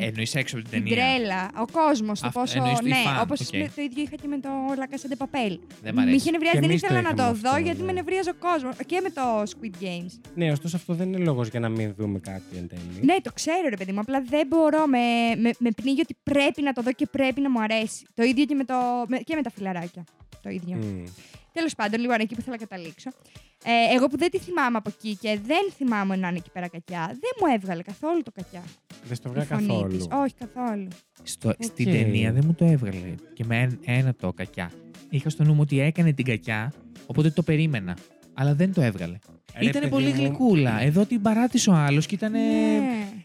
Εννοείς 0.01 0.35
έξω 0.35 0.57
από 0.59 0.69
την 0.69 0.83
την 0.83 0.89
ταινία. 0.95 1.05
τρέλα, 1.17 1.51
ο 1.63 1.65
κόσμος, 1.73 2.21
το 2.21 2.27
Αυτό- 2.27 2.41
πόσο. 2.41 2.59
εννοείς 2.59 2.79
οι 2.81 2.89
Ναι, 2.89 2.95
φαν, 3.05 3.17
όπως 3.25 3.41
οκ. 3.41 3.47
το 3.77 3.83
ίδιο 3.83 4.03
είχα 4.03 4.17
και 4.23 4.29
με 4.29 4.39
το 4.39 4.49
La 4.81 4.87
Casa 4.93 5.07
de 5.13 5.17
Papel. 5.25 5.59
Δεν 5.83 5.93
μ' 5.93 5.97
Με 5.97 6.03
αρέσει. 6.03 6.17
είχε 6.17 6.31
νευριάσει, 6.31 6.55
Και 6.55 6.61
δεν 6.61 6.71
εμείς 6.71 6.81
το 6.81 6.87
ήθελα 6.87 7.01
να 7.03 7.09
είχαμε 7.09 7.23
το 7.23 7.39
δω 7.41 7.49
αυτό, 7.51 7.63
γιατί 7.63 7.79
ναι. 7.81 7.85
με 7.87 7.93
νευρίαζε 7.93 8.31
ο 8.31 8.35
κόσμος. 8.39 8.77
Και 8.87 9.01
με 9.03 9.11
το 9.11 9.23
Squid 9.53 9.83
Games. 9.85 10.13
Ναι, 10.35 10.53
ωστόσο 10.53 10.77
αυτό 10.77 10.95
δεν 10.95 11.13
είναι 11.13 11.25
λόγος 11.25 11.49
για 11.49 11.61
να 11.61 11.69
μην 11.69 11.95
δούμε 11.99 12.19
κάτι 12.19 12.57
εν 12.57 12.69
τέλει. 12.69 13.01
Ναι, 13.03 13.17
το 13.23 13.33
ξέρω 13.33 13.69
ρε 13.69 13.77
παιδί 13.77 13.93
μου. 13.93 14.01
Απλά 14.01 14.23
δεν 14.29 14.47
μπορώ. 14.47 14.87
Με, 14.87 14.99
με, 15.37 15.51
με 15.59 15.71
πνίγει 15.71 16.01
ότι 16.01 16.17
πρέπει 16.23 16.63
να 16.63 16.73
το 16.73 16.83
δω 16.83 16.93
και 16.93 17.07
πρέπει 17.07 17.41
να 17.41 17.51
μου 17.51 17.61
αρέσει. 17.63 18.07
Το 18.15 18.23
ίδιο 18.23 18.45
και 18.45 18.55
με, 18.55 18.65
το, 18.65 18.75
με, 19.09 19.19
και 19.19 19.35
με 19.35 19.43
τα 19.43 19.51
φιλαράκια. 19.51 20.05
Το 20.43 20.51
ίδιο. 20.51 20.77
Μμ. 20.77 21.05
Τέλος 21.53 21.75
πάντων, 21.75 22.01
λοιπόν, 22.01 22.17
εκεί 22.21 22.35
που 22.35 22.41
θέλω 22.41 22.57
να 22.61 22.67
καταλήξω. 22.67 23.11
Ε, 23.67 23.95
εγώ 23.97 24.07
που 24.07 24.17
δεν 24.19 24.31
τη 24.31 24.39
θυμάμαι 24.39 24.77
από 24.77 24.91
εκεί 24.99 25.17
και 25.17 25.39
δεν 25.47 25.73
θυμάμαι 25.77 26.17
να 26.17 26.29
είναι 26.29 26.37
εκεί 26.37 26.51
πέρα 26.51 26.69
κακιά, 26.69 27.07
δεν 27.07 27.31
μου 27.41 27.47
έβγαλε 27.55 27.83
καθόλου 27.83 28.23
το 28.23 28.31
κακιά. 28.35 28.63
Δεν 29.05 29.17
στο 29.17 29.29
Η 29.29 29.33
βγάλει 29.33 29.47
φωνή 29.47 29.67
καθόλου. 29.67 29.97
της. 29.97 30.07
Όχι, 30.13 30.35
καθόλου. 30.39 30.89
Στο, 31.23 31.49
Οκ. 31.49 31.55
Στην 31.63 31.85
ταινία 31.93 32.33
δεν 32.33 32.43
μου 32.47 32.55
το 32.55 32.65
έβγαλε. 32.65 33.15
Και 33.35 33.45
με 33.45 33.57
ένα, 33.61 33.77
ένα 33.85 34.15
το 34.21 34.33
κακιά. 34.33 34.71
Είχα 35.11 35.31
στο 35.31 35.45
νου 35.45 35.53
μου 35.55 35.61
ότι 35.63 35.81
έκανε 35.81 36.13
την 36.13 36.25
κακιά, 36.25 36.73
οπότε 37.07 37.31
το 37.31 37.43
περίμενα. 37.43 37.97
Αλλά 38.35 38.55
δεν 38.55 38.73
το 38.73 38.81
έβγαλε. 38.83 39.19
Ρε, 39.59 39.65
Ήταν 39.65 39.73
παιδί 39.81 39.89
πολύ 39.93 40.09
μου, 40.09 40.15
γλυκούλα. 40.15 40.81
Εδώ 40.81 41.05
την 41.05 41.23
παράτησε 41.23 41.71
ο 41.71 41.73
άλλος 41.75 42.07
και 42.07 42.15
ήταν. 42.15 42.33
Ναι. 42.33 42.39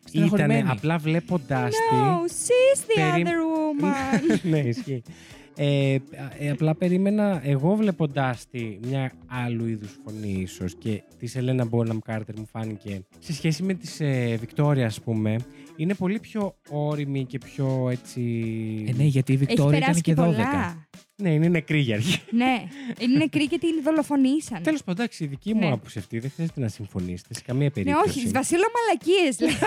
στεναχωρημένη. 0.05 0.53
Ήτανε 0.59 0.71
απλά 0.71 0.97
βλέποντάς 0.97 1.73
No, 1.73 2.27
τη. 2.27 2.33
she's 2.45 2.79
the 2.79 3.11
περί- 3.13 3.27
other 3.27 3.31
woman. 3.31 4.39
ναι, 4.51 4.59
ισχύει. 4.59 5.01
Ε, 5.55 5.97
ε, 6.39 6.49
απλά 6.51 6.75
περίμενα 6.75 7.41
εγώ 7.43 7.75
βλέποντάς 7.75 8.45
τη 8.51 8.77
μια 8.81 9.11
άλλου 9.27 9.65
είδους 9.67 9.99
φωνή, 10.03 10.39
ίσως 10.41 10.75
και 10.77 11.03
της 11.19 11.35
Ελένα 11.35 11.65
Μπόναμ 11.65 11.97
Κάρτερ 11.99 12.37
μου 12.39 12.45
φάνηκε 12.51 13.01
σε 13.19 13.33
σχέση 13.33 13.63
με 13.63 13.73
τη 13.73 14.05
ε, 14.05 14.35
Βικτόρια, 14.35 14.85
ας 14.85 15.01
πούμε. 15.01 15.35
Είναι 15.75 15.93
πολύ 15.93 16.19
πιο 16.19 16.55
όρημη 16.69 17.25
και 17.25 17.37
πιο 17.37 17.89
έτσι. 17.91 18.21
Ε, 18.87 18.91
ναι, 18.93 19.03
γιατί 19.03 19.31
η 19.31 19.35
Έχει 19.35 19.45
Βικτόρια 19.45 19.77
ήταν 19.77 19.79
περάσει 19.79 20.01
και 20.01 20.13
και 20.13 20.21
12. 20.21 20.25
πολλά. 20.25 20.87
Ναι, 21.15 21.29
είναι 21.33 21.47
νεκρή 21.47 21.79
για 21.79 21.95
αρχή. 21.95 22.21
ναι, 22.31 22.63
είναι 22.99 23.17
νεκρή 23.17 23.47
και 23.47 23.57
την 23.57 23.69
δολοφονήσανε. 23.83 24.61
Τέλος 24.63 24.83
πάντων, 24.83 25.01
εντάξει, 25.03 25.23
η 25.23 25.27
δική 25.27 25.53
μου 25.53 25.59
Ναι. 25.59 25.67
άποψη 25.71 25.99
αυτή 25.99 26.19
δεν 26.19 26.31
χρειάζεται 26.35 26.59
να 26.59 26.67
συμφωνήσετε 26.67 27.33
σε 27.33 27.41
καμία 27.45 27.63
Ναι, 27.63 27.71
περίπτωση. 27.83 28.19
όχι, 28.19 28.29
Βασίλο 28.29 28.63
μαλακίε. 28.75 29.47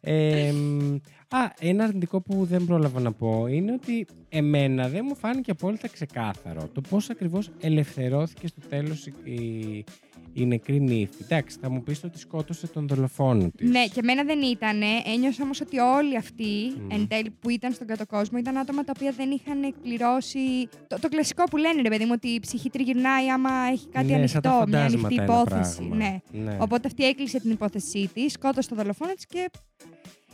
Ε, 0.00 0.52
μ, 0.52 0.96
α, 1.28 1.38
ένα 1.60 1.84
αρνητικό 1.84 2.20
που 2.20 2.44
δεν 2.44 2.64
πρόλαβα 2.64 3.00
να 3.00 3.12
πω 3.12 3.46
είναι 3.46 3.72
ότι 3.72 4.06
εμένα 4.28 4.88
δεν 4.88 5.04
μου 5.08 5.16
φάνηκε 5.16 5.50
απόλυτα 5.50 5.88
ξεκάθαρο 5.88 6.68
το 6.72 6.80
πώς 6.80 7.10
ακριβώς 7.10 7.50
ελευθερώθηκε 7.60 8.46
στο 8.46 8.60
τέλος 8.68 9.06
η, 9.06 9.14
η, 9.24 9.84
η 10.32 10.46
νεκρή 10.46 10.80
νύφη. 10.80 11.22
Εντάξει, 11.22 11.58
θα 11.60 11.70
μου 11.70 11.82
πεις 11.82 12.04
ότι 12.04 12.18
σκότωσε 12.18 12.66
τον 12.66 12.86
δολοφόνο 12.88 13.50
της. 13.56 13.70
ναι, 13.70 13.84
και 13.86 14.00
εμένα 14.02 14.24
δεν 14.24 14.42
ήταν. 14.42 14.80
Ένιωσα 15.14 15.42
όμως 15.42 15.60
ότι 15.60 15.78
όλοι 15.78 16.16
αυτοί 16.16 16.72
Μμ. 16.78 16.90
εν 16.90 17.08
τέλει 17.08 17.30
που 17.40 17.50
ήταν 17.50 17.72
στον 17.72 17.86
κάτω 17.86 18.06
κόσμο 18.06 18.38
ήταν 18.38 18.56
άτομα 18.56 18.84
τα 18.84 18.92
οποία 18.96 19.12
δεν 19.16 19.30
είχαν 19.30 19.62
εκπληρώσει. 19.62 20.68
Το, 20.86 20.98
το 21.00 21.08
κλασικό 21.08 21.44
που 21.44 21.56
λένε, 21.56 21.82
ρε 21.82 21.88
παιδί 21.88 22.04
μου, 22.04 22.12
ότι 22.14 22.28
η 22.28 22.40
ψυχή 22.40 22.70
τριγυρνάει 22.70 23.30
άμα 23.30 23.50
έχει 23.72 23.88
κάτι 23.88 24.12
ναι, 24.12 24.26
σαν 24.26 24.42
τα 24.42 24.50
ανοιχτό, 24.50 24.68
μια 24.68 24.78
φαντάσματα 24.78 25.06
ανοιχτή 25.06 25.22
ένα 25.22 25.40
υπόθεση. 25.40 25.76
πράγμα. 25.76 25.96
Ναι. 25.96 26.20
ναι. 26.42 26.56
Οπότε 26.60 26.86
αυτή 26.86 27.04
έκλεισε 27.04 27.40
την 27.40 27.50
υπόθεσή 27.50 28.10
της, 28.14 28.32
σκότωσε 28.32 28.68
τον 28.68 28.78
δολοφόνο 28.78 29.12
της 29.12 29.26
και 29.26 29.50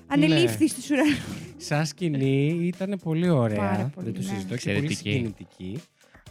Ναι. 0.08 0.24
ανελήφθη 0.24 0.68
στους 0.68 0.90
ουρανούς. 0.90 1.18
Σαν 1.56 1.86
σκηνή 1.86 2.46
ήταν 2.62 3.00
πολύ 3.02 3.28
ωραία. 3.28 3.56
Πάρα 3.58 3.90
πολύ, 3.94 4.10
δεν 4.10 4.14
το 4.14 4.20
ναι. 4.20 4.34
συζητώ. 4.34 4.56
Και 4.56 4.62
πολύ 4.72 4.76
Εξαιρετική. 4.76 4.94
συγκινητική. 4.94 5.78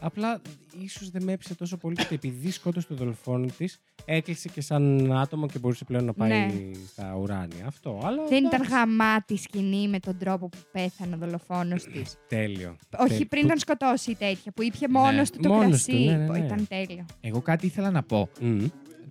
Απλά 0.03 0.41
ίσως 0.83 1.09
δεν 1.09 1.23
με 1.23 1.31
έπεισε 1.31 1.55
τόσο 1.55 1.77
πολύ 1.77 1.95
ότι 2.01 2.15
επειδή 2.15 2.51
σκότωσε 2.51 2.87
τον 2.87 2.97
δολοφόνο 2.97 3.45
της, 3.57 3.79
έκλεισε 4.05 4.49
και 4.49 4.61
σαν 4.61 5.11
άτομο 5.13 5.47
και 5.47 5.59
μπορούσε 5.59 5.83
πλέον 5.85 6.05
να 6.05 6.13
πάει 6.13 6.29
Ναι. 6.29 6.51
στα 6.87 7.15
ουράνια. 7.21 7.65
Αυτό. 7.65 7.99
Αλλά, 8.03 8.23
Δεν 8.27 8.37
ήταν 8.45 8.51
εντάξει. 8.61 8.71
γαμάτη 8.73 9.37
σκηνή 9.37 9.87
με 9.87 9.99
τον 9.99 10.17
τρόπο 10.17 10.47
που 10.49 10.57
πέθανε 10.71 11.15
ο 11.15 11.17
δολοφόνος 11.17 11.83
της. 11.83 12.15
Τέλειο. 12.27 12.75
Όχι 12.97 13.07
Τέλειο. 13.09 13.25
πριν 13.29 13.41
Που- 13.41 13.47
τον 13.47 13.57
σκοτώσει 13.59 14.11
η 14.11 14.15
τέτοια, 14.15 14.51
που 14.51 14.61
ήπια 14.61 14.87
μόνος 14.89 15.29
του 15.29 15.39
το 15.41 15.49
Μόνος 15.49 15.67
κρασί. 15.67 15.91
του, 15.91 15.97
ναι, 15.97 16.17
ναι, 16.17 16.27
ναι. 16.39 16.45
Ήταν 16.45 16.67
τέλειο. 16.67 17.05
Εγώ 17.21 17.41
κάτι 17.41 17.65
ήθελα 17.65 17.91
να 17.91 18.03
πω. 18.03 18.29
Μμ. 18.41 18.65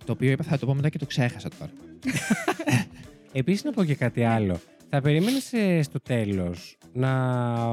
Το 0.05 0.11
οποίο 0.11 0.31
είπα 0.31 0.43
θα 0.43 0.57
το 0.57 0.65
πω 0.65 0.73
μετά 0.73 0.89
και 0.89 0.97
το 0.97 1.05
ξέχασα 1.05 1.49
τώρα. 1.59 1.71
Επίσης 3.33 3.63
να 3.63 3.71
πω 3.71 3.83
και 3.83 3.95
κάτι 3.95 4.23
άλλο. 4.23 4.59
Θα 4.89 5.01
περίμενε 5.01 5.37
στο 5.81 5.99
τέλος 5.99 6.77
να 6.93 7.09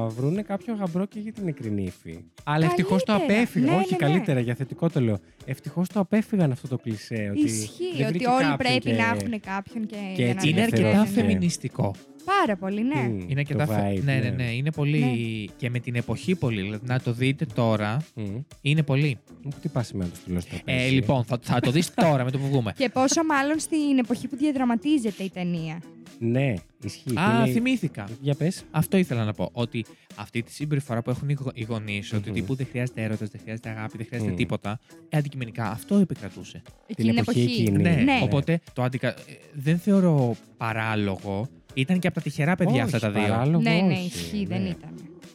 βρούνε 0.07 0.41
κάποιο 0.41 0.75
γαμπρό 0.75 1.05
και 1.05 1.19
για 1.19 1.31
την 1.33 1.43
νεκρινήφη. 1.43 2.19
Αλλά 2.43 2.65
ευτυχώς 2.65 3.03
το 3.03 3.11
Καλύτερα. 3.13 3.39
απέφυγαν. 3.39 3.69
Ναι, 3.69 3.75
Όχι, 3.81 3.95
ναι, 3.99 4.07
ναι. 4.07 4.13
καλύτερα, 4.13 4.39
για 4.39 4.55
θετικό 4.55 4.89
το 4.89 4.99
λέω. 5.01 5.17
Ευτυχώς 5.45 5.87
το 5.89 5.99
απέφυγαν 5.99 6.51
αυτό 6.51 6.67
το 6.67 6.77
κλισέ. 6.77 7.29
Ότι 7.31 7.41
Ισχύει 7.41 7.83
δεν 7.97 8.01
ότι 8.07 8.07
βρήκε 8.17 8.27
όλοι 8.27 8.37
κάποιον 8.39 8.57
πρέπει 8.57 8.79
και- 8.79 9.01
να 9.01 9.07
έχουν 9.07 9.39
κάποιον 9.39 9.85
και, 9.85 9.95
και 10.15 10.21
για 10.23 10.29
έτσι 10.29 10.45
να 10.45 10.49
Είναι 10.49 10.49
είναι 10.49 10.61
αρκετά 10.61 10.89
φερόντια. 10.89 11.11
φεμινιστικό. 11.13 11.95
Πάρα 12.39 12.55
πολύ, 12.57 12.83
ναι. 12.83 13.01
Μμ, 13.09 13.19
Είναι 13.19 13.39
αρκετά 13.39 13.65
το 13.65 13.71
φε- 13.73 13.97
vibe, 13.99 14.03
ναι, 14.03 14.15
ναι, 14.15 14.29
ναι. 14.29 14.43
Είναι 14.51 14.71
πολύ. 14.71 14.99
Ναι. 14.99 15.53
Και 15.57 15.69
με 15.69 15.79
την 15.79 15.95
εποχή 15.95 16.35
πολύ. 16.35 16.61
Δηλαδή 16.61 16.85
να 16.87 16.99
το 16.99 17.13
δείτε 17.13 17.45
τώρα 17.53 18.03
Μμ. 18.15 18.23
είναι 18.61 18.83
πολύ. 18.83 19.17
Μου 19.43 19.51
χτυπάς 19.55 19.87
σήμερα 19.87 20.09
το 20.09 20.15
στυλό 20.15 20.39
στο 20.39 20.55
Ε, 20.55 20.59
πέσει. 20.65 20.93
λοιπόν, 20.93 21.23
θα, 21.23 21.39
θα 21.41 21.59
το 21.59 21.71
δεις 21.71 21.93
τώρα 21.93 22.23
με 22.23 22.31
το 22.31 22.37
που 22.37 22.47
βγούμε. 22.47 22.73
Και 22.77 22.89
πόσο 22.89 23.23
μάλλον 23.23 23.59
στην 23.59 23.97
εποχή 23.99 24.27
που 24.27 24.35
διαδραματίζεται 24.35 25.23
η 25.23 25.29
ταινία. 25.29 25.81
Ναι, 26.19 26.53
ισχύει. 26.83 27.19
Α, 27.19 27.41
Είναι- 27.43 27.51
θυμήθηκα. 27.51 28.07
Για 28.21 28.35
πες. 28.35 28.63
Αυτό 28.71 28.97
ήθελα 28.97 29.23
να 29.25 29.33
πω. 29.33 29.49
Ότι 29.53 29.85
αυτή 30.15 30.41
τη 30.43 30.51
συμπεριφορά 30.51 31.01
που 31.01 31.09
έχουν 31.09 31.29
οι 31.29 31.33
γο- 31.33 31.51
οι 31.53 31.63
γονείς, 31.63 32.13
ότι 32.13 32.27
Μμμ. 32.29 32.35
τύπου 32.35 32.55
δεν 32.55 32.67
χρειάζεται 32.71 33.03
έρωτας, 33.03 33.29
δεν 33.29 33.41
χρειάζεται 33.43 33.69
αγάπη, 33.69 33.97
δεν 33.97 34.05
χρειάζεται 34.05 34.31
Μμ. 34.31 34.35
τίποτα. 34.35 34.79
Ε, 35.09 35.17
αντικειμενικά 35.17 35.69
αυτό 35.69 35.95
επικρατούσε. 35.97 36.61
Εκείνη 36.87 37.09
την 37.09 37.17
εποχή 37.17 37.39
εποχή. 37.41 37.61
εκείνη. 37.61 37.81
Ναι, 37.81 37.89
Ναι. 38.03 38.19
οπότε 38.23 38.59
το 38.73 38.83
αντικα... 38.83 39.07
ε, 39.07 39.13
δεν 39.53 39.77
θεωρώ 39.79 40.35
παράλογο. 40.57 41.47
Ήταν 41.73 41.99
και 41.99 42.07
από 42.07 42.15
τα 42.15 42.21
τυχερά 42.21 42.55
παιδιά 42.55 42.71
Όχι, 42.85 42.95
αυτά 42.95 42.99
τα 42.99 43.09
δύο. 43.11 43.21
παράλογο, 43.21 43.61
Ναι, 43.61 43.69
ναι, 43.69 43.93
όχι, 43.93 44.05
ισχύει, 44.05 44.45
δεν 44.45 44.61
ναι. 44.61 44.69
ήταν. 44.69 44.89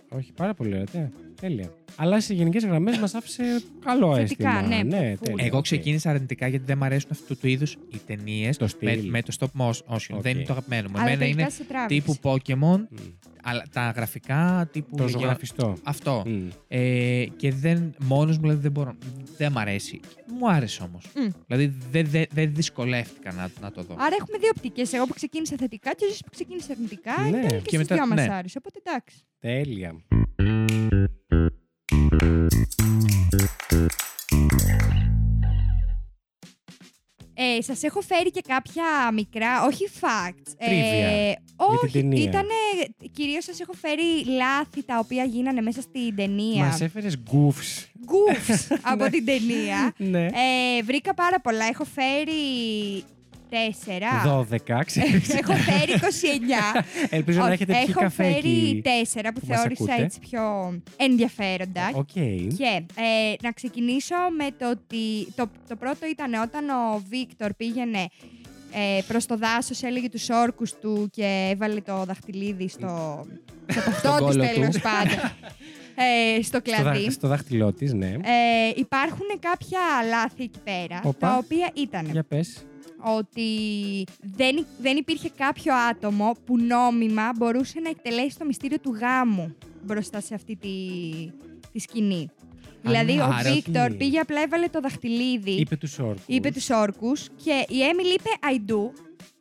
Όχι, 0.08 0.32
πάρα 0.32 0.54
πολύ 0.54 0.68
ωραία. 0.72 0.84
τε- 0.84 1.10
Τέλεια. 1.48 1.72
Αλλά 1.96 2.20
σε 2.20 2.34
γενικές 2.34 2.64
γραμμές 2.64 2.98
μας 2.98 3.14
άφησε 3.14 3.42
καλό 3.84 4.14
Θετικά, 4.16 4.48
αίσθημα. 4.50 4.76
ναι, 4.82 4.82
ναι 4.98 5.12
full. 5.14 5.18
τέλεια, 5.22 5.44
Εγώ 5.44 5.56
οκ. 5.56 5.62
ξεκίνησα 5.62 6.10
αρνητικά 6.10 6.46
γιατί 6.46 6.64
δεν 6.64 6.78
μου 6.78 6.84
αρέσουν 6.84 7.08
αυτού 7.12 7.36
του 7.36 7.48
είδους 7.48 7.72
οι 7.72 8.00
ταινίες 8.06 8.56
Το 8.56 8.64
με, 8.64 8.90
στυλ. 8.90 9.08
με 9.08 9.22
το 9.22 9.36
stop 9.40 9.60
motion. 9.62 9.78
Οκ. 9.86 10.20
Δεν 10.22 10.34
είναι 10.36 10.44
το 10.44 10.52
αγαπημένο 10.52 10.88
μου. 10.88 10.94
Αλλά 10.98 11.04
Εμένα 11.06 11.18
τελικά 11.20 11.40
είναι 11.40 11.50
σε 11.50 11.64
τράβηξε. 11.64 12.14
τύπου 12.14 12.30
Pokémon, 12.30 12.78
Μμ. 12.90 12.96
αλλά 13.42 13.64
τα 13.72 13.90
γραφικά 13.96 14.68
τύπου. 14.72 14.96
Το 14.96 15.04
για- 15.04 15.12
ζωγραφιστό. 15.18 15.76
Αυτό. 15.82 16.22
Μμ. 16.26 16.48
Ε, 16.68 17.24
και 17.36 17.52
δεν, 17.52 17.94
μόνος 18.04 18.36
μου 18.36 18.42
δηλαδή 18.42 18.60
δεν 18.62 18.70
μπορώ. 18.72 18.94
Δεν 19.36 19.52
μ' 19.52 19.58
αρέσει. 19.58 20.00
Μου 20.38 20.50
άρεσε 20.50 20.82
όμως. 20.82 21.04
Μμ. 21.16 21.28
Δηλαδή 21.46 21.74
δεν 21.90 22.06
δεν- 22.06 22.26
δεν 22.32 22.54
δυσκολεύτηκα 22.54 23.32
να, 23.32 23.50
να 23.60 23.70
το 23.70 23.82
δω. 23.82 23.94
Άρα 23.98 24.16
έχουμε 24.20 24.38
δύο 24.38 24.50
οπτικές. 24.56 24.92
Εγώ 24.92 25.06
που 25.06 25.14
ξεκίνησα 25.14 25.56
θετικά 25.58 25.90
και 25.94 26.04
ο 26.04 26.06
Ζήσης 26.06 26.22
που 26.22 26.30
ξεκίνησε 26.30 26.72
αρνητικά. 26.72 27.12
Ναι. 27.22 27.28
Ήταν 27.28 27.40
και, 27.48 27.56
Και 27.56 27.60
στις 27.66 27.78
μετά- 27.78 27.94
δυο 27.94 28.06
μας 28.06 28.26
ναι. 28.26 28.34
άρεσε. 28.34 28.58
Οπότε 28.58 28.78
εντάξει. 28.84 29.16
Τέλεια. 29.40 29.94
Ε, 37.36 37.62
σας 37.62 37.82
έχω 37.82 38.00
φέρει 38.00 38.30
και 38.30 38.40
κάποια 38.48 38.84
μικρά, 39.12 39.64
όχι 39.64 39.88
facts. 40.00 40.64
Trivia 40.66 40.68
Ε, 40.68 41.32
την 41.32 41.66
όχι, 41.82 41.92
ταινία. 41.92 42.22
ήτανε, 42.22 42.54
κυρίως 43.12 43.44
σας 43.44 43.60
έχω 43.60 43.72
φέρει 43.72 44.24
λάθη 44.36 44.84
τα 44.84 44.98
οποία 44.98 45.24
γίνανε 45.24 45.60
μέσα 45.60 45.80
στην 45.80 46.16
ταινία. 46.16 46.64
Μας 46.64 46.80
έφερες 46.80 47.18
goofs. 47.18 47.86
Goofs 48.06 48.76
από 48.92 49.10
την 49.10 49.24
ταινία. 49.24 49.92
Ναι. 49.96 50.24
Ε, 50.26 50.82
βρήκα 50.84 51.14
πάρα 51.14 51.40
πολλά. 51.40 51.64
Έχω 51.64 51.84
φέρει 51.84 52.32
τέσσερα. 53.48 54.46
12, 54.50 54.82
ξέρεις. 54.86 55.28
έχω 55.40 55.52
φέρει 55.52 55.92
29. 56.74 56.84
Ελπίζω 57.10 57.38
να 57.38 57.44
Όχι, 57.44 57.52
έχετε 57.52 57.72
πιει 57.72 57.84
έχω 57.88 58.00
καφέ 58.00 58.22
φέρει 58.22 58.36
εκεί. 58.36 58.80
τέσσερα 58.84 59.32
που 59.32 59.40
που 59.40 59.46
μας 59.48 59.56
θεώρησα 59.58 59.82
ακούτε. 59.84 60.02
έτσι 60.04 60.18
πιο 60.18 60.42
ενδιαφέροντα. 60.96 61.90
Οκ. 61.94 62.06
Και 62.58 62.82
ε, 62.94 63.34
να 63.42 63.52
ξεκινήσω 63.52 64.14
με 64.38 64.46
το 64.58 64.70
ότι 64.70 65.32
το, 65.34 65.50
το 65.68 65.76
πρώτο 65.76 66.06
ήταν 66.10 66.34
όταν 66.34 66.68
ο 66.68 67.02
Βίκτορ 67.08 67.52
πήγαινε 67.54 68.08
ε, 68.72 69.00
προς 69.08 69.26
το 69.26 69.36
δάσος, 69.36 69.82
έλεγε 69.82 70.08
τους 70.08 70.28
όρκους 70.30 70.72
του 70.80 71.08
και 71.12 71.48
έβαλε 71.52 71.80
το 71.80 72.04
δαχτυλίδι 72.04 72.68
στο, 72.68 73.24
στο 73.70 73.80
ταυτό 73.90 74.10
της 74.10 74.18
κόλο 74.18 74.30
του. 74.44 74.54
τέλος 74.54 74.78
πάντων, 74.80 75.18
ε, 76.36 76.42
στο 76.42 76.42
Στο, 76.42 76.60
κλαδί. 76.62 76.82
δάχ- 77.04 77.10
στο 77.12 77.28
δάχτυλό 77.28 77.72
της, 77.72 77.92
ναι. 77.92 78.06
Ε, 78.08 78.18
υπάρχουν 78.76 79.26
κάποια 79.40 79.78
λάθη 80.08 80.42
εκεί 80.42 80.58
πέρα, 80.64 81.00
Οπα. 81.04 81.28
τα 81.28 81.36
οποία 81.36 81.70
ήταν 81.74 82.08
Για 82.10 82.24
πες. 82.24 82.64
Ότι 83.04 83.48
δεν, 84.36 84.56
υ- 84.56 84.66
δεν 84.80 84.96
υπήρχε 84.96 85.30
κάποιο 85.36 85.74
άτομο 85.90 86.36
που 86.46 86.58
νόμιμα 86.58 87.30
μπορούσε 87.36 87.80
να 87.80 87.88
εκτελέσει 87.88 88.38
το 88.38 88.44
μυστήριο 88.44 88.78
του 88.78 88.94
γάμου 89.00 89.54
μπροστά 89.84 90.20
σε 90.20 90.34
αυτή 90.34 90.56
τη, 90.56 90.68
τη 91.72 91.78
σκηνή. 91.78 92.30
δηλαδή, 92.82 93.18
ο 93.18 93.24
άρα 93.24 93.52
Βίκτορ 93.52 93.82
ότι- 93.84 93.94
πήγε 93.96 94.18
απλά, 94.18 94.40
έβαλε 94.42 94.66
το 94.68 94.80
δαχτυλίδι, 94.80 95.50
είπε, 95.50 95.60
Είπε 95.60 95.76
τους 95.76 95.98
όρκους. 95.98 96.52
τους 96.54 96.70
όρκους 96.70 97.28
και 97.44 97.64
η 97.68 97.82
Έμιλ 97.82 98.06
είπε 98.14 98.28
I 98.52 98.70
do 98.70 98.90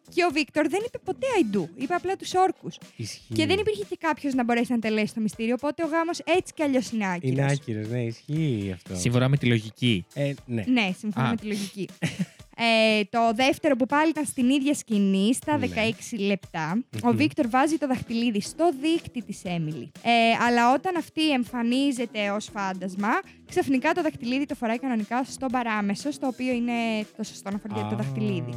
και 0.10 0.24
ο 0.24 0.30
Βίκτορ 0.34 0.68
δεν 0.68 0.82
είπε 0.88 0.98
ποτέ 1.04 1.28
I 1.42 1.56
do, 1.56 1.66
είπε 1.76 1.94
απλά 1.94 2.16
τους 2.16 2.34
όρκους. 2.34 2.78
Ισχύει. 2.96 3.34
Και 3.34 3.46
δεν 3.46 3.60
υπήρχε 3.60 3.84
και 3.90 3.98
κάποιος 4.00 4.34
να 4.34 4.44
μπορέσει 4.44 4.72
να 4.72 4.80
τελέσει 4.80 5.14
το 5.14 5.22
μυστήριο, 5.22 5.54
οπότε 5.54 5.84
ο 5.84 5.88
γάμος 5.88 6.20
έτσι 6.20 6.54
κι 6.54 6.64
αλλιώς 6.64 6.92
είναι 6.92 7.06
άκυρος. 7.12 7.38
Είναι 7.38 7.52
άκυρος, 7.52 7.88
ναι, 7.88 8.04
ισχύει 8.04 8.72
αυτό. 8.74 8.96
Σύμφωνα 8.96 9.30
με 9.30 9.38
τη 9.38 9.46
λογική. 9.46 10.06
Ε, 10.14 10.34
ναι. 10.46 10.64
Ναι, 10.68 10.92
σύμφωνα 10.98 11.26
Α. 11.28 11.30
με 11.30 11.36
τη 11.36 11.46
λογική. 11.46 11.88
Ε, 12.58 13.04
το 13.10 13.32
δεύτερο 13.36 13.76
που 13.76 13.86
πάλι 13.86 14.10
ήταν 14.10 14.26
στην 14.26 14.50
ίδια 14.50 14.74
σκηνή, 14.74 15.34
στα 15.34 15.58
Ναι. 15.58 15.68
16 16.12 16.20
λεπτα 16.20 16.84
ο 17.04 17.08
Μμμ. 17.08 17.16
Βίκτορ 17.18 17.48
βάζει 17.50 17.78
το 17.78 17.88
δαχτυλίδι 17.88 18.42
στο 18.42 18.72
δίκτυ 18.82 19.24
της 19.24 19.42
Έμιλι. 19.44 19.92
Ε, 20.04 20.12
αλλά 20.46 20.74
όταν 20.74 20.96
αυτή 20.98 21.32
εμφανίζεται 21.32 22.30
ως 22.30 22.50
φάντασμα, 22.54 23.10
ξαφνικά 23.48 23.92
το 23.94 24.02
δαχτυλίδι 24.02 24.46
το 24.46 24.56
φοράει 24.56 24.80
κανονικά 24.80 25.24
στον 25.24 25.50
παράμεσο, 25.52 26.12
στο 26.12 26.28
οποίο 26.28 26.54
είναι 26.54 26.74
το 27.18 27.24
σωστό 27.24 27.52
να 27.52 27.58
φοράει 27.58 27.90
το 27.90 27.96
Α, 27.96 27.98
δαχτυλίδι. 27.98 28.54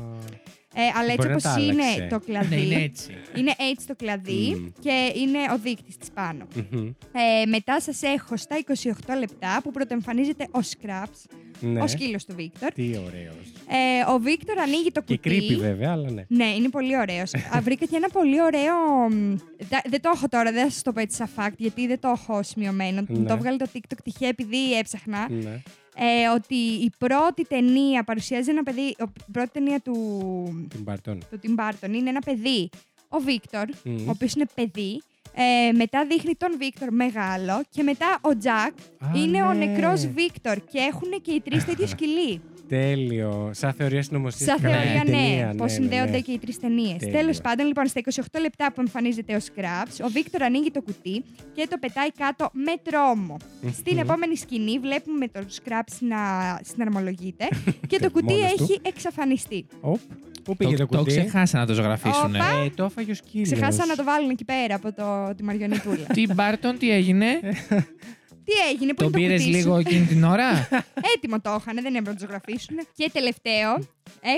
Ε, 0.79 0.83
αλλά 0.99 1.13
έτσι 1.13 1.17
Μπορεί 1.17 1.29
να 1.29 1.35
όπως 1.35 1.43
τα 1.43 1.61
είναι 1.61 1.83
άλλαξε. 1.83 2.07
το 2.11 2.21
κλαδί, 2.21 2.55
Ναι, 2.57 2.61
είναι 2.61 2.83
έτσι. 2.83 3.11
είναι 3.37 3.55
έτσι 3.71 3.87
το 3.87 3.95
κλαδί 3.97 4.55
Μμ. 4.59 4.67
και 4.81 5.13
είναι 5.17 5.39
ο 5.55 5.59
δείκτης 5.59 5.97
της 5.97 6.09
πάνω. 6.15 6.47
μμμ. 6.71 6.87
Ε, 7.13 7.47
μετά 7.47 7.81
σας 7.81 8.03
έχω 8.03 8.37
στα 8.37 8.57
28 8.57 9.15
λεπτά 9.19 9.61
που 9.63 9.71
πρωτοεμφανίζεται 9.71 10.45
ο 10.51 10.59
Scraps, 10.59 11.37
Ναι. 11.61 11.81
ο 11.83 11.87
σκύλος 11.87 12.25
του 12.25 12.35
Βίκτορ. 12.37 12.73
Τι 12.73 12.83
ωραίος. 12.83 13.53
Ε, 13.69 14.11
ο 14.15 14.19
Βίκτορ 14.19 14.59
ανοίγει 14.59 14.91
το 14.93 15.01
Και 15.03 15.17
κουτί. 15.17 15.29
κρύπη 15.29 15.57
βέβαια, 15.57 15.93
αλλά 15.93 16.11
ναι. 16.11 16.25
Ναι, 16.29 16.45
είναι 16.47 16.69
πολύ 16.69 16.97
ωραίος. 16.99 17.31
Βρήκα 17.67 17.87
και 17.87 17.97
ένα 17.97 18.09
πολύ 18.09 18.43
ωραίο. 18.43 18.75
μ, 19.11 19.37
τα- 19.69 19.83
Δεν 19.89 20.01
το 20.01 20.11
έχω 20.15 20.29
τώρα, 20.29 20.53
δεν 20.53 20.65
θα 20.65 20.71
σας 20.71 20.83
το 20.83 20.93
πω 20.93 21.01
έτσι 21.01 21.17
σαν 21.17 21.29
fact, 21.37 21.55
γιατί 21.57 21.87
δεν 21.87 22.01
το 22.01 22.09
έχω 22.17 22.43
σημειωμένο. 22.43 23.05
Μου 23.09 23.19
Ναι. 23.21 23.27
Το 23.29 23.33
έβγαλε 23.35 23.57
το 23.57 23.67
TikTok 23.75 23.97
τυχαία 24.05 24.29
επειδή 24.29 24.77
έψαχνα. 24.79 25.27
ναι. 25.31 25.63
Ε, 25.99 26.29
ότι 26.35 26.55
η 26.57 26.91
πρώτη 26.99 27.45
ταινία 27.47 28.05
παρουσιάζει 28.05 28.51
ένα 28.51 28.63
παιδί. 28.63 28.97
ο- 29.01 29.05
Η 29.29 29.33
πρώτη 29.33 29.51
ταινία 29.53 29.81
του, 29.81 30.67
Την 30.71 30.83
Μπαρτών. 30.83 31.19
του 31.31 31.41
Tim 31.43 31.61
Burton 31.61 31.91
είναι 31.95 32.11
ένα 32.11 32.21
παιδί, 32.21 32.71
ο 33.09 33.19
Βίκτορ, 33.19 33.65
Μμ. 33.85 34.09
ο 34.09 34.11
οποίος 34.11 34.33
είναι 34.35 34.47
παιδί. 34.55 35.03
Ε, 35.39 35.73
μετά 35.73 36.07
δείχνει 36.07 36.35
τον 36.35 36.55
Βίκτορ 36.59 36.91
μεγάλο 36.93 37.63
και 37.71 37.83
μετά 37.83 38.19
ο 38.21 38.37
Τζακ 38.39 38.73
Α, 38.99 39.11
είναι 39.15 39.43
ο 39.43 39.53
ναι. 39.53 39.65
νεκρός 39.65 40.07
Βίκτορ 40.07 40.57
και 40.71 40.79
έχουν 40.79 41.23
και 41.23 41.33
οι 41.33 41.41
τρεις 41.41 41.65
το 41.65 41.73
ίδιο 41.73 41.87
σκυλί. 41.87 42.41
Τέλειο. 42.69 43.51
Σαν 43.55 43.73
θεωρία 43.73 44.03
συνωμοσίας. 44.03 44.51
Σαν 44.51 44.59
θεωρία, 44.59 45.03
ναι, 45.05 45.11
ταινία, 45.11 45.55
πώς 45.57 45.73
συνδέονται 45.73 46.21
και 46.21 46.33
οι 46.33 46.39
τρεις 46.39 46.61
ταινίες. 46.61 46.97
Τέλειο. 46.99 47.19
Τέλος 47.19 47.41
πάντων, 47.41 47.67
λοιπόν, 47.67 47.87
στα 47.87 48.01
28 48.15 48.41
λεπτά 48.41 48.73
που 48.73 48.81
εμφανίζεται 48.81 49.35
ο 49.35 49.39
Scraps, 49.39 50.05
ο 50.05 50.09
Βίκτορ 50.09 50.43
ανοίγει 50.43 50.71
το 50.71 50.83
κουτί 50.83 51.25
και 51.55 51.67
το 51.71 51.77
πετάει 51.81 52.13
κάτω 52.13 52.51
με 52.53 52.73
τρόμο. 52.83 53.37
Στην 53.73 53.99
επόμενη 53.99 54.37
σκηνή 54.37 54.79
βλέπουμε 54.79 55.29
τον 55.29 55.47
Scraps 55.47 55.97
να 56.01 56.17
συναρμολογείται 56.63 57.49
και 57.91 57.99
το 57.99 58.11
κουτί 58.11 58.33
Μόνος 58.33 58.53
του. 58.53 58.63
έχει 58.63 58.81
εξαφανιστεί. 58.83 59.67
Οπ, 59.81 59.99
Πού 60.45 60.57
πήγε 60.57 60.77
το, 60.77 60.87
Το, 60.87 60.97
το 60.97 60.99
κουτί; 60.99 61.11
ξεχάσα 61.11 61.59
να 61.59 61.67
το 61.67 61.75
ζωγραφίσουν. 61.75 62.35
Όπα. 62.35 62.63
Ε, 62.65 62.71
το 62.75 62.85
έφαγε 62.85 63.11
ο 63.11 63.15
σκύλος. 63.15 63.51
Ξεχάσα 63.51 63.87
να 63.87 63.97
το 63.97 64.05
βάλουν 64.05 64.31
εκεί 64.31 64.45
πέρα 64.45 64.75
από 64.75 64.93
το, 64.93 65.35
τη 65.35 65.43
Μαριονιτούλα. 65.43 66.07
Τι 66.13 66.27
Μπάρτον, 66.35 66.79
τι 66.79 66.91
έγινε; 66.91 67.27
Τι 68.49 68.53
έγινε, 68.71 68.95
πού 68.95 69.03
Τον 69.03 69.07
είναι 69.07 69.13
το 69.13 69.19
πήρες 69.19 69.45
κουτί 69.45 69.53
σου; 69.53 69.59
λίγο 69.59 69.77
εκείνη 69.77 70.07
την 70.07 70.25
ώρα; 70.25 70.69
Έτοιμο 71.15 71.41
το 71.41 71.57
είχαν, 71.61 71.75
δεν 71.75 71.95
έπρεπε 71.95 72.11
να 72.11 72.15
το 72.15 72.19
ζωγραφίσουν. 72.21 72.77
Και 72.97 73.11
τελευταίο, 73.13 73.71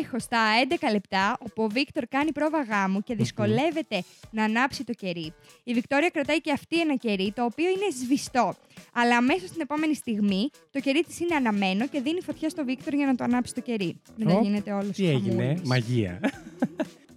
έχω 0.01 0.18
στα 0.18 0.38
11 0.68 0.92
λεπτά, 0.92 1.37
όπου 1.40 1.62
ο 1.62 1.68
Βίκτορ 1.68 2.05
κάνει 2.09 2.33
πρόβα 2.33 2.62
γάμου 2.62 3.01
και 3.01 3.14
δυσκολεύεται 3.14 4.03
να 4.31 4.44
ανάψει 4.44 4.85
το 4.85 4.92
κερί. 4.92 5.35
Η 5.64 5.73
Βικτόρια 5.73 6.09
κρατάει 6.09 6.40
και 6.40 6.53
αυτή 6.53 6.81
ένα 6.81 6.97
κερί, 6.97 7.33
το 7.37 7.44
οποίο 7.44 7.68
είναι 7.68 7.88
σβηστό. 8.03 8.55
Αλλά 8.92 9.16
αμέσως 9.16 9.51
την 9.51 9.61
επόμενη 9.61 9.95
στιγμή, 9.95 10.51
το 10.70 10.80
κερί 10.80 11.01
της 11.03 11.20
είναι 11.20 11.35
αναμένο 11.35 11.87
και 11.87 12.01
δίνει 12.01 12.20
φωτιά 12.20 12.49
στο 12.49 12.64
Βίκτορ 12.64 12.95
για 12.95 13.07
να 13.07 13.14
το 13.14 13.24
ανάψει 13.24 13.55
το 13.55 13.61
κερί. 13.61 14.01
Μετά 14.16 14.35
Οπ, 14.35 14.43
γίνεται 14.43 14.72
όλος 14.72 14.91
Τι 14.91 15.09
έγινε, 15.09 15.61
μαγεία. 15.64 16.20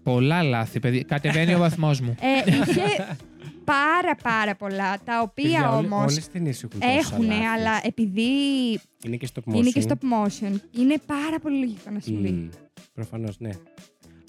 Πολλά 0.04 0.44
λάθη, 0.44 0.80
παιδί. 0.80 1.04
Κατεβαίνει 1.04 1.54
ο 1.54 1.58
βαθμός 1.66 2.00
μου. 2.00 2.16
Ε, 2.22 2.52
είχε, 2.52 3.08
πάρα 3.64 4.16
πάρα 4.24 4.56
πολλά, 4.56 4.98
τα 5.06 5.22
οποία 5.22 5.44
Παιδιά, 5.44 5.76
όλε- 5.76 5.86
όμως 5.92 6.12
όλες 6.12 6.26
οι 6.26 6.30
ταινίες 6.32 6.64
έχουν 6.64 6.80
τόσα 6.80 6.92
έχουν, 6.94 7.26
λάθη. 7.26 7.44
αλλά 7.44 7.80
επειδή 7.84 8.22
Είναι 9.06 9.16
και 9.18 9.28
stop 9.34 9.52
motion. 9.52 9.56
είναι 9.56 9.70
και 9.70 9.84
stop 9.88 9.94
motion, 9.94 10.60
είναι 10.72 10.98
πάρα 11.06 11.40
πολύ 11.42 11.58
λογικό 11.60 11.90
να 11.92 12.00
συμβεί. 12.00 12.50
Mm, 12.52 12.58
προφανώς, 12.94 13.40
ναι. 13.40 13.50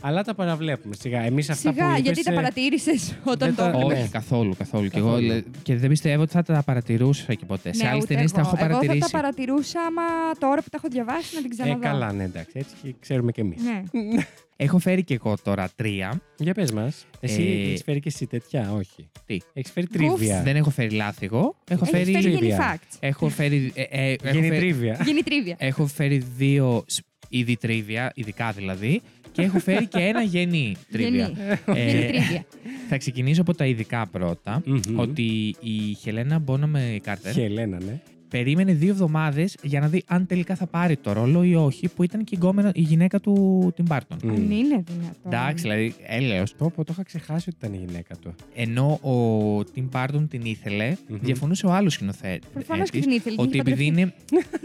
Αλλά 0.04 0.22
τα 0.22 0.34
παραβλέπουμε 0.34 0.94
σιγά. 0.94 1.20
Εμείς 1.20 1.50
αυτά 1.50 1.70
Σιγά, 1.70 1.84
που 1.84 1.90
είπες, 1.90 2.02
γιατί 2.02 2.22
τα 2.22 2.32
ε, 2.32 2.34
παρατήρησες 2.34 3.16
όταν 3.24 3.54
δεν 3.54 3.56
το 3.56 3.62
τα- 3.62 3.68
έβλεπες. 3.68 3.96
Ναι. 3.96 4.02
Όχι, 4.02 4.10
καθόλου, 4.10 4.54
καθόλου. 4.58 4.88
Και, 4.88 5.00
Καθόλου. 5.00 5.16
εγώ, 5.24 5.34
λέ- 5.34 5.44
και 5.62 5.76
δεν 5.76 5.88
πιστεύω 5.88 6.22
ότι 6.22 6.32
θα 6.32 6.42
τα 6.42 6.62
παρατηρούσα 6.62 7.34
και 7.34 7.44
ποτέ. 7.44 7.72
σε 7.74 7.82
Ναι, 7.82 7.88
άλλε 7.88 7.96
ούτε 7.98 8.06
ταινίε 8.06 8.28
τα 8.28 8.40
εγώ. 8.40 8.48
έχω 8.48 8.56
παρατηρήσει. 8.56 8.96
Εγώ 8.96 9.06
θα 9.06 9.10
τα 9.10 9.18
παρατηρούσα 9.20 9.80
άμα 9.80 10.02
τώρα 10.38 10.62
που 10.62 10.68
τα 10.70 10.76
έχω 10.76 10.88
διαβάσει 10.90 11.34
να 11.34 11.40
την 11.40 11.50
Ε, 11.50 11.54
ξαναδώ. 11.54 11.80
καλά, 11.80 12.12
ναι, 12.12 12.24
εντάξει. 12.24 12.50
Έτσι 12.54 12.74
και 12.82 12.94
ξέρουμε 13.00 13.32
κι 13.32 13.40
εμείς. 13.40 13.62
Ναι. 13.62 13.82
Έχω 14.56 14.78
φέρει 14.78 15.04
και 15.04 15.14
εγώ 15.14 15.34
τώρα 15.42 15.68
τρία. 15.76 16.20
Για 16.38 16.54
πες 16.54 16.72
μας. 16.72 17.06
Εσύ 17.20 17.42
Ε, 17.42 17.68
έχεις 17.68 17.82
φέρει 17.82 18.00
και 18.00 18.08
εσύ 18.08 18.26
τέτοια, 18.26 18.72
όχι. 18.72 19.08
Τι; 19.26 19.38
Έχεις 19.52 19.70
φέρει 19.72 19.86
Γκουφ. 19.96 20.18
τρίβια. 20.18 20.42
Δεν 20.42 20.56
έχω 20.56 20.70
φέρει 20.70 20.90
λάθη 20.94 21.24
εγώ. 21.24 21.56
Έχω 21.70 21.84
Έχεις 21.84 21.88
φέρει. 21.98 22.12
φέρει 22.12 22.30
γενι 22.34 22.52
trivia. 22.58 22.60
facts. 22.74 22.96
Έχω 23.00 23.28
φέρει. 23.28 23.72
ε, 23.74 23.82
ε, 23.82 24.12
έχω 24.22 24.34
Γίνει 24.34 24.48
φέρει- 24.48 24.58
τρίβια. 24.60 24.98
Γίνει 25.04 25.22
τρίβια. 25.22 25.56
Έχω 25.58 25.86
φέρει 25.86 26.18
δύο 26.36 26.84
σ- 26.86 27.00
είδη 27.28 27.56
τρίβια, 27.56 28.12
ειδικά 28.14 28.50
δηλαδή. 28.50 29.00
Και 29.32 29.42
έχω 29.42 29.58
φέρει 29.58 29.86
και 29.86 29.98
ένα 29.98 30.22
γενή 30.22 30.76
τρίβια. 30.90 31.26
Γενι. 31.26 31.80
Ε, 31.80 31.90
Γίνει 31.90 32.06
τρίβια. 32.06 32.44
θα 32.88 32.96
ξεκινήσω 32.96 33.40
από 33.40 33.54
τα 33.54 33.66
ειδικά 33.66 34.06
πρώτα. 34.06 34.62
Μμμ. 34.64 34.98
Ότι 34.98 35.54
η 35.60 35.94
Χελένα 36.00 36.38
Μπόναμε 36.38 36.98
Κάρτερ 37.02 37.32
Χελένα, 37.32 37.78
ναι. 37.84 38.00
Περίμενε 38.32 38.72
δύο 38.72 38.90
εβδομάδες 38.90 39.56
για 39.62 39.80
να 39.80 39.88
δει 39.88 40.02
αν 40.06 40.26
τελικά 40.26 40.54
θα 40.54 40.66
πάρει 40.66 40.96
το 40.96 41.12
ρόλο 41.12 41.42
ή 41.44 41.54
όχι, 41.54 41.88
που 41.88 42.02
ήταν 42.02 42.24
και 42.24 42.34
η, 42.34 42.38
γκόμενα- 42.42 42.72
η 42.74 42.80
γυναίκα 42.80 43.20
του 43.20 43.32
Τιμ 43.76 43.84
Μπάρτον. 43.88 44.18
Μμ. 44.24 44.28
Αν 44.28 44.36
είναι 44.50 44.82
δυνατόν. 44.86 45.32
Εντάξει, 45.32 45.62
δηλαδή, 45.62 45.94
έλεος. 46.06 46.56
Το 46.56 46.70
πω, 46.70 46.84
το 46.84 46.90
είχα 46.92 47.02
ξεχάσει 47.02 47.48
ότι 47.48 47.66
ήταν 47.66 47.80
η 47.80 47.84
γυναίκα 47.86 48.14
του. 48.16 48.34
Ενώ 48.54 48.98
ο 49.02 49.64
Τιμ 49.64 49.86
Μπάρτον 49.90 50.28
την 50.28 50.40
ήθελε, 50.44 50.96
Μμμ. 51.08 51.18
διαφωνούσε 51.20 51.66
ο 51.66 51.72
άλλος 51.72 51.92
σκηνοθέτης. 51.92 52.48
Προφανώς 52.52 52.90
και 52.90 53.00
την 53.00 53.10
ήθελε, 53.10 53.34
την 53.36 53.44
Ότι 53.44 53.58
είχε 53.58 53.60
επειδή 53.70 53.88
παντρευτεί. 53.90 54.14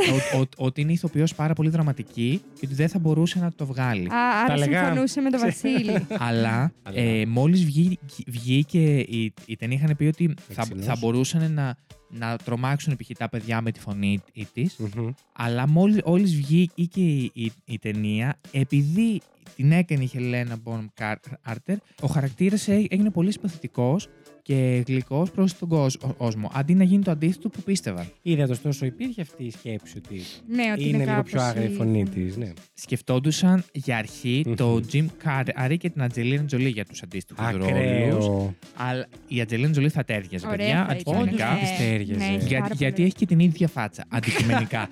είναι, 0.10 0.34
ο- 0.36 0.40
ο- 0.42 0.66
ότι 0.66 0.82
είναι 0.82 0.92
ηθοποιός 0.92 1.36
πάρα 1.36 1.54
πολύ 1.54 1.70
δραματική 1.70 2.42
και 2.60 2.62
ότι 2.66 2.74
δεν 2.74 2.90
θα 2.90 3.00
μπορούσε 3.00 3.40
να 3.40 3.52
το 3.56 3.66
βγάλει. 3.66 4.06
Α, 4.08 4.40
άρα 4.44 4.48
Τα 4.48 4.58
λέγα- 4.58 4.86
συμφωνούσε 4.86 5.22
με 5.22 5.30
τον 5.30 5.40
Βασίλη. 5.40 6.06
Αλλά 6.20 6.72
Αλλά- 6.84 7.00
ε, 7.00 7.26
μόλις 7.26 7.66
βγήκε 8.28 8.98
η, 9.00 9.34
η 9.46 9.56
ταινία, 9.56 9.78
είχαν 9.78 9.96
πει 9.98 10.06
ότι 10.06 10.34
θα, 10.50 10.62
Εξινός. 10.62 10.86
θα 10.86 10.96
μπορούσαν 11.00 11.54
να, 11.54 11.78
να 12.10 12.38
τρομάξουν 12.38 12.96
π.χ. 12.96 13.18
τα 13.18 13.30
παιδιά 13.30 13.62
με 13.62 13.72
τη 13.72 13.80
φωνή 13.80 14.20
της. 14.54 14.78
Μμμ. 14.78 15.10
Αλλά 15.34 15.68
μόλι 15.68 16.02
όλης 16.04 16.36
βγήκε 16.36 17.02
η, 17.02 17.32
η, 17.34 17.52
η 17.66 17.80
ταινία, 17.80 18.40
επειδή 18.52 19.22
την 19.56 19.72
έκανε 19.72 20.04
η 20.04 20.08
Χελένα 20.08 20.56
Μπονμ 20.56 20.86
Κάρτερ, 20.94 21.78
ο 22.02 22.08
χαρακτήρας 22.08 22.68
έγινε 22.68 23.10
πολύ 23.10 23.32
συμπαθητικός 23.32 24.08
και 24.48 24.84
γλυκός 24.88 25.32
προς 25.32 25.58
τον 25.58 25.68
κόσμ- 25.68 26.14
κόσμο. 26.18 26.52
Αντί 26.54 26.74
να 26.74 26.84
γίνει 26.84 27.04
το 27.04 27.12
αντίθετο 27.12 27.50
που 27.50 27.62
πίστευαν. 27.62 28.12
Είδα 28.22 28.48
ωστόσο 28.50 28.86
υπήρχε 28.86 29.22
αυτή 29.22 29.44
η 29.44 29.52
σκέψη 29.52 29.94
ότι 29.98 30.22
Ναι, 30.48 30.64
ότι 30.74 30.88
είναι 30.90 30.98
λίγο 30.98 31.10
κάπως 31.12 31.32
πιο 31.32 31.42
άγρια 31.42 31.70
η 31.70 31.74
φωνή 31.74 32.00
ήθελε. 32.00 32.26
της. 32.26 32.38
Ναι. 32.38 32.54
Σκεφτόντουσαν 32.74 33.64
για 33.72 33.98
αρχή 33.98 34.44
Μμμ. 34.46 34.54
το 34.56 34.82
Jim 34.94 35.06
Carrey 35.26 35.76
και 35.80 35.90
την 35.90 36.02
Αντζελίνα 36.02 36.46
Τζολί 36.46 36.70
για 36.70 36.86
τους 36.86 37.02
αντίστοιχους 37.02 37.46
ρόλους. 37.52 37.68
Ακραίο. 37.68 38.56
Αλλά 38.76 39.06
η 39.28 39.42
Αντζελίνα 39.42 39.70
Τζολί 39.72 39.90
θα 39.90 40.04
τέριαζε, 40.04 40.46
Ωραία 40.48 40.58
παιδιά, 40.58 40.86
θα 40.88 40.96
ήταν, 41.00 41.16
αντικειμενικά. 41.16 41.54
ναι. 41.54 41.60
Της 41.60 41.78
τέριαζε. 41.78 42.14
Ναι, 42.26 42.38
Για- 42.38 42.48
Για- 42.48 42.60
πάρα 42.62 42.74
γιατί 42.78 42.94
πολύ. 42.96 43.06
έχει 43.08 43.16
και 43.16 43.26
την 43.26 43.40
ίδια 43.40 43.68
φάτσα, 43.68 44.04
αντικειμενικά. 44.10 44.90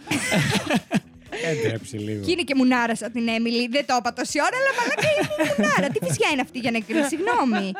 Έντρεψε 1.51 1.97
λίγο. 1.97 2.25
Και 2.25 2.31
είναι 2.31 2.41
και 2.41 2.55
μουνάρα 2.55 2.95
σαν 2.95 3.11
την 3.11 3.27
Έμιλι. 3.27 3.67
Δεν 3.67 3.85
το 3.85 3.95
είπα 3.99 4.13
τόση 4.13 4.37
ώρα, 4.47 4.55
αλλά 4.61 4.71
μαλάκα 4.79 5.07
είναι 5.11 5.25
μουνάρα. 5.57 5.87
Τι 5.93 5.99
φυσιά 6.05 6.29
είναι 6.31 6.41
αυτή 6.41 6.59
για 6.59 6.71
νεκρή, 6.71 6.99
συγγνώμη. 7.11 7.71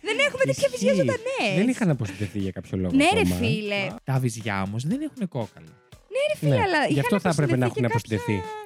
Δεν 0.00 0.16
έχουμε 0.26 0.44
τέτοια 0.44 0.66
Ισχύει. 0.66 0.70
φυσιά 0.76 0.94
ζωντανές. 0.94 1.56
Δεν 1.56 1.68
είχαν 1.68 1.90
αποσυντεθεί 1.90 2.38
για 2.38 2.50
κάποιο 2.50 2.78
λόγο. 2.78 2.94
Ναι, 2.96 3.08
ρε 3.14 3.20
ακόμα. 3.20 3.34
φίλε. 3.34 3.86
Τα 4.04 4.18
βυζιά 4.18 4.62
όμως 4.62 4.84
δεν 4.86 5.00
έχουν 5.00 5.28
κόκαλο. 5.28 5.66
Ναι, 6.12 6.18
ρε 6.32 6.36
φίλε, 6.38 6.56
Ναι, 6.56 6.62
αλλά. 6.62 6.84
γι' 6.86 6.92
είχαν 6.92 7.00
αυτό 7.00 7.20
θα 7.20 7.28
έπρεπε 7.28 7.56
να 7.56 7.66
αποσυνδεθεί 7.66 7.66
έχουν 7.66 7.80
και 7.82 7.86
αποσυνδεθεί. 7.86 8.32
κάποια 8.32 8.58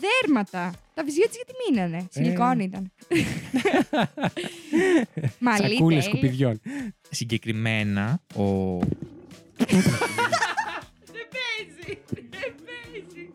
Δέρματα. 0.00 0.72
Τα 0.94 1.04
βυζιά 1.04 1.26
της 1.28 1.36
γιατί 1.36 1.52
μείνανε; 1.70 2.06
Σιλικόν 2.10 2.60
ήταν. 2.60 2.92
Μαλί. 5.38 5.62
Σακούλες 5.74 5.78
τέλειο. 5.78 6.02
σκουπιδιών. 6.02 6.60
Συγκεκριμένα, 7.10 8.20
ο. 8.36 8.42
Δεν 11.14 11.26
παίζει. 11.34 11.98
Δεν 12.30 12.54
παίζει. 12.64 13.30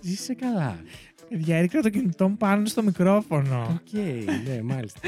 Ζήση 0.00 0.34
καλά. 0.34 0.80
Παιδιά, 1.28 1.56
έριξα 1.56 1.80
το 1.80 1.88
κινητό 1.90 2.28
μου 2.28 2.36
πάνω 2.36 2.66
στο 2.66 2.82
μικρόφωνο. 2.82 3.80
Οκ, 3.80 3.92
ναι, 4.46 4.62
μάλιστα. 4.62 5.00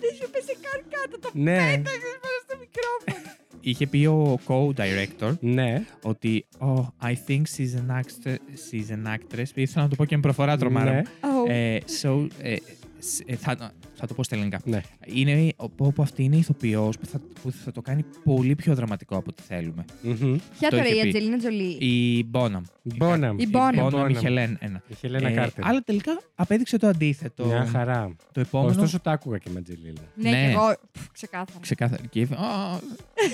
Δεν 0.00 0.14
σου 0.20 0.30
'πεσε 0.30 0.52
καν 0.62 0.82
κάτω 0.90 1.18
το 1.20 1.30
ναι, 1.32 1.56
πέταξες 1.56 2.18
πάνω 2.20 2.38
στο 2.46 2.56
μικρόφωνο. 2.58 3.34
Είχε 3.60 3.86
πει 3.86 4.06
ο 4.06 4.38
co-director 4.46 5.36
ναι. 5.40 5.82
ότι 6.02 6.46
Oh, 6.58 6.86
I 7.02 7.12
think 7.28 7.42
she's 7.56 7.74
an 7.76 8.00
actress. 8.00 8.36
She's 8.70 8.90
an 8.94 9.14
actress. 9.14 9.46
Ήθελα 9.54 9.82
να 9.84 9.88
το 9.88 9.96
πω 9.96 10.04
και 10.04 10.14
με 10.16 10.22
προφορά 10.22 10.56
τρομάρα. 10.56 10.90
ναι. 10.92 10.96
μου. 10.96 11.44
Oh. 11.46 11.50
Ε, 11.50 11.78
so, 12.02 12.26
ε, 12.42 12.56
σ- 12.98 13.22
ε, 13.30 13.36
θα, 13.36 13.72
θα 14.00 14.06
το 14.06 14.14
πω 14.14 14.22
στα 14.22 14.34
ελληνικά. 14.34 14.60
ναι. 14.64 14.80
Είναι 15.06 15.52
όπου 15.56 16.02
αυτή 16.02 16.22
είναι 16.24 16.36
ηθοποιός 16.36 16.98
που 16.98 17.06
θα, 17.06 17.20
που 17.42 17.50
θα 17.50 17.72
το 17.72 17.80
κάνει 17.82 18.04
πολύ 18.24 18.54
πιο 18.54 18.74
δραματικό 18.74 19.16
από 19.16 19.26
ό,τι 19.30 19.42
θέλουμε. 19.42 19.84
Μμμ. 20.02 20.36
Ποια 20.58 20.68
το 20.70 20.76
τώρα 20.76 20.88
είχε 20.88 20.98
η 20.98 21.02
πει. 21.02 21.08
Ατζελίνα 21.08 21.38
Τζολί. 21.38 21.76
Η 21.80 22.24
Bonham. 22.24 22.62
Bonham. 22.82 23.38
Η 23.38 23.48
Bonham. 23.52 23.88
Bonham, 23.90 24.08
η 24.10 24.14
Χελέν. 24.14 24.56
Ένα. 24.60 24.82
Η 24.88 24.94
Χελένα 24.94 25.28
Ε, 25.28 25.32
Κάρτερ. 25.34 25.66
αλλά 25.66 25.80
τελικά 25.82 26.20
απέδειξε 26.34 26.76
το 26.76 26.86
αντίθετο. 26.86 27.44
Μια 27.46 27.66
χαρά. 27.66 28.16
Το 28.32 28.40
επόμενο. 28.40 28.70
Ωστόσο 28.70 29.00
τα 29.00 29.10
άκουγα 29.10 29.38
και 29.38 29.50
με 29.50 29.58
Αντζελίνα. 29.58 30.00
Ναι, 30.14 30.30
Ναι. 30.30 30.36
και 30.46 30.50
εγώ. 30.52 30.74
πφ, 30.92 31.08
Ξεκάθαρα. 31.12 31.58
Ξεκάθαρα. 31.60 32.02
Και 32.10 32.20
είπε, 32.20 32.34
«Α, 32.34 32.78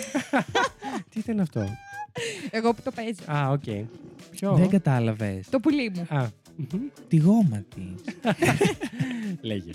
Τι 1.11 1.19
ήταν 1.19 1.41
αυτό; 1.41 1.77
Εγώ 2.51 2.75
που 2.75 2.81
το 2.85 2.91
παίζω. 2.91 3.39
Α, 3.39 3.51
οκ. 3.51 3.87
Ποιο; 4.31 4.55
Δεν 4.55 4.69
κατάλαβες. 4.69 5.49
Το 5.51 5.61
πουλί 5.61 5.93
μου. 5.95 6.17
Α, 6.17 6.27
μμμ. 6.57 6.81
Τη 7.09 7.17
γόμα 7.17 7.65
της. 7.75 8.15
λέγε. 9.41 9.71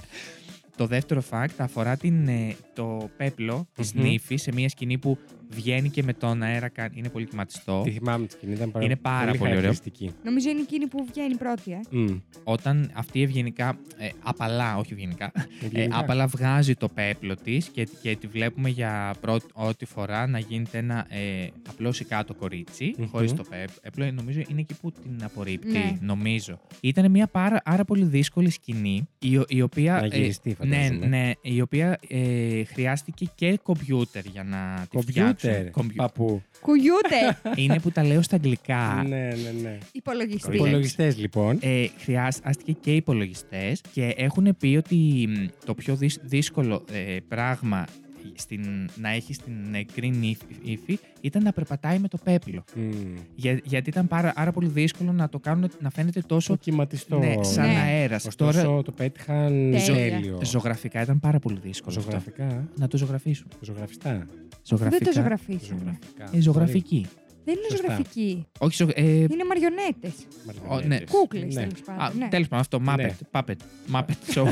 Το 0.76 0.86
δεύτερο 0.88 1.24
fact 1.30 1.56
αφορά 1.58 1.98
την, 1.98 2.28
ε, 2.28 2.56
το 2.74 3.10
πέπλο 3.18 3.68
της 3.74 3.94
Μμμ. 3.94 4.04
νύφης 4.04 4.42
σε 4.42 4.52
μια 4.54 4.70
σκηνή 4.70 4.98
που 4.98 5.18
βγαίνει 5.56 5.90
και 5.90 6.04
με 6.04 6.14
τον 6.14 6.42
αέρα. 6.44 6.70
κα- 6.70 6.90
Είναι 6.94 7.10
πολύ 7.10 7.26
κυματιστό. 7.26 7.82
Τη 7.84 7.92
θυμάμαι 7.92 8.26
τη 8.26 8.34
σκηνή, 8.34 8.54
ήταν 8.54 8.72
πάρα, 8.72 8.86
Είναι 8.86 8.96
πάρα 8.96 9.34
πολύ 9.34 9.58
ωραίο. 9.58 9.74
Νομίζω 10.24 10.50
είναι 10.50 10.62
εκείνη 10.62 10.88
που 10.88 11.06
βγαίνει 11.12 11.36
πρώτη, 11.36 11.72
ε. 11.72 11.80
Μμ. 11.90 12.18
Όταν 12.44 12.92
αυτή 12.94 13.22
ευγενικά, 13.22 13.78
ε, 13.98 14.10
απαλά, 14.24 14.78
όχι 14.78 14.94
ευγενικά, 14.94 15.32
ε, 15.36 15.66
Ευγενικά. 15.66 15.98
απαλά 16.00 16.28
βγάζει 16.28 16.76
το 16.76 16.88
πέπλο 16.90 17.36
της 17.36 17.68
και, 17.68 17.88
και 18.02 18.16
τη 18.16 18.28
βλέπουμε 18.28 18.70
για 18.70 19.16
πρώτη 19.22 19.86
φορά 19.86 20.28
να 20.28 20.40
γίνεται 20.40 20.78
ένα 20.78 21.06
ε, 21.10 21.48
απλό 21.70 21.94
κάτω 22.08 22.34
κορίτσι, 22.34 22.94
Μμμ. 22.98 23.06
χωρίς 23.08 23.34
το 23.34 23.44
πέπλο. 23.82 24.06
Ε, 24.06 24.12
νομίζω 24.12 24.42
είναι 24.50 24.60
εκεί 24.60 24.74
που 24.82 24.92
την 24.92 25.24
απορρίπτει, 25.24 25.72
Ναι. 25.72 25.98
νομίζω. 26.02 26.60
Ήταν 26.82 27.12
μια 27.12 27.28
πάρα, 27.28 27.62
πάρα 27.64 27.86
πολύ 27.86 28.04
δύσκολη 28.04 28.50
σκηνή, 28.50 29.08
η, 29.20 29.38
ο- 29.38 29.46
η 29.48 29.62
οποία... 29.62 30.00
Να 30.02 30.08
γυριστεί, 30.08 30.50
ναι, 30.50 30.56
φαντάζομαι. 30.76 31.06
ναι, 31.06 31.32
η 31.42 31.62
οποία 31.62 32.00
ε, 32.08 32.64
χρειάστηκε 32.64 33.26
και 33.36 33.60
κομπιούτερ 33.64 34.26
για 34.26 34.44
να 34.44 34.86
τη 34.90 35.02
φτιάξουν. 35.02 35.41
Κομπιούτερ. 35.42 35.72
Κομπιου- 35.72 35.96
Παππού. 35.96 36.42
Κουγιούτε. 36.62 37.38
Είναι 37.56 37.80
που 37.80 37.92
τα 37.92 38.04
λέω 38.04 38.22
στα 38.22 38.36
αγγλικά. 38.36 39.04
ναι, 39.08 39.18
ναι, 39.18 39.52
ναι. 39.62 39.78
Υπολογιστής. 39.92 40.54
Υπολογιστές 40.56 41.18
λοιπόν. 41.18 41.58
Ε, 41.62 41.86
χρειάστηκε 41.98 42.72
και 42.72 42.96
υπολογιστές 42.96 43.82
και 43.94 44.14
έχουν 44.18 44.56
πει 44.60 44.76
ότι 44.78 45.28
μ, 45.30 45.46
το 45.66 45.74
πιο 45.74 45.96
δυσ- 45.96 46.22
δύσκολο 46.24 46.86
ε, 46.92 47.18
πράγμα 47.28 47.86
στην, 48.36 48.90
να 48.96 49.10
έχει 49.10 49.34
στην 49.34 49.54
νεκρή 49.70 50.10
νύφη- 50.10 50.58
ύφη 50.64 51.00
ήταν 51.22 51.44
να 51.44 51.52
περπατάει 51.52 52.00
με 52.00 52.08
το 52.08 52.18
πέπλο. 52.24 52.64
Μμ. 52.76 52.90
Για, 53.36 53.60
γιατί 53.64 53.90
ήταν 53.90 54.08
πάρα, 54.08 54.34
πάρα 54.34 54.52
πολύ 54.52 54.68
δύσκολο 54.68 55.12
να 55.12 55.30
το 55.30 55.40
κάνουν 55.40 55.72
να 55.80 55.90
φαίνεται 55.90 56.22
τόσο 56.22 56.54
Το 56.54 56.60
κυματιστό. 56.60 57.18
ναι, 57.18 57.44
σαν 57.44 57.68
Ναι. 57.68 57.76
αέρας. 57.80 58.26
Ωστόσο 58.26 58.62
Τώρα 58.64 58.82
το 58.84 58.92
πέτυχαν 58.92 59.48
Τέλεια. 59.48 59.86
τέλειο. 59.86 60.40
ζωγραφικά 60.44 61.02
ήταν 61.02 61.20
πάρα 61.20 61.40
πολύ 61.40 61.60
δύσκολο. 61.64 61.96
αυτό. 61.98 62.12
Ζωγραφικά. 62.12 62.68
Να 62.76 62.88
το 62.88 62.98
ζωγραφίσουν. 62.98 63.48
Ζωγραφιστά. 63.62 64.12
Δεν 64.12 64.28
Ζωγραφικά. 64.64 65.06
το 65.06 65.12
ζωγραφίσανε. 65.14 65.80
Ζωγραφικά. 65.80 66.30
Ε, 66.38 66.40
ζωγραφική. 66.42 67.06
Δεν 67.46 67.56
είναι 67.56 67.68
Σωστά. 67.70 67.88
ζωγραφική. 67.88 68.46
Όχι 68.60 68.76
ζωγ... 68.76 68.90
ε, 68.94 69.02
Είναι 69.12 69.44
μαριονέτες. 69.48 70.14
Μαριονέτες. 70.46 70.86
Ω, 70.86 70.88
ναι. 70.88 71.00
Κούκλες 71.20 71.56
Ναι. 71.56 71.62
τέλος 71.62 71.80
Α, 71.80 71.94
πάντων. 71.94 72.18
ναι. 72.18 72.28
Τέλος 72.28 72.48
πάντων, 72.48 72.60
αυτό. 72.60 72.82
Muppet. 72.88 72.98
Ναι. 72.98 73.16
Puppet. 73.32 73.56
Muppet 73.96 74.34
show. 74.36 74.52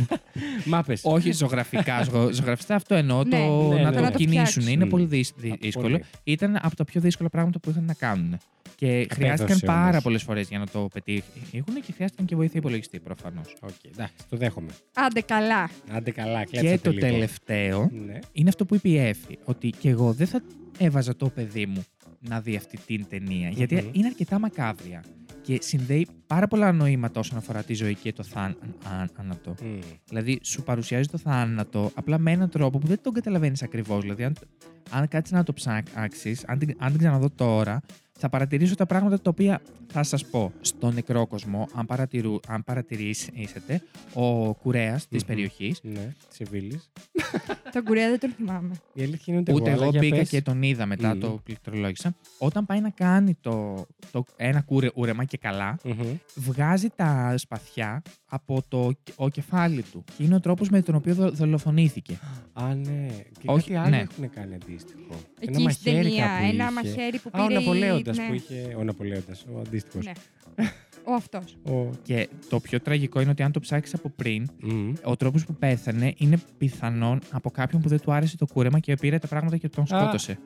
Μάπες. 0.65 1.01
Όχι 1.03 1.31
ζωγραφικά. 1.31 2.03
Ζωγ- 2.03 2.31
Ζωγραφιστά 2.33 2.75
αυτό 2.75 2.95
εννοώ. 2.95 3.23
Ναι, 3.23 3.37
το, 3.47 3.67
ναι, 3.73 3.81
να 3.81 3.89
ναι, 3.89 3.95
το 3.95 4.01
ναι. 4.03 4.11
κινήσουν. 4.11 4.45
φτιάξουν. 4.45 4.67
Είναι 4.67 4.85
Μμ. 4.85 4.89
πολύ 4.89 5.05
δυσ- 5.05 5.35
δυ- 5.37 5.53
Α, 5.53 5.57
δύσκολο. 5.61 5.87
πολύ. 5.89 6.03
Ήταν 6.23 6.55
από 6.61 6.75
τα 6.75 6.83
πιο 6.85 7.01
δύσκολα 7.01 7.29
πράγματα 7.29 7.59
που 7.59 7.69
είχαν 7.69 7.83
να 7.83 7.93
κάνουν. 7.93 8.37
Και 8.75 9.07
χρειάστηκαν 9.11 9.59
όμως. 9.63 9.63
πάρα 9.63 10.01
πολλές 10.01 10.23
φορές 10.23 10.47
για 10.49 10.59
να 10.59 10.67
το 10.67 10.87
πετύχουν 10.93 11.73
και 11.85 11.91
χρειάστηκαν 11.95 12.25
και 12.25 12.35
βοήθεια 12.35 12.59
υπολογιστή 12.59 12.99
προφανώς. 12.99 13.55
Οκ, 13.61 13.69
εντάξει, 13.93 14.13
το 14.29 14.37
δέχομαι. 14.37 14.71
Άντε 14.93 15.21
καλά. 15.21 15.69
Άντε 15.91 16.11
καλά, 16.11 16.43
Και 16.43 16.57
κλέψατε 16.57 16.89
το 16.89 16.91
λίγο. 16.95 17.05
τελευταίο 17.07 17.89
Ναι. 18.05 18.19
είναι 18.31 18.49
αυτό 18.49 18.65
που 18.65 18.75
είπε 18.75 18.89
η 18.89 18.97
Εφη. 18.99 19.37
Ότι 19.43 19.69
και 19.69 19.89
εγώ 19.89 20.13
δεν 20.13 20.27
θα 20.27 20.41
έβαζα 20.77 21.15
το 21.15 21.29
παιδί 21.29 21.65
μου 21.65 21.83
να 22.19 22.41
δει 22.41 22.55
αυτή 22.55 22.77
την 22.85 23.05
ταινία. 23.09 23.49
Γιατί 23.49 23.75
Μμμ. 23.75 23.89
είναι 23.91 24.07
αρκετά 24.07 24.39
μακάβρια. 24.39 25.03
και 25.41 25.57
συνδέει 25.61 26.07
πάρα 26.27 26.47
πολλά 26.47 26.71
νοήματα 26.71 27.19
όσον 27.19 27.37
αφορά 27.37 27.63
τη 27.63 27.73
ζωή 27.73 27.95
και 27.95 28.13
το 28.13 28.23
θάνατο. 28.23 29.55
Μμ. 29.63 29.79
Δηλαδή, 30.07 30.39
σου 30.43 30.63
παρουσιάζει 30.63 31.07
το 31.07 31.17
θάνατο 31.17 31.91
απλά 31.95 32.17
με 32.17 32.31
έναν 32.31 32.49
τρόπο 32.49 32.77
που 32.77 32.87
δεν 32.87 32.99
τον 33.01 33.13
καταλαβαίνεις 33.13 33.63
ακριβώς. 33.63 34.01
Δηλαδή, 34.01 34.23
αν, 34.23 34.33
αν 34.89 35.07
κάτσεις 35.07 35.33
να 35.33 35.43
το 35.43 35.53
ψάξεις, 35.53 36.43
αν, 36.47 36.59
την- 36.59 36.75
αν 36.77 36.89
την 36.89 36.97
ξαναδώ 36.99 37.29
τώρα, 37.29 37.81
θα 38.19 38.29
παρατηρήσω 38.29 38.75
τα 38.75 38.85
πράγματα 38.85 39.19
τα 39.21 39.29
οποία 39.29 39.61
θα 39.91 40.03
σας 40.03 40.25
πω. 40.25 40.51
Στο 40.61 40.91
νεκρό 40.91 41.27
κόσμο, 41.27 41.67
αν, 41.73 41.85
παρατηρού, 41.85 42.35
αν 42.47 42.63
παρατηρήσετε, 42.63 43.81
ο 44.13 44.53
κουρέας 44.53 45.07
της 45.07 45.21
Μμμ. 45.23 45.27
περιοχής, 45.29 45.79
Ναι, 45.83 46.13
Σεβίλη. 46.27 46.81
Τον 47.73 47.83
κουρέα 47.83 48.09
δεν 48.09 48.19
τον 48.19 48.29
θυμάμαι. 48.37 48.75
Η 48.93 49.01
αλήθεια 49.03 49.33
είναι 49.33 49.39
ούτε, 49.41 49.53
ούτε 49.53 49.69
εγώ, 49.69 49.73
εγώ 49.73 49.81
αλλά 49.81 49.91
για 49.91 49.99
πήγα 49.99 50.15
πες. 50.15 50.29
και 50.29 50.41
τον 50.41 50.61
είδα 50.63 50.85
μετά, 50.85 51.15
Μμ. 51.15 51.19
το 51.19 51.39
πληκτρολόγησα. 51.43 52.15
Όταν 52.37 52.65
πάει 52.65 52.79
να 52.81 52.89
κάνει 52.89 53.37
το, 53.41 53.85
το 54.11 54.25
ένα 54.35 54.61
κουρε, 54.61 54.89
ούρεμα 54.95 55.23
και 55.23 55.37
καλά, 55.37 55.77
Μμμ. 55.83 56.17
βγάζει 56.35 56.87
τα 56.95 57.33
σπαθιά 57.37 58.01
από 58.25 58.63
το 58.67 58.91
ο 59.15 59.29
κεφάλι 59.29 59.81
του. 59.91 60.03
Και 60.17 60.23
είναι 60.23 60.35
ο 60.35 60.39
τρόπος 60.39 60.69
με 60.69 60.81
τον 60.81 60.95
οποίο 60.95 61.13
δο- 61.13 61.31
δολοφονήθηκε. 61.31 62.19
Α, 62.53 62.75
ναι. 62.75 63.07
Και 63.39 63.45
Όχι, 63.45 63.71
κάτι 63.71 63.75
άλλο 63.75 63.89
ναι. 63.89 63.97
έχουν 64.11 64.29
κάνει 64.29 64.53
αντίστοιχο. 64.55 65.15
Εκεί 65.39 65.69
στην 65.69 65.93
ταινία, 65.93 66.25
κάπου 66.25 66.43
ένα 66.43 66.63
είχε. 66.63 66.71
μαχαίρι 66.73 67.19
που 67.19 67.29
Α, 67.33 67.43
ο 67.43 67.47
πήρε. 67.47 67.87
η- 67.97 68.01
Ναπολέοντα 68.13 68.21
ναι. 68.21 68.27
που 68.27 68.33
είχε. 68.33 68.75
Ο 68.79 68.83
Ναπολέοντας, 68.83 69.45
ο 69.55 69.59
αντίστοιχος. 69.59 70.05
Ναι. 70.05 70.11
Ο 71.03 71.13
αυτός. 71.13 71.57
Ο... 71.69 71.89
Και 72.03 72.27
το 72.49 72.59
πιο 72.59 72.79
τραγικό 72.81 73.21
είναι 73.21 73.29
ότι 73.29 73.43
αν 73.43 73.51
το 73.51 73.59
ψάξεις 73.59 73.93
από 73.93 74.09
πριν, 74.09 74.47
Μμ. 74.61 74.91
ο 75.03 75.15
τρόπος 75.15 75.45
που 75.45 75.53
πέθανε 75.55 76.13
είναι 76.17 76.37
πιθανόν 76.57 77.19
από 77.31 77.49
κάποιον 77.49 77.81
που 77.81 77.89
δεν 77.89 77.99
του 77.99 78.11
άρεσε 78.13 78.37
το 78.37 78.45
κούρεμα 78.53 78.79
και 78.79 78.95
πήρε 78.95 79.17
τα 79.17 79.27
πράγματα 79.27 79.57
και 79.57 79.69
τον 79.69 79.87
σκότωσε. 79.87 80.37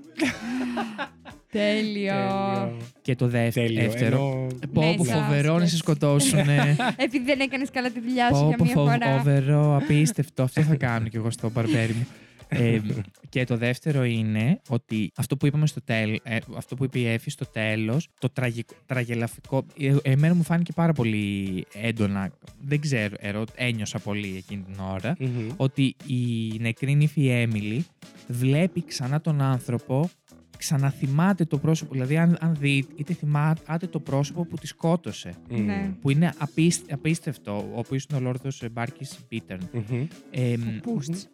Τέλειο. 1.51 2.13
Τέλειο. 2.13 2.77
Και 3.01 3.15
το 3.15 3.27
δευ- 3.27 3.53
Τέλειο. 3.53 3.81
δεύτερο. 3.81 4.17
Ενώ... 4.17 4.47
Πω, 4.73 4.93
πω 4.97 5.03
Μέσα 5.03 5.23
φοβερό 5.23 5.53
να 5.53 5.59
σε 5.59 5.65
σκέψη. 5.65 5.77
σκοτώσουν. 5.77 6.39
Επειδή 7.05 7.25
δεν 7.25 7.39
έκανες 7.39 7.69
καλά 7.71 7.91
τη 7.91 7.99
δουλειά 7.99 8.33
σου 8.33 8.41
Πω, 8.41 8.47
για 8.47 8.57
πω 8.57 8.63
μία 8.63 8.73
φορά. 8.73 9.17
φοβερό, 9.17 9.75
απίστευτο. 9.75 10.43
Αυτό 10.43 10.61
θα 10.61 10.75
κάνω 10.75 11.07
κι 11.07 11.15
εγώ 11.15 11.31
στο 11.31 11.49
μπαρμπέρι 11.51 11.93
μου. 11.93 12.07
Ε, 12.55 12.81
και 13.29 13.43
το 13.43 13.57
δεύτερο 13.57 14.03
είναι 14.03 14.61
ότι 14.69 15.11
αυτό 15.15 15.37
που 15.37 15.45
είπαμε 15.45 15.67
στο 15.67 15.81
τέλο, 15.81 16.17
αυτό 16.55 16.75
που 16.75 16.83
είπε 16.83 16.99
η 16.99 17.07
Εφη 17.07 17.29
στο 17.29 17.45
τέλος, 17.45 18.09
το 18.19 18.29
τραγικό, 18.29 18.73
τραγελαφικό. 18.85 19.65
ε, 19.79 19.95
εμένα 20.01 20.33
μου 20.33 20.43
φάνηκε 20.43 20.71
πάρα 20.73 20.93
πολύ 20.93 21.65
έντονα. 21.73 22.31
Δεν 22.61 22.79
ξέρω, 22.79 23.15
ερώ, 23.19 23.43
ένιωσα 23.55 23.99
πολύ 23.99 24.35
εκείνη 24.37 24.61
την 24.61 24.75
ώρα. 24.93 25.15
Μμμ. 25.19 25.49
Ότι 25.57 25.95
η 26.07 26.57
νεκρή 26.59 26.95
νύφη 26.95 27.27
Έμιλι 27.27 27.85
βλέπει 28.27 28.83
ξανά 28.85 29.21
τον 29.21 29.41
άνθρωπο, 29.41 30.09
ξαναθυμάται 30.57 31.45
το 31.45 31.57
πρόσωπο. 31.57 31.93
Δηλαδή, 31.93 32.17
αν, 32.17 32.37
αν 32.41 32.55
δει, 32.59 32.85
είτε 32.95 33.13
θυμάται 33.13 33.87
το 33.89 33.99
πρόσωπο 33.99 34.45
που 34.45 34.57
τη 34.57 34.67
σκότωσε. 34.67 35.33
Μμμ. 35.49 35.65
Ναι. 35.65 35.93
Που 36.01 36.09
είναι 36.09 36.33
απίστ- 36.37 36.91
απίστευτο, 36.93 37.57
ο 37.57 37.77
οποίος 37.79 38.05
είναι 38.09 38.17
ο 38.19 38.21
Λόρδος 38.21 38.63
Μπάρκης 38.71 39.19
Πίτερν. 39.27 39.69
Μμμ. 39.73 40.07
Ε, 40.31 40.55
Πούστς. 40.81 41.27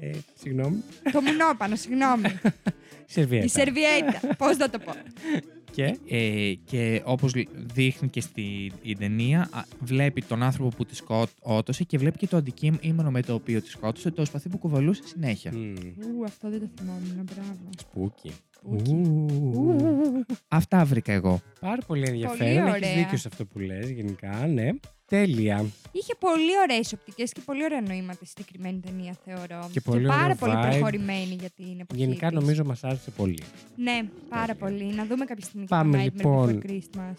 Ε, 0.00 0.10
Συγγνώμη. 0.40 0.82
Το 1.12 1.20
μουνόπανο, 1.20 1.76
συγγνώμη. 1.76 2.28
Σερβιέτα. 3.06 3.44
Η 3.44 3.48
σερβιέτα. 3.48 4.36
Πώς 4.38 4.56
να 4.56 4.70
το 4.70 4.78
πω. 4.78 4.92
Και. 5.70 5.98
ε, 6.08 6.52
και 6.64 7.02
όπως 7.04 7.32
δείχνει 7.74 8.08
και 8.08 8.20
στην 8.20 8.72
η 8.82 8.96
ταινία, 8.98 9.40
α, 9.52 9.62
βλέπει 9.80 10.22
τον 10.22 10.42
άνθρωπο 10.42 10.76
που 10.76 10.84
τη 10.84 10.96
σκότωσε 10.96 11.84
και 11.84 11.98
βλέπει 11.98 12.18
και 12.18 12.26
το 12.26 12.36
αντικείμενο 12.36 13.10
με 13.10 13.22
το 13.22 13.34
οποίο 13.34 13.62
τη 13.62 13.68
σκότωσε, 13.68 14.10
το 14.10 14.24
σπαθί 14.24 14.48
που 14.48 14.58
κουβαλούσε 14.58 15.02
συνέχεια. 15.04 15.52
Μμ. 15.54 15.74
Ου, 16.18 16.24
αυτό 16.24 16.50
δεν 16.50 16.60
το 16.60 16.66
θυμόμουν. 16.78 17.28
Μπράβο. 17.34 17.58
Σπούκι. 17.78 18.32
Σπούκι. 18.56 18.90
Ου. 18.92 19.26
Ου. 19.54 20.24
Αυτά 20.48 20.84
βρήκα 20.84 21.12
εγώ. 21.12 21.40
Πάρα 21.60 21.82
πολύ 21.86 22.06
ενδιαφέρον. 22.08 22.66
Έχεις 22.66 22.72
ωραία. 22.74 22.94
δίκιο 22.94 23.18
σε 23.18 23.28
αυτό 23.28 23.44
που 23.44 23.58
λες, 23.58 23.90
γενικά, 23.90 24.46
ναι. 24.46 24.68
Τέλεια. 25.12 25.64
Είχε 25.92 26.14
πολύ 26.18 26.58
ωραίες 26.62 26.92
οπτικές 26.92 27.32
και 27.32 27.40
πολύ 27.44 27.64
ωραία 27.64 27.80
νοήματα 27.80 28.14
στη 28.14 28.26
συγκεκριμένη 28.26 28.80
ταινία, 28.80 29.16
θεωρώ. 29.24 29.68
Και 29.72 29.80
πολύ 29.80 30.06
πάρα 30.06 30.22
ωραίο 30.24 30.36
πολύ 30.36 30.52
vibe. 30.56 30.68
προχωρημένη 30.70 31.36
για 31.40 31.50
την 31.56 31.80
εποχή. 31.80 32.00
Γενικά 32.00 32.28
της. 32.28 32.38
νομίζω 32.38 32.64
μας 32.64 32.84
άρεσε 32.84 33.10
πολύ. 33.10 33.42
Ναι, 33.76 34.02
πάρα 34.28 34.54
πολύ. 34.54 34.84
Να 34.84 35.06
δούμε 35.06 35.24
κάποια 35.24 35.44
στιγμή 35.44 35.66
και 35.66 35.74
Πάμε, 35.74 35.96
το 35.96 36.02
Nightmare 36.04 36.12
λοιπόν. 36.14 36.60
Before 36.62 36.70
Christmas. 36.70 37.14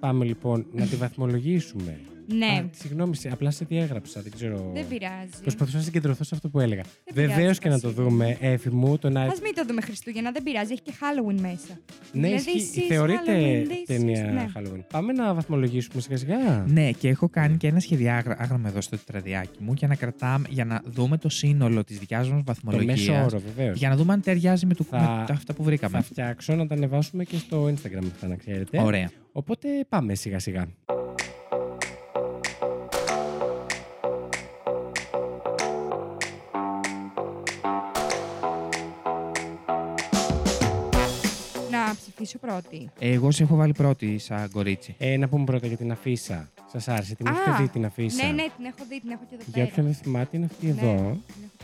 Πάμε 0.00 0.24
λοιπόν 0.24 0.66
να 0.72 0.86
τη 0.86 0.96
βαθμολογήσουμε. 0.96 2.00
Ναι, 2.28 2.46
Α, 2.46 2.68
συγγνώμη, 2.72 3.16
σε- 3.16 3.28
απλά 3.32 3.50
σε 3.50 3.64
διέγραψα, 3.68 4.20
δεν 4.22 4.32
ξέρω. 4.32 4.70
δεν 4.74 4.88
πειράζει. 4.88 5.30
Προσπαθούσα 5.42 5.76
να 5.76 5.82
συγκεντρωθώ 5.82 6.24
σε 6.24 6.34
αυτό 6.34 6.48
που 6.48 6.60
έλεγα. 6.60 6.82
πειράζει, 7.14 7.32
Βεβαίως 7.34 7.58
και 7.58 7.68
να 7.68 7.80
το 7.80 7.88
Βασίλη. 7.88 8.08
δούμε, 8.08 8.36
Έφη 8.40 8.70
μου, 8.70 8.98
το 8.98 9.10
να. 9.10 9.20
Α 9.22 9.32
μην 9.42 9.54
το 9.54 9.64
δούμε 9.66 9.80
Χριστούγεννα, 9.80 10.30
δεν 10.32 10.42
πειράζει, 10.42 10.72
έχει 10.72 10.82
και 10.82 10.92
Halloween 11.00 11.40
μέσα. 11.40 11.78
Ναι, 12.12 12.26
Δηλαδή, 12.26 12.50
ισχύει. 12.50 12.80
this 12.80 12.84
θεωρείται 12.88 13.22
Halloween, 13.36 13.70
this 13.70 13.84
ταινία 13.86 14.30
is- 14.30 14.32
ναι. 14.34 14.46
Halloween. 14.56 14.80
Πάμε 14.92 15.12
να 15.12 15.34
βαθμολογήσουμε 15.34 16.00
σιγά 16.02 16.16
σιγά. 16.16 16.64
Ναι, 16.68 16.90
και 16.90 17.08
έχω 17.08 17.28
κάνει 17.28 17.56
και 17.56 17.66
ένα 17.66 17.80
σχεδιάγραμμα 17.80 18.68
εδώ 18.68 18.80
στο 18.80 18.96
τετραδιάκι 18.96 19.58
μου 19.62 19.72
για 19.72 19.88
να, 19.88 19.94
κρατάμε, 19.94 20.46
για 20.50 20.64
να 20.64 20.82
δούμε 20.84 21.18
το 21.18 21.28
σύνολο 21.28 21.84
της 21.84 21.98
δικιάς 21.98 22.28
μας 22.28 22.44
Το 22.44 22.44
μέσο 22.46 22.60
βαθμολογία. 22.64 23.24
όρο, 23.24 23.38
βεβαίως. 23.54 23.78
Για 23.78 23.88
να 23.88 23.96
δούμε 23.96 24.12
αν 24.12 24.20
ταιριάζει 24.20 24.66
με, 24.66 24.74
το, 24.74 24.84
Θα- 24.84 24.98
με 24.98 25.24
τα- 25.26 25.32
αυτά 25.32 25.52
που 25.54 25.62
βρήκαμε. 25.62 25.96
Θα 25.96 26.02
φτιάξω 26.02 26.54
να 26.54 26.66
τα 26.66 26.74
ανεβάσουμε 26.74 27.24
και 27.24 27.36
στο 27.36 27.64
Instagram 27.64 28.04
αυτά, 28.12 28.26
να 28.28 28.36
ξέρετε. 28.36 28.80
Ωραία. 28.82 29.10
Οπότε 29.32 29.68
πάμε 29.88 30.14
σιγά 30.14 30.38
σιγά. 42.26 42.52
Να 42.52 42.60
ψηφίσω 42.60 42.68
πρώτη. 42.68 42.90
Εγώ 42.98 43.30
σε 43.30 43.42
έχω 43.42 43.56
βάλει 43.56 43.72
πρώτη 43.72 44.18
σαν 44.18 44.50
κορίτσι. 44.50 44.94
Ε, 44.98 45.16
να 45.16 45.28
πούμε 45.28 45.44
πρώτα 45.44 45.66
για 45.66 45.76
την 45.76 45.90
αφίσα. 45.92 46.48
Σας 46.72 46.88
άρεσε, 46.88 47.14
την 47.14 47.28
Α, 47.28 47.30
έχετε 47.30 47.62
δει 47.62 47.68
την 47.68 47.84
αφίσα; 47.84 48.26
Ναι, 48.26 48.32
ναι, 48.32 48.42
την 48.56 48.64
έχω 48.64 48.84
δει, 48.88 49.00
την 49.00 49.10
έχω 49.10 49.22
και 49.28 49.34
εδώ 49.34 49.42
Για 49.46 49.52
πέρα. 49.54 49.66
όποιον 49.70 49.86
δεν 49.86 49.94
θυμάται, 49.94 50.36
είναι 50.36 50.46
αυτή 50.50 50.66
Ναι. 50.66 51.16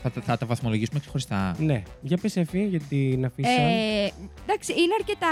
Εδώ. 0.03 0.09
Θα, 0.09 0.19
τα- 0.19 0.21
θα 0.21 0.37
τα 0.37 0.45
βαθμολογήσουμε 0.45 0.99
ξεχωριστά. 0.99 1.55
Ναι. 1.59 1.83
Για 2.01 2.17
πες 2.17 2.35
Εφη, 2.37 2.65
για 2.65 2.79
την 2.79 3.25
αφίσα. 3.25 3.49
Ε, 3.61 4.11
εντάξει, 4.47 4.71
είναι 4.71 4.93
αρκετά 4.99 5.29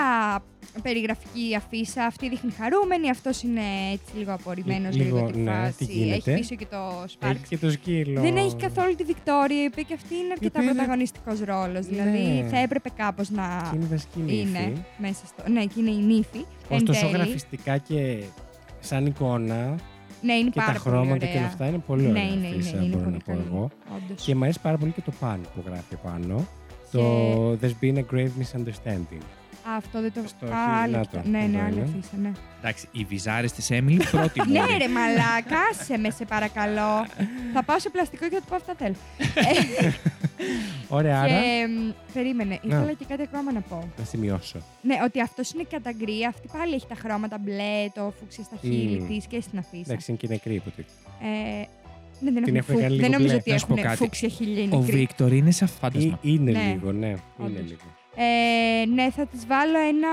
περιγραφική 0.82 1.49
η 1.49 1.55
αφίσα. 1.55 2.05
Αυτή 2.05 2.30
δείχνει 2.30 2.51
χαρούμενη, 2.51 3.09
αυτός 3.09 3.43
είναι 3.43 3.61
έτσι 3.93 4.17
λίγο 4.17 4.34
απορριμμένος 4.34 4.95
Λίγο, 4.95 5.15
λίγο, 5.17 5.32
τη 5.32 5.38
ναι, 5.39 5.51
φάση. 5.51 5.76
τι 5.78 5.86
γίνεται. 5.86 6.32
Έχει 6.32 6.39
πίσω 6.41 6.55
και 6.55 6.65
το 6.65 7.03
Έχει 7.03 7.17
Sparks. 7.22 7.45
και 7.49 7.57
το 7.57 7.72
σκύλο. 7.72 8.22
Δεν 8.22 8.38
έχει 8.38 8.55
καθόλου 8.55 8.95
τη 8.95 9.03
Βικτόρια, 9.03 9.63
η 9.63 9.65
οποία 9.65 9.84
και 9.84 9.93
αυτή 9.93 10.13
είναι 10.15 10.32
αρκετά 10.32 10.47
οποία 10.47 10.61
είναι- 10.63 10.72
πρωταγωνιστικός 10.74 11.39
ρόλος. 11.39 11.86
Δηλαδή 11.86 12.17
Ναι. 12.41 12.47
θα 12.49 12.57
έπρεπε 12.59 12.89
κάπως 12.95 13.30
να 13.30 13.67
Και 13.72 13.76
είναι 13.78 13.86
βασική 13.86 14.19
νύφη. 14.19 14.39
είναι 14.39 14.86
μέσα 14.97 15.26
στο. 15.26 15.49
Ναι, 15.51 15.65
και 15.65 15.80
είναι 15.80 15.89
η 15.89 16.01
νύφη. 16.01 16.45
εν 16.69 16.78
Ωστόσο, 16.78 16.99
τέλει. 16.99 17.11
γραφιστικά 17.11 17.78
και 17.78 18.17
σαν 18.80 19.05
εικόνα 19.05 19.76
Ναι, 20.22 20.34
είναι 20.34 20.49
και 20.49 20.59
πάρα 20.59 20.74
τα 20.74 20.80
πολύ 20.84 20.95
χρώματα 20.95 21.15
ωραία. 21.15 21.32
και 21.32 21.38
όλα 21.38 21.47
αυτά 21.47 21.65
είναι 21.67 21.78
πολύ 21.78 22.01
Ναι, 22.01 22.09
ωραία. 22.09 22.24
είναι, 22.24 22.47
αφίσα, 22.47 22.76
είναι, 22.76 22.86
είναι 22.86 22.95
μπορώ 22.95 23.03
πολύ 23.03 23.15
να 23.17 23.24
πω 23.24 23.32
καλή. 23.32 23.43
εγώ. 23.51 23.69
Όντως. 23.95 24.26
Και 24.26 24.36
μου 24.36 24.43
αρέσει 24.43 24.59
πάρα 24.61 24.78
πολύ 24.78 24.91
και 24.91 25.01
το 25.01 25.11
παν 25.19 25.39
που 25.55 25.63
γράφει 25.65 25.95
πάνω. 26.03 26.45
Και- 26.91 26.97
Το 26.97 27.51
There's 27.61 27.84
been 27.84 27.95
a 27.97 28.03
grave 28.13 28.32
misunderstanding. 28.41 29.24
Α, 29.70 29.76
αυτό 29.78 30.01
δεν 30.01 30.12
το. 30.14 30.22
Στο 30.28 30.45
Α, 30.45 30.49
αρχείο, 30.49 30.82
άλλη 30.84 30.91
να 30.93 30.99
αυτό. 30.99 31.18
το, 31.18 31.30
Ναι, 31.30 31.38
ναι, 31.39 31.45
εδώ 31.57 31.66
άλλη 31.66 31.74
είναι. 31.76 31.82
αφίσα, 31.84 32.16
ναι. 32.22 32.32
Εντάξει, 32.59 32.88
οι 32.91 33.03
βυζάρες 33.03 33.51
της 33.51 33.70
Έμιλι 33.72 34.03
πρώτη 34.12 34.41
μου. 34.47 34.51
Ναι, 34.51 34.59
ρε 34.78 34.88
μαλάκα, 34.88 35.57
άσε 35.72 35.97
με 35.97 36.09
σε 36.09 36.26
παρακαλώ. 36.26 37.05
θα 37.53 37.64
πάω 37.64 37.80
σε 37.80 37.89
πλαστικό 37.89 38.28
και 38.30 38.36
θα 38.36 38.41
του 38.41 38.47
πω 38.49 38.55
αυτά 38.55 38.74
θέλω. 38.78 38.95
Ωραία, 40.97 41.20
άρα 41.22 41.28
και 41.28 41.68
μ, 41.68 41.91
περίμενε, 42.14 42.59
ήθελα 42.62 42.93
και 42.93 43.05
κάτι 43.07 43.22
ακόμα 43.22 43.51
να 43.51 43.59
πω. 43.62 43.89
να 43.97 44.03
σημειώσω. 44.05 44.59
Ναι, 44.82 44.95
ότι 45.03 45.22
αυτός 45.22 45.51
είναι 45.51 45.64
κατά 45.72 45.91
γκρι, 45.91 46.26
αυτή 46.30 46.47
πάλι 46.57 46.74
έχει 46.74 46.86
τα 46.88 46.95
χρώματα 46.95 47.38
μπλε, 47.38 47.89
το 47.93 48.14
φούξια 48.20 48.43
στα 48.43 48.55
χείλη 48.62 48.99
Μμμ. 48.99 49.07
της 49.07 49.26
και 49.28 49.41
στην 49.41 49.59
αφίσα. 49.59 49.84
Εντάξει, 49.88 50.05
είναι 50.12 50.20
και 50.22 50.28
νεκρή 50.28 50.53
υποτίθεται. 50.53 50.93
Ε, 51.22 51.66
ναι, 52.20 52.32
δεν 52.32 52.43
Την 52.43 52.55
έχουν 52.55 52.55
έχουν 52.55 52.74
φου- 52.74 52.82
κάνει 52.82 52.95
δεν 52.95 53.05
λίγο 53.09 53.12
νομίζω 53.12 53.28
μπλε. 53.28 53.36
ότι 53.41 53.51
Να 53.51 53.57
σου 53.57 53.68
πω 53.68 53.74
έχουν 53.74 53.86
κάτι. 53.86 53.97
φούξια 53.97 54.30
χείλη. 54.30 54.62
είναι 54.62 54.76
Ο 54.76 54.84
γκρι. 54.84 54.97
Βίκτορ 54.97 55.32
είναι 55.34 55.51
σαν 55.51 55.68
φάντασμα. 55.68 56.20
Ή- 56.22 56.30
Είναι 56.34 56.51
Ναι. 56.51 56.64
λίγο, 56.74 56.91
ναι. 56.91 57.07
Είναι 57.07 57.20
Όντως. 57.38 57.62
λίγο. 57.68 57.82
Ε, 58.16 58.86
ναι, 58.86 59.09
θα 59.12 59.26
της 59.26 59.45
βάλω 59.47 59.80
ένα. 59.80 60.07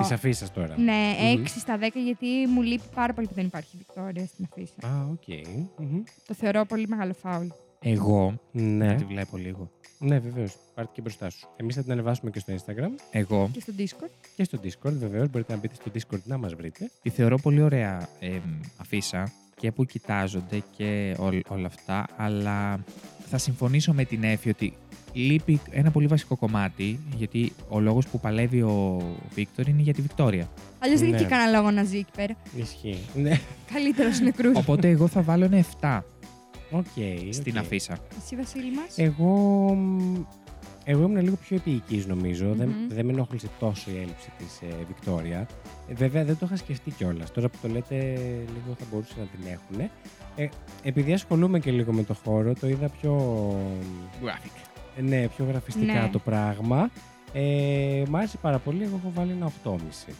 Της 0.00 0.10
αφίσα 0.10 0.50
τώρα. 0.54 0.74
Ναι, 0.78 0.92
Μμμ. 1.34 1.42
6 1.42 1.46
στα 1.46 1.78
10 1.78 1.88
γιατί 2.04 2.26
μου 2.48 2.62
λείπει 2.62 2.82
πάρα 2.94 3.12
πολύ 3.12 3.26
που 3.26 3.34
δεν 3.34 3.44
υπάρχει 3.46 3.76
Βικτόρια 3.76 4.26
στην 4.26 4.46
αφίσα. 4.50 4.86
Α, 4.86 5.06
οκ. 5.10 5.48
Μμμ. 5.78 6.02
Το 6.26 6.34
θεωρώ 6.34 6.64
πολύ 6.64 6.88
μεγάλο 6.88 7.12
φάουλ. 7.22 7.46
Εγώ. 7.80 8.40
Ναι. 8.52 8.94
Τη 8.94 9.04
βλέπω 9.04 9.36
λίγο. 9.36 9.70
Ναι, 9.98 10.18
βεβαίως. 10.18 10.56
Πάρτε 10.74 10.90
και 10.94 11.00
μπροστά 11.00 11.30
σου. 11.30 11.48
Εμείς 11.56 11.74
θα 11.74 11.82
την 11.82 11.92
ανεβάσουμε 11.92 12.30
και 12.30 12.38
στο 12.38 12.54
Instagram 12.54 12.90
Εγώ 13.10 13.50
Και 13.52 13.60
στο 13.60 13.72
Discord. 13.78 14.10
και 14.36 14.44
στο 14.44 14.58
Discord. 14.62 14.92
Βεβαίως, 14.92 15.30
μπορείτε 15.30 15.52
να 15.52 15.58
μπείτε 15.58 15.74
στο 15.74 15.90
Discord 15.94 16.20
να 16.24 16.38
μας 16.38 16.54
βρείτε. 16.54 16.90
τη 17.02 17.10
θεωρώ 17.10 17.38
πολύ 17.38 17.62
ωραία 17.62 18.08
εμ, 18.20 18.40
αφίσα 18.76 19.32
και 19.56 19.72
που 19.72 19.84
κοιτάζονται 19.84 20.62
και 20.76 21.16
όλ- 21.18 21.40
όλα 21.50 21.66
αυτά, 21.66 22.06
αλλά 22.16 22.84
θα 23.28 23.38
συμφωνήσω 23.38 23.92
με 23.92 24.04
την 24.04 24.22
Έφη 24.24 24.48
ότι 24.48 24.72
λείπει 25.16 25.60
ένα 25.70 25.90
πολύ 25.90 26.06
βασικό 26.06 26.36
κομμάτι, 26.36 27.00
γιατί 27.16 27.52
ο 27.68 27.80
λόγος 27.80 28.06
που 28.06 28.20
παλεύει 28.20 28.62
ο 28.62 29.02
Βίκτορ 29.34 29.68
είναι 29.68 29.82
για 29.82 29.94
τη 29.94 30.02
Βικτόρια. 30.02 30.48
Αλλιώς 30.78 31.00
δεν 31.00 31.10
Ναι. 31.10 31.16
είχε 31.16 31.24
κανένα 31.26 31.58
λόγο 31.58 31.70
να 31.70 31.84
ζει 31.84 31.98
εκεί 31.98 32.10
πέρα. 32.16 32.34
Ισχύει. 32.56 32.98
Ναι. 33.14 33.40
Καλύτερος 33.72 34.20
νεκρού. 34.20 34.50
Οπότε 34.54 34.88
εγώ 34.88 35.06
θα 35.06 35.22
βάλω 35.22 35.44
ένα 35.44 35.56
7 35.80 36.04
Οκ. 36.70 36.84
στην 37.30 37.56
οκ. 37.56 37.62
αφίσα. 37.64 37.98
Εσύ, 38.22 38.36
Βασίλη 38.36 38.70
μας; 38.74 38.98
Εγώ. 38.98 39.28
μ, 39.74 40.14
Εγώ 40.88 41.02
ήμουν 41.02 41.22
λίγο 41.22 41.36
πιο 41.36 41.56
επιεική, 41.56 42.04
νομίζω. 42.08 42.52
Δεν, 42.54 42.68
Μμμ. 42.68 42.88
δεν 42.94 43.06
με 43.06 43.12
ενόχλησε 43.12 43.48
τόσο 43.58 43.90
η 43.90 43.94
έλλειψη 43.94 44.30
της 44.38 44.60
ε, 44.62 44.74
Βικτόρια. 44.88 45.46
Ε, 45.88 45.94
βέβαια, 45.94 46.24
δεν 46.24 46.36
το 46.38 46.46
είχα 46.46 46.56
σκεφτεί 46.56 46.90
κιόλας. 46.90 47.32
Τώρα 47.32 47.48
που 47.48 47.56
το 47.62 47.68
λέτε, 47.68 47.94
λίγο 48.28 48.76
θα 48.78 48.84
μπορούσε 48.92 49.14
να 49.18 49.24
την 49.24 49.40
έχουν. 49.52 49.90
Ε, 50.36 50.48
επειδή 50.82 51.12
ασχολούμαι 51.12 51.58
και 51.58 51.70
λίγο 51.70 51.92
με 51.92 52.02
το 52.02 52.14
χώρο, 52.24 52.54
το 52.60 52.68
είδα 52.68 52.88
πιο. 53.00 53.14
Graphic. 54.24 54.75
Ε, 54.96 55.02
Ναι, 55.02 55.28
πιο 55.28 55.44
γραφιστικά 55.44 55.92
Ναι. 56.02 56.08
το 56.12 56.18
πράγμα. 56.18 56.90
Ε, 57.32 58.02
μ' 58.08 58.16
άρεσε 58.16 58.36
πάρα 58.36 58.58
πολύ. 58.58 58.82
Εγώ 58.84 58.96
έχω 59.02 59.12
βάλει 59.14 59.30
ένα 59.32 59.46
8,5. 59.64 60.14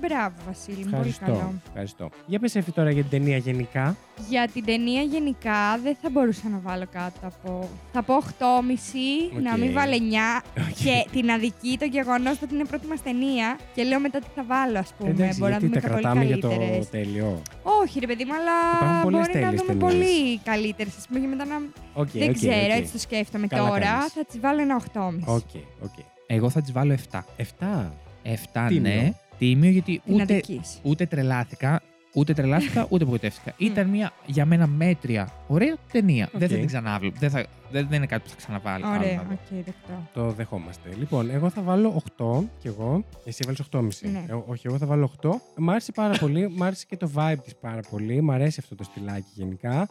Μπράβο, 0.00 0.34
Βασίλη, 0.46 0.76
μου, 0.76 0.90
πολύ 0.90 1.08
Ευχαριστώ. 1.08 1.24
καλό. 1.24 1.52
Ευχαριστώ. 1.66 2.08
Για 2.26 2.38
πες 2.38 2.54
Εφη 2.54 2.72
τώρα 2.72 2.90
για 2.90 3.02
την 3.02 3.10
ταινία 3.10 3.36
γενικά. 3.36 3.96
Για 4.28 4.48
την 4.52 4.64
ταινία 4.64 5.02
γενικά 5.02 5.78
δεν 5.82 5.96
θα 6.02 6.10
μπορούσα 6.10 6.48
να 6.48 6.58
βάλω 6.62 6.84
κάτω 6.92 7.18
από. 7.26 7.68
Θα 7.92 8.02
πω 8.02 8.14
8,5, 8.14 9.42
να 9.42 9.52
Οκ. 9.52 9.58
μην 9.58 9.72
βάλω 9.72 9.92
9. 9.94 10.42
Οκ. 10.58 10.74
Και 10.84 11.06
την 11.12 11.30
αδικεί 11.30 11.76
το 11.78 11.84
γεγονός 11.84 12.42
ότι 12.42 12.54
είναι 12.54 12.64
πρώτη 12.64 12.86
μας 12.86 13.02
ταινία. 13.02 13.58
Και 13.74 13.82
λέω 13.82 14.00
μετά 14.00 14.18
τι 14.18 14.26
θα 14.34 14.44
βάλω, 14.44 14.78
ας 14.78 14.92
πούμε. 14.98 15.10
Εντάξει, 15.10 15.38
Μπορεί 15.38 15.52
να 15.52 15.58
γιατί 15.58 15.66
δούμε 15.66 15.80
τα 15.80 15.86
και 15.86 15.92
πολύ 15.92 16.02
κρατάμε 16.02 16.24
για 16.24 16.38
το 16.38 16.48
καλύτερες. 16.48 16.88
τέλειο. 16.90 17.42
Όχι, 17.62 17.98
ρε 18.00 18.06
παιδί 18.06 18.24
μου, 18.24 18.34
αλλά 18.34 18.56
Υπάρχουν 18.80 19.02
πολλές 19.02 19.26
μπορεί 19.26 19.32
να 19.40 19.40
τέλειες 19.48 19.60
δούμε 19.60 19.74
ταινίες. 19.74 19.92
πολύ 19.94 20.38
καλύτερες. 20.38 20.92
Α 20.96 21.00
πούμε, 21.08 21.18
και 21.20 21.26
μετά 21.26 21.44
να. 21.44 21.56
Οκ, 22.02 22.08
δεν 22.12 22.28
οκ, 22.28 22.34
ξέρω, 22.34 22.72
οκ. 22.72 22.78
έτσι 22.80 22.92
το 22.92 22.98
σκέφτομαι 22.98 23.46
Καλά 23.46 23.68
τώρα. 23.68 23.80
κάνεις. 23.80 24.12
Θα 24.12 24.24
τη 24.24 24.38
βάλω 24.38 24.60
ένα 24.60 24.74
8,5. 24.76 25.34
Οκ, 25.36 25.50
οκ. 25.82 25.96
Εγώ 26.26 26.50
θα 26.50 26.60
τη 26.62 26.72
βάλω 26.72 26.92
7. 26.92 27.24
7. 27.36 27.92
7, 28.22 28.66
Τίμιο. 28.68 28.80
ναι. 28.80 29.12
Τίμιο 29.42 29.70
γιατί 29.70 30.00
Την 30.04 30.14
ούτε, 30.14 30.22
αδικείς. 30.22 30.78
ούτε 30.82 31.06
τρελάθηκα, 31.06 31.80
ούτε 32.14 32.32
τρελάθηκα, 32.34 32.86
ούτε 32.90 33.02
απογοητεύτηκα. 33.02 33.54
Μμ. 33.58 33.64
Ήταν 33.66 33.88
μια 33.88 34.12
για 34.26 34.44
μένα 34.46 34.66
μέτρια, 34.66 35.32
ωραία 35.46 35.76
ταινία. 35.92 36.28
Δεν 36.32 36.40
θα 36.48 36.54
Οκ. 36.54 36.58
την 36.60 36.66
ξανάβλεπα. 36.66 37.12
Δεν, 37.18 37.30
θα, 37.30 37.46
δεν, 37.70 37.86
δεν 37.88 37.96
είναι 37.96 38.06
κάτι 38.06 38.22
που 38.22 38.28
θα 38.28 38.36
ξαναβάλω. 38.36 38.86
άλλο 38.86 38.96
Ωραία, 38.96 39.16
να 39.16 39.22
δω. 39.22 39.32
οκ, 39.32 39.64
δεκτό. 39.64 40.08
Το 40.12 40.30
δεχόμαστε. 40.30 40.88
Λοιπόν, 40.98 41.30
εγώ 41.30 41.50
θα 41.50 41.62
βάλω 41.62 42.02
8 42.18 42.42
κι 42.58 42.66
εγώ. 42.66 43.04
Εσύ 43.24 43.44
έβαλες 43.44 43.86
8,5. 43.90 44.10
Ναι. 44.12 44.24
Ε, 44.28 44.34
όχι, 44.46 44.66
εγώ 44.66 44.78
θα 44.78 44.86
βάλω 44.86 45.10
8. 45.22 45.30
Μ' 45.56 45.70
άρεσε 45.70 45.92
πάρα 45.92 46.18
πολύ. 46.18 46.48
Μ' 46.50 46.62
άρεσε 46.62 46.84
και 46.88 46.96
το 46.96 47.10
vibe 47.14 47.38
της 47.44 47.56
πάρα 47.56 47.80
πολύ. 47.90 48.20
Μ' 48.22 48.30
αρέσει 48.30 48.58
αυτό 48.62 48.74
το 48.74 48.84
στυλάκι 48.84 49.30
γενικά. 49.34 49.88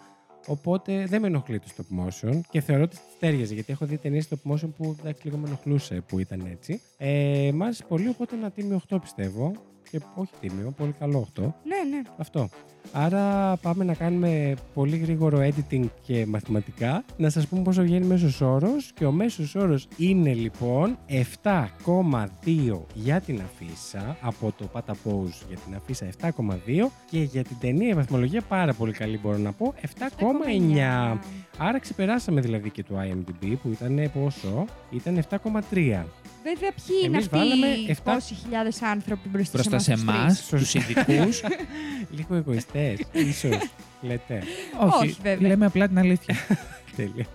Οπότε 0.47 1.05
δεν 1.05 1.21
με 1.21 1.27
ενοχλεί 1.27 1.59
το 1.59 1.67
stop 1.75 2.05
motion 2.05 2.39
και 2.49 2.61
θεωρώ 2.61 2.83
ότι 2.83 2.95
τη 2.95 3.01
ταίριαζε 3.19 3.53
γιατί 3.53 3.71
έχω 3.71 3.85
δει 3.85 3.97
ταινίες 3.97 4.27
stop 4.29 4.51
motion 4.51 4.69
που 4.77 4.95
εντάξει, 4.99 5.25
λίγο 5.25 5.37
με 5.37 5.47
ενοχλούσε 5.47 6.03
που 6.07 6.19
ήταν 6.19 6.45
έτσι. 6.51 6.81
Ε, 6.97 7.51
μ' 7.53 7.63
άρεσε 7.63 7.83
πολύ, 7.87 8.07
οπότε 8.07 8.35
ένα 8.35 8.51
τίμιο 8.51 8.81
8 8.89 8.97
πιστεύω. 9.01 9.51
Και 9.89 9.99
όχι 10.15 10.31
τίμιο, 10.39 10.73
πολύ 10.77 10.91
καλό 10.99 11.27
8. 11.35 11.41
Ναι, 11.41 11.83
ναι. 11.89 12.01
Αυτό. 12.17 12.49
Άρα 12.93 13.55
πάμε 13.61 13.83
να 13.83 13.93
κάνουμε 13.93 14.53
πολύ 14.73 14.97
γρήγορο 14.97 15.39
editing 15.39 15.83
και 16.05 16.25
μαθηματικά. 16.25 17.03
Να 17.17 17.29
σας 17.29 17.47
πούμε 17.47 17.61
πόσο 17.61 17.81
βγαίνει 17.81 18.05
μέσος 18.05 18.41
όρος. 18.41 18.91
Και 18.95 19.05
ο 19.05 19.11
μέσος 19.11 19.55
όρος 19.55 19.87
είναι 19.97 20.33
λοιπόν 20.33 20.97
7,2 21.09 22.85
για 22.93 23.21
την 23.21 23.41
αφίσα. 23.41 24.17
Από 24.21 24.53
το 24.57 24.69
Pata 24.73 24.91
Pose 24.91 25.45
για 25.47 25.57
την 25.65 25.75
αφίσα 25.75 26.05
7,2. 26.21 26.91
Και 27.09 27.19
για 27.19 27.43
την 27.43 27.55
ταινία 27.59 27.87
η 27.89 27.93
βαθμολογία 27.93 28.41
πάρα 28.41 28.73
πολύ 28.73 28.91
καλή 28.91 29.19
μπορώ 29.23 29.37
να 29.37 29.51
πω 29.51 29.73
7,9. 29.81 31.17
Άρα 31.57 31.79
ξεπεράσαμε 31.79 32.41
δηλαδή 32.41 32.69
και 32.69 32.83
το 32.83 32.95
IMDb 33.01 33.55
που 33.61 33.69
ήταν 33.71 34.11
πόσο. 34.13 34.65
Ήταν 34.91 35.23
7,3. 35.29 36.05
Βέβαια, 36.43 36.71
ποιοι 36.71 36.95
είναι 37.03 37.05
Εμείς 37.15 37.25
αυτοί 37.25 37.37
βάλαμε 37.37 37.67
οι 37.67 37.89
εφτά- 37.89 38.13
πόσοι 38.13 38.33
χιλιάδες 38.33 38.81
άνθρωποι 38.81 39.29
μπροστά, 39.29 39.57
Μπροστά 39.57 39.79
σε 39.79 39.91
εμάς 39.91 40.05
τους 40.05 40.13
εμάς, 40.13 40.47
τρεις; 40.47 40.71
τους 40.71 40.73
ειδικούς. 40.73 41.41
Λίγο 42.17 42.35
εγωιστές, 42.73 43.07
ίσως, 43.27 43.69
λέτε. 44.01 44.43
όχι, 44.87 45.05
Όχι, 45.07 45.17
βέβαια. 45.23 45.47
λέμε 45.47 45.65
απλά 45.65 45.87
την 45.87 45.99
αλήθεια. 45.99 46.35
Τέλεια. 46.95 47.25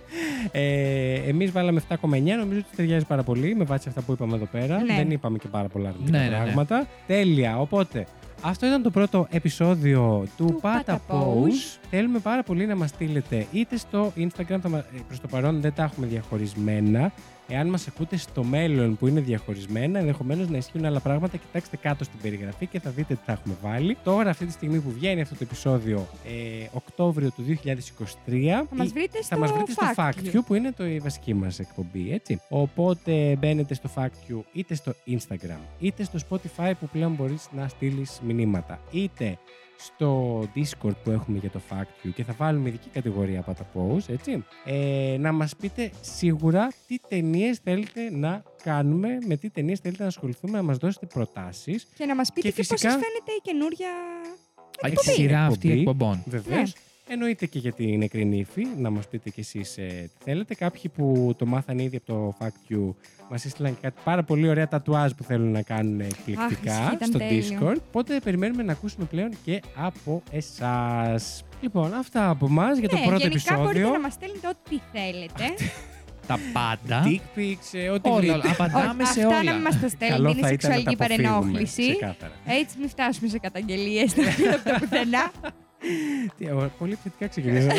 Ε, 0.51 1.13
Εμείς 1.13 1.51
βάλαμε 1.51 1.81
7,9. 1.89 1.97
Νομίζω 2.09 2.59
ότι 2.59 2.75
ταιριάζει 2.75 3.05
πάρα 3.05 3.23
πολύ 3.23 3.55
με 3.55 3.63
βάση 3.63 3.87
αυτά 3.89 4.01
που 4.01 4.11
είπαμε 4.11 4.35
εδώ 4.35 4.45
πέρα. 4.45 4.81
Ναι. 4.83 4.95
Δεν 4.95 5.11
είπαμε 5.11 5.37
και 5.37 5.47
πάρα 5.47 5.67
πολλά 5.67 5.89
αρνητικά 5.89 6.17
Ναι, 6.17 6.23
ναι, 6.23 6.29
ναι. 6.29 6.43
πράγματα. 6.43 6.87
Τέλεια. 7.07 7.59
Οπότε, 7.59 8.05
αυτό 8.41 8.65
ήταν 8.65 8.81
το 8.83 8.89
πρώτο 8.89 9.27
επεισόδιο 9.29 10.27
του, 10.37 10.45
Του 10.45 10.59
Pata 10.63 10.89
Pata 10.91 10.93
Pose. 10.93 11.13
Pose. 11.17 11.79
Θέλουμε 11.89 12.19
πάρα 12.19 12.43
πολύ 12.43 12.65
να 12.65 12.75
μας 12.75 12.89
στείλετε 12.89 13.45
είτε 13.51 13.77
στο 13.77 14.13
Instagram, 14.17 14.57
θα 14.61 14.69
μα- 14.69 14.77
ε, 14.77 14.99
προς 15.07 15.19
το 15.19 15.27
παρόν 15.27 15.61
δεν 15.61 15.73
τα 15.73 15.83
έχουμε 15.83 16.07
διαχωρισμένα. 16.07 17.11
Εάν 17.49 17.67
μας 17.67 17.87
ακούτε 17.87 18.17
στο 18.17 18.43
μέλλον 18.43 18.97
που 18.97 19.07
είναι 19.07 19.19
διαχωρισμένα, 19.19 19.99
ενδεχομένως 19.99 20.49
να 20.49 20.57
ισχύουν 20.57 20.85
άλλα 20.85 20.99
πράγματα, 20.99 21.37
κοιτάξτε 21.37 21.77
κάτω 21.77 22.03
στην 22.03 22.19
περιγραφή 22.21 22.65
και 22.65 22.79
θα 22.79 22.89
δείτε 22.89 23.13
τι 23.13 23.19
θα 23.25 23.31
έχουμε 23.31 23.55
βάλει. 23.61 23.97
Τώρα, 24.03 24.29
αυτή 24.29 24.45
τη 24.45 24.51
στιγμή 24.51 24.79
που 24.79 24.91
βγαίνει 24.91 25.21
αυτό 25.21 25.33
το 25.35 25.43
επεισόδιο, 25.43 26.07
ε, 26.25 26.67
Οκτώβριο 26.71 27.31
του 27.31 27.41
2023, 27.43 28.65
Θα 28.69 28.75
μας 28.75 28.87
η- 28.87 28.91
βρείτε 28.93 29.17
στο 29.21 29.35
θα 29.35 29.37
μας 29.37 29.51
βρείτε 29.51 29.71
στο 29.71 29.85
Fact 29.95 30.09
Fact 30.09 30.25
You. 30.25 30.35
You, 30.37 30.39
που 30.45 30.53
είναι 30.53 30.71
το, 30.71 30.85
η 30.85 30.99
βασική 30.99 31.33
μας 31.33 31.59
εκπομπή, 31.59 32.11
έτσι. 32.13 32.41
Οπότε 32.49 33.35
μπαίνετε 33.39 33.73
στο 33.73 33.89
Fact 33.95 34.31
You 34.31 34.39
είτε 34.53 34.75
στο 34.75 34.93
Instagram, 35.07 35.59
είτε 35.79 36.03
στο 36.03 36.19
Spotify 36.29 36.71
που 36.79 36.87
πλέον 36.91 37.11
μπορείς 37.13 37.47
να 37.55 37.67
στείλεις 37.67 38.19
μηνύματα, 38.25 38.79
είτε 38.91 39.37
στο 39.77 40.39
Discord 40.55 40.95
που 41.03 41.11
έχουμε 41.11 41.37
για 41.37 41.49
το 41.49 41.61
Fact 41.69 42.07
You 42.07 42.09
και 42.15 42.23
θα 42.23 42.33
βάλουμε 42.37 42.69
ειδική 42.69 42.89
κατηγορία 42.89 43.39
από 43.39 43.53
τα 43.53 43.65
post, 43.73 44.09
έτσι. 44.09 44.45
Ε, 44.65 45.15
να 45.19 45.31
μας 45.31 45.55
πείτε 45.55 45.91
σίγουρα 46.01 46.67
τι 46.87 46.95
ταινίες 47.07 47.59
θέλετε 47.63 48.09
να 48.11 48.43
κάνουμε, 48.63 49.17
με 49.27 49.35
τι 49.37 49.49
ταινίες 49.49 49.79
θέλετε 49.79 50.01
να 50.01 50.07
ασχοληθούμε, 50.09 50.57
να 50.57 50.63
μας 50.63 50.77
δώσετε 50.77 51.05
προτάσεις. 51.05 51.87
Και 51.95 52.05
να 52.05 52.15
μας 52.15 52.27
πείτε 52.33 52.47
Και 52.47 52.53
και, 52.53 52.57
πώς 52.61 52.67
φυσικά- 52.67 52.91
σας 52.91 53.01
φαίνεται 53.01 53.31
η 53.31 53.41
καινούρια 53.41 53.89
Η 54.83 54.87
Εκπομπή. 54.87 55.09
σειρά 55.11 55.45
αυτή 55.45 55.67
Εκπομπή. 55.67 55.79
εκπομπών. 55.79 56.23
Βεβαίως. 56.25 56.73
Ναι. 56.73 56.81
Εννοείται 57.09 57.45
και 57.45 57.59
για 57.59 57.71
την 57.71 57.97
νεκρή 57.97 58.25
νύφη, 58.25 58.67
να 58.77 58.89
μας 58.89 59.07
πείτε 59.07 59.29
κι 59.29 59.39
εσείς 59.39 59.77
ε, 59.77 59.85
τι 60.17 60.23
θέλετε. 60.23 60.55
Κάποιοι 60.55 60.91
που 60.95 61.33
το 61.37 61.45
μάθανε 61.45 61.83
ήδη 61.83 61.95
από 61.95 62.05
το 62.05 62.35
Fact 62.39 62.73
You 62.73 62.93
μας 63.29 63.45
έστειλαν 63.45 63.73
και 63.73 63.79
κάτι 63.81 64.01
πάρα 64.03 64.23
πολύ 64.23 64.49
ωραία 64.49 64.67
τατουάζ 64.67 65.11
που 65.11 65.23
θέλουν 65.23 65.51
να 65.51 65.61
κάνουν 65.61 65.99
εκπληκτικά 65.99 66.71
ισχύει, 66.71 66.93
ήταν 66.95 67.07
στο 67.07 67.17
τέλειο. 67.17 67.59
Discord. 67.61 67.75
Οπότε 67.87 68.19
περιμένουμε 68.23 68.63
να 68.63 68.71
ακούσουμε 68.71 69.05
πλέον 69.05 69.29
και 69.43 69.61
από 69.75 70.23
εσάς. 70.31 71.43
Λοιπόν, 71.61 71.93
αυτά 71.93 72.29
από 72.29 72.45
εμά 72.45 72.71
για 72.73 72.89
το 72.89 72.95
ναι, 72.97 73.05
πρώτο 73.05 73.27
γενικά 73.27 73.55
μπορείτε 73.55 73.69
επεισόδιο. 73.69 73.89
να 73.93 73.99
μας 73.99 74.13
στέλνετε 74.13 74.47
ό,τι 74.47 74.79
θέλετε. 74.93 75.43
Τα 76.27 76.39
πάντα. 76.53 77.03
Dick 77.05 77.39
pics, 77.39 77.69
ε, 77.79 77.89
ό,τι 77.89 78.09
Όλα, 78.09 78.17
βρείτε. 78.19 78.33
όλα. 78.33 78.43
Απαντάμε 78.51 79.03
Όχι, 79.03 79.11
σε 79.11 79.21
αυτά 79.21 79.33
να 79.33 79.39
όλα. 79.39 79.53
μην 79.53 79.61
μας 79.61 79.73
τα 79.73 79.79
Καλό 79.79 79.89
στέλνετε, 79.89 80.37
είναι 80.37 80.47
θα 80.47 80.51
ήταν 80.53 80.69
να 80.69 80.75
σεξουαλική 80.75 80.95
τα 80.95 81.05
αποφύγουμε, 81.05 81.29
παρενόχληση. 81.29 81.91
ξεκάθαρα. 81.95 82.33
Έτσι 82.45 82.77
μην 82.79 82.89
φτάσουμε 82.89 83.27
σε 83.29 83.37
καταγγελίες 83.39 84.13
από 84.53 84.69
το 84.69 84.75
πουθενά. 84.79 85.31
Τι, 86.37 86.45
ω, 86.45 86.71
Πολύ 86.79 86.91
επιθετικά 86.91 87.27
ξεκινήσαμε. 87.27 87.73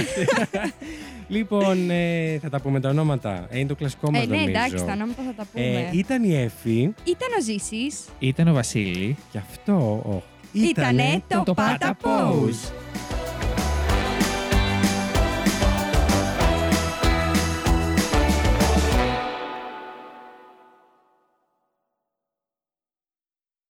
λοιπόν, 1.36 1.90
ε, 1.90 2.38
θα 2.42 2.49
τα 2.51 2.61
πούμε 2.61 2.80
τα 2.80 2.88
ονόματα. 2.88 3.46
Ε, 3.51 3.59
είναι 3.59 3.68
το 3.68 3.74
κλασικό 3.74 4.11
μας 4.11 4.22
Ε, 4.22 4.26
ναι, 4.26 4.36
νομίζω. 4.36 4.51
εντάξει, 4.51 4.84
τα 4.84 4.92
ονόματα 4.92 5.22
θα 5.22 5.32
τα 5.36 5.46
πούμε. 5.53 5.64
Ε, 5.64 5.90
ήταν 5.92 6.24
η 6.24 6.34
Εφη 6.36 6.94
Ήταν 7.05 7.28
ο 7.38 7.42
Ζήσης. 7.42 8.05
Ήταν 8.18 8.49
ο 8.49 8.53
Βασίλη. 8.53 9.16
και 9.32 9.38
αυτό 9.38 9.72
ο, 10.07 10.22
Ήτανε 10.53 11.22
το 11.28 11.42
το 11.42 11.55
Pata 11.57 11.86
Pata 11.86 11.88
Pose. 11.88 12.30
Pose. 12.30 12.72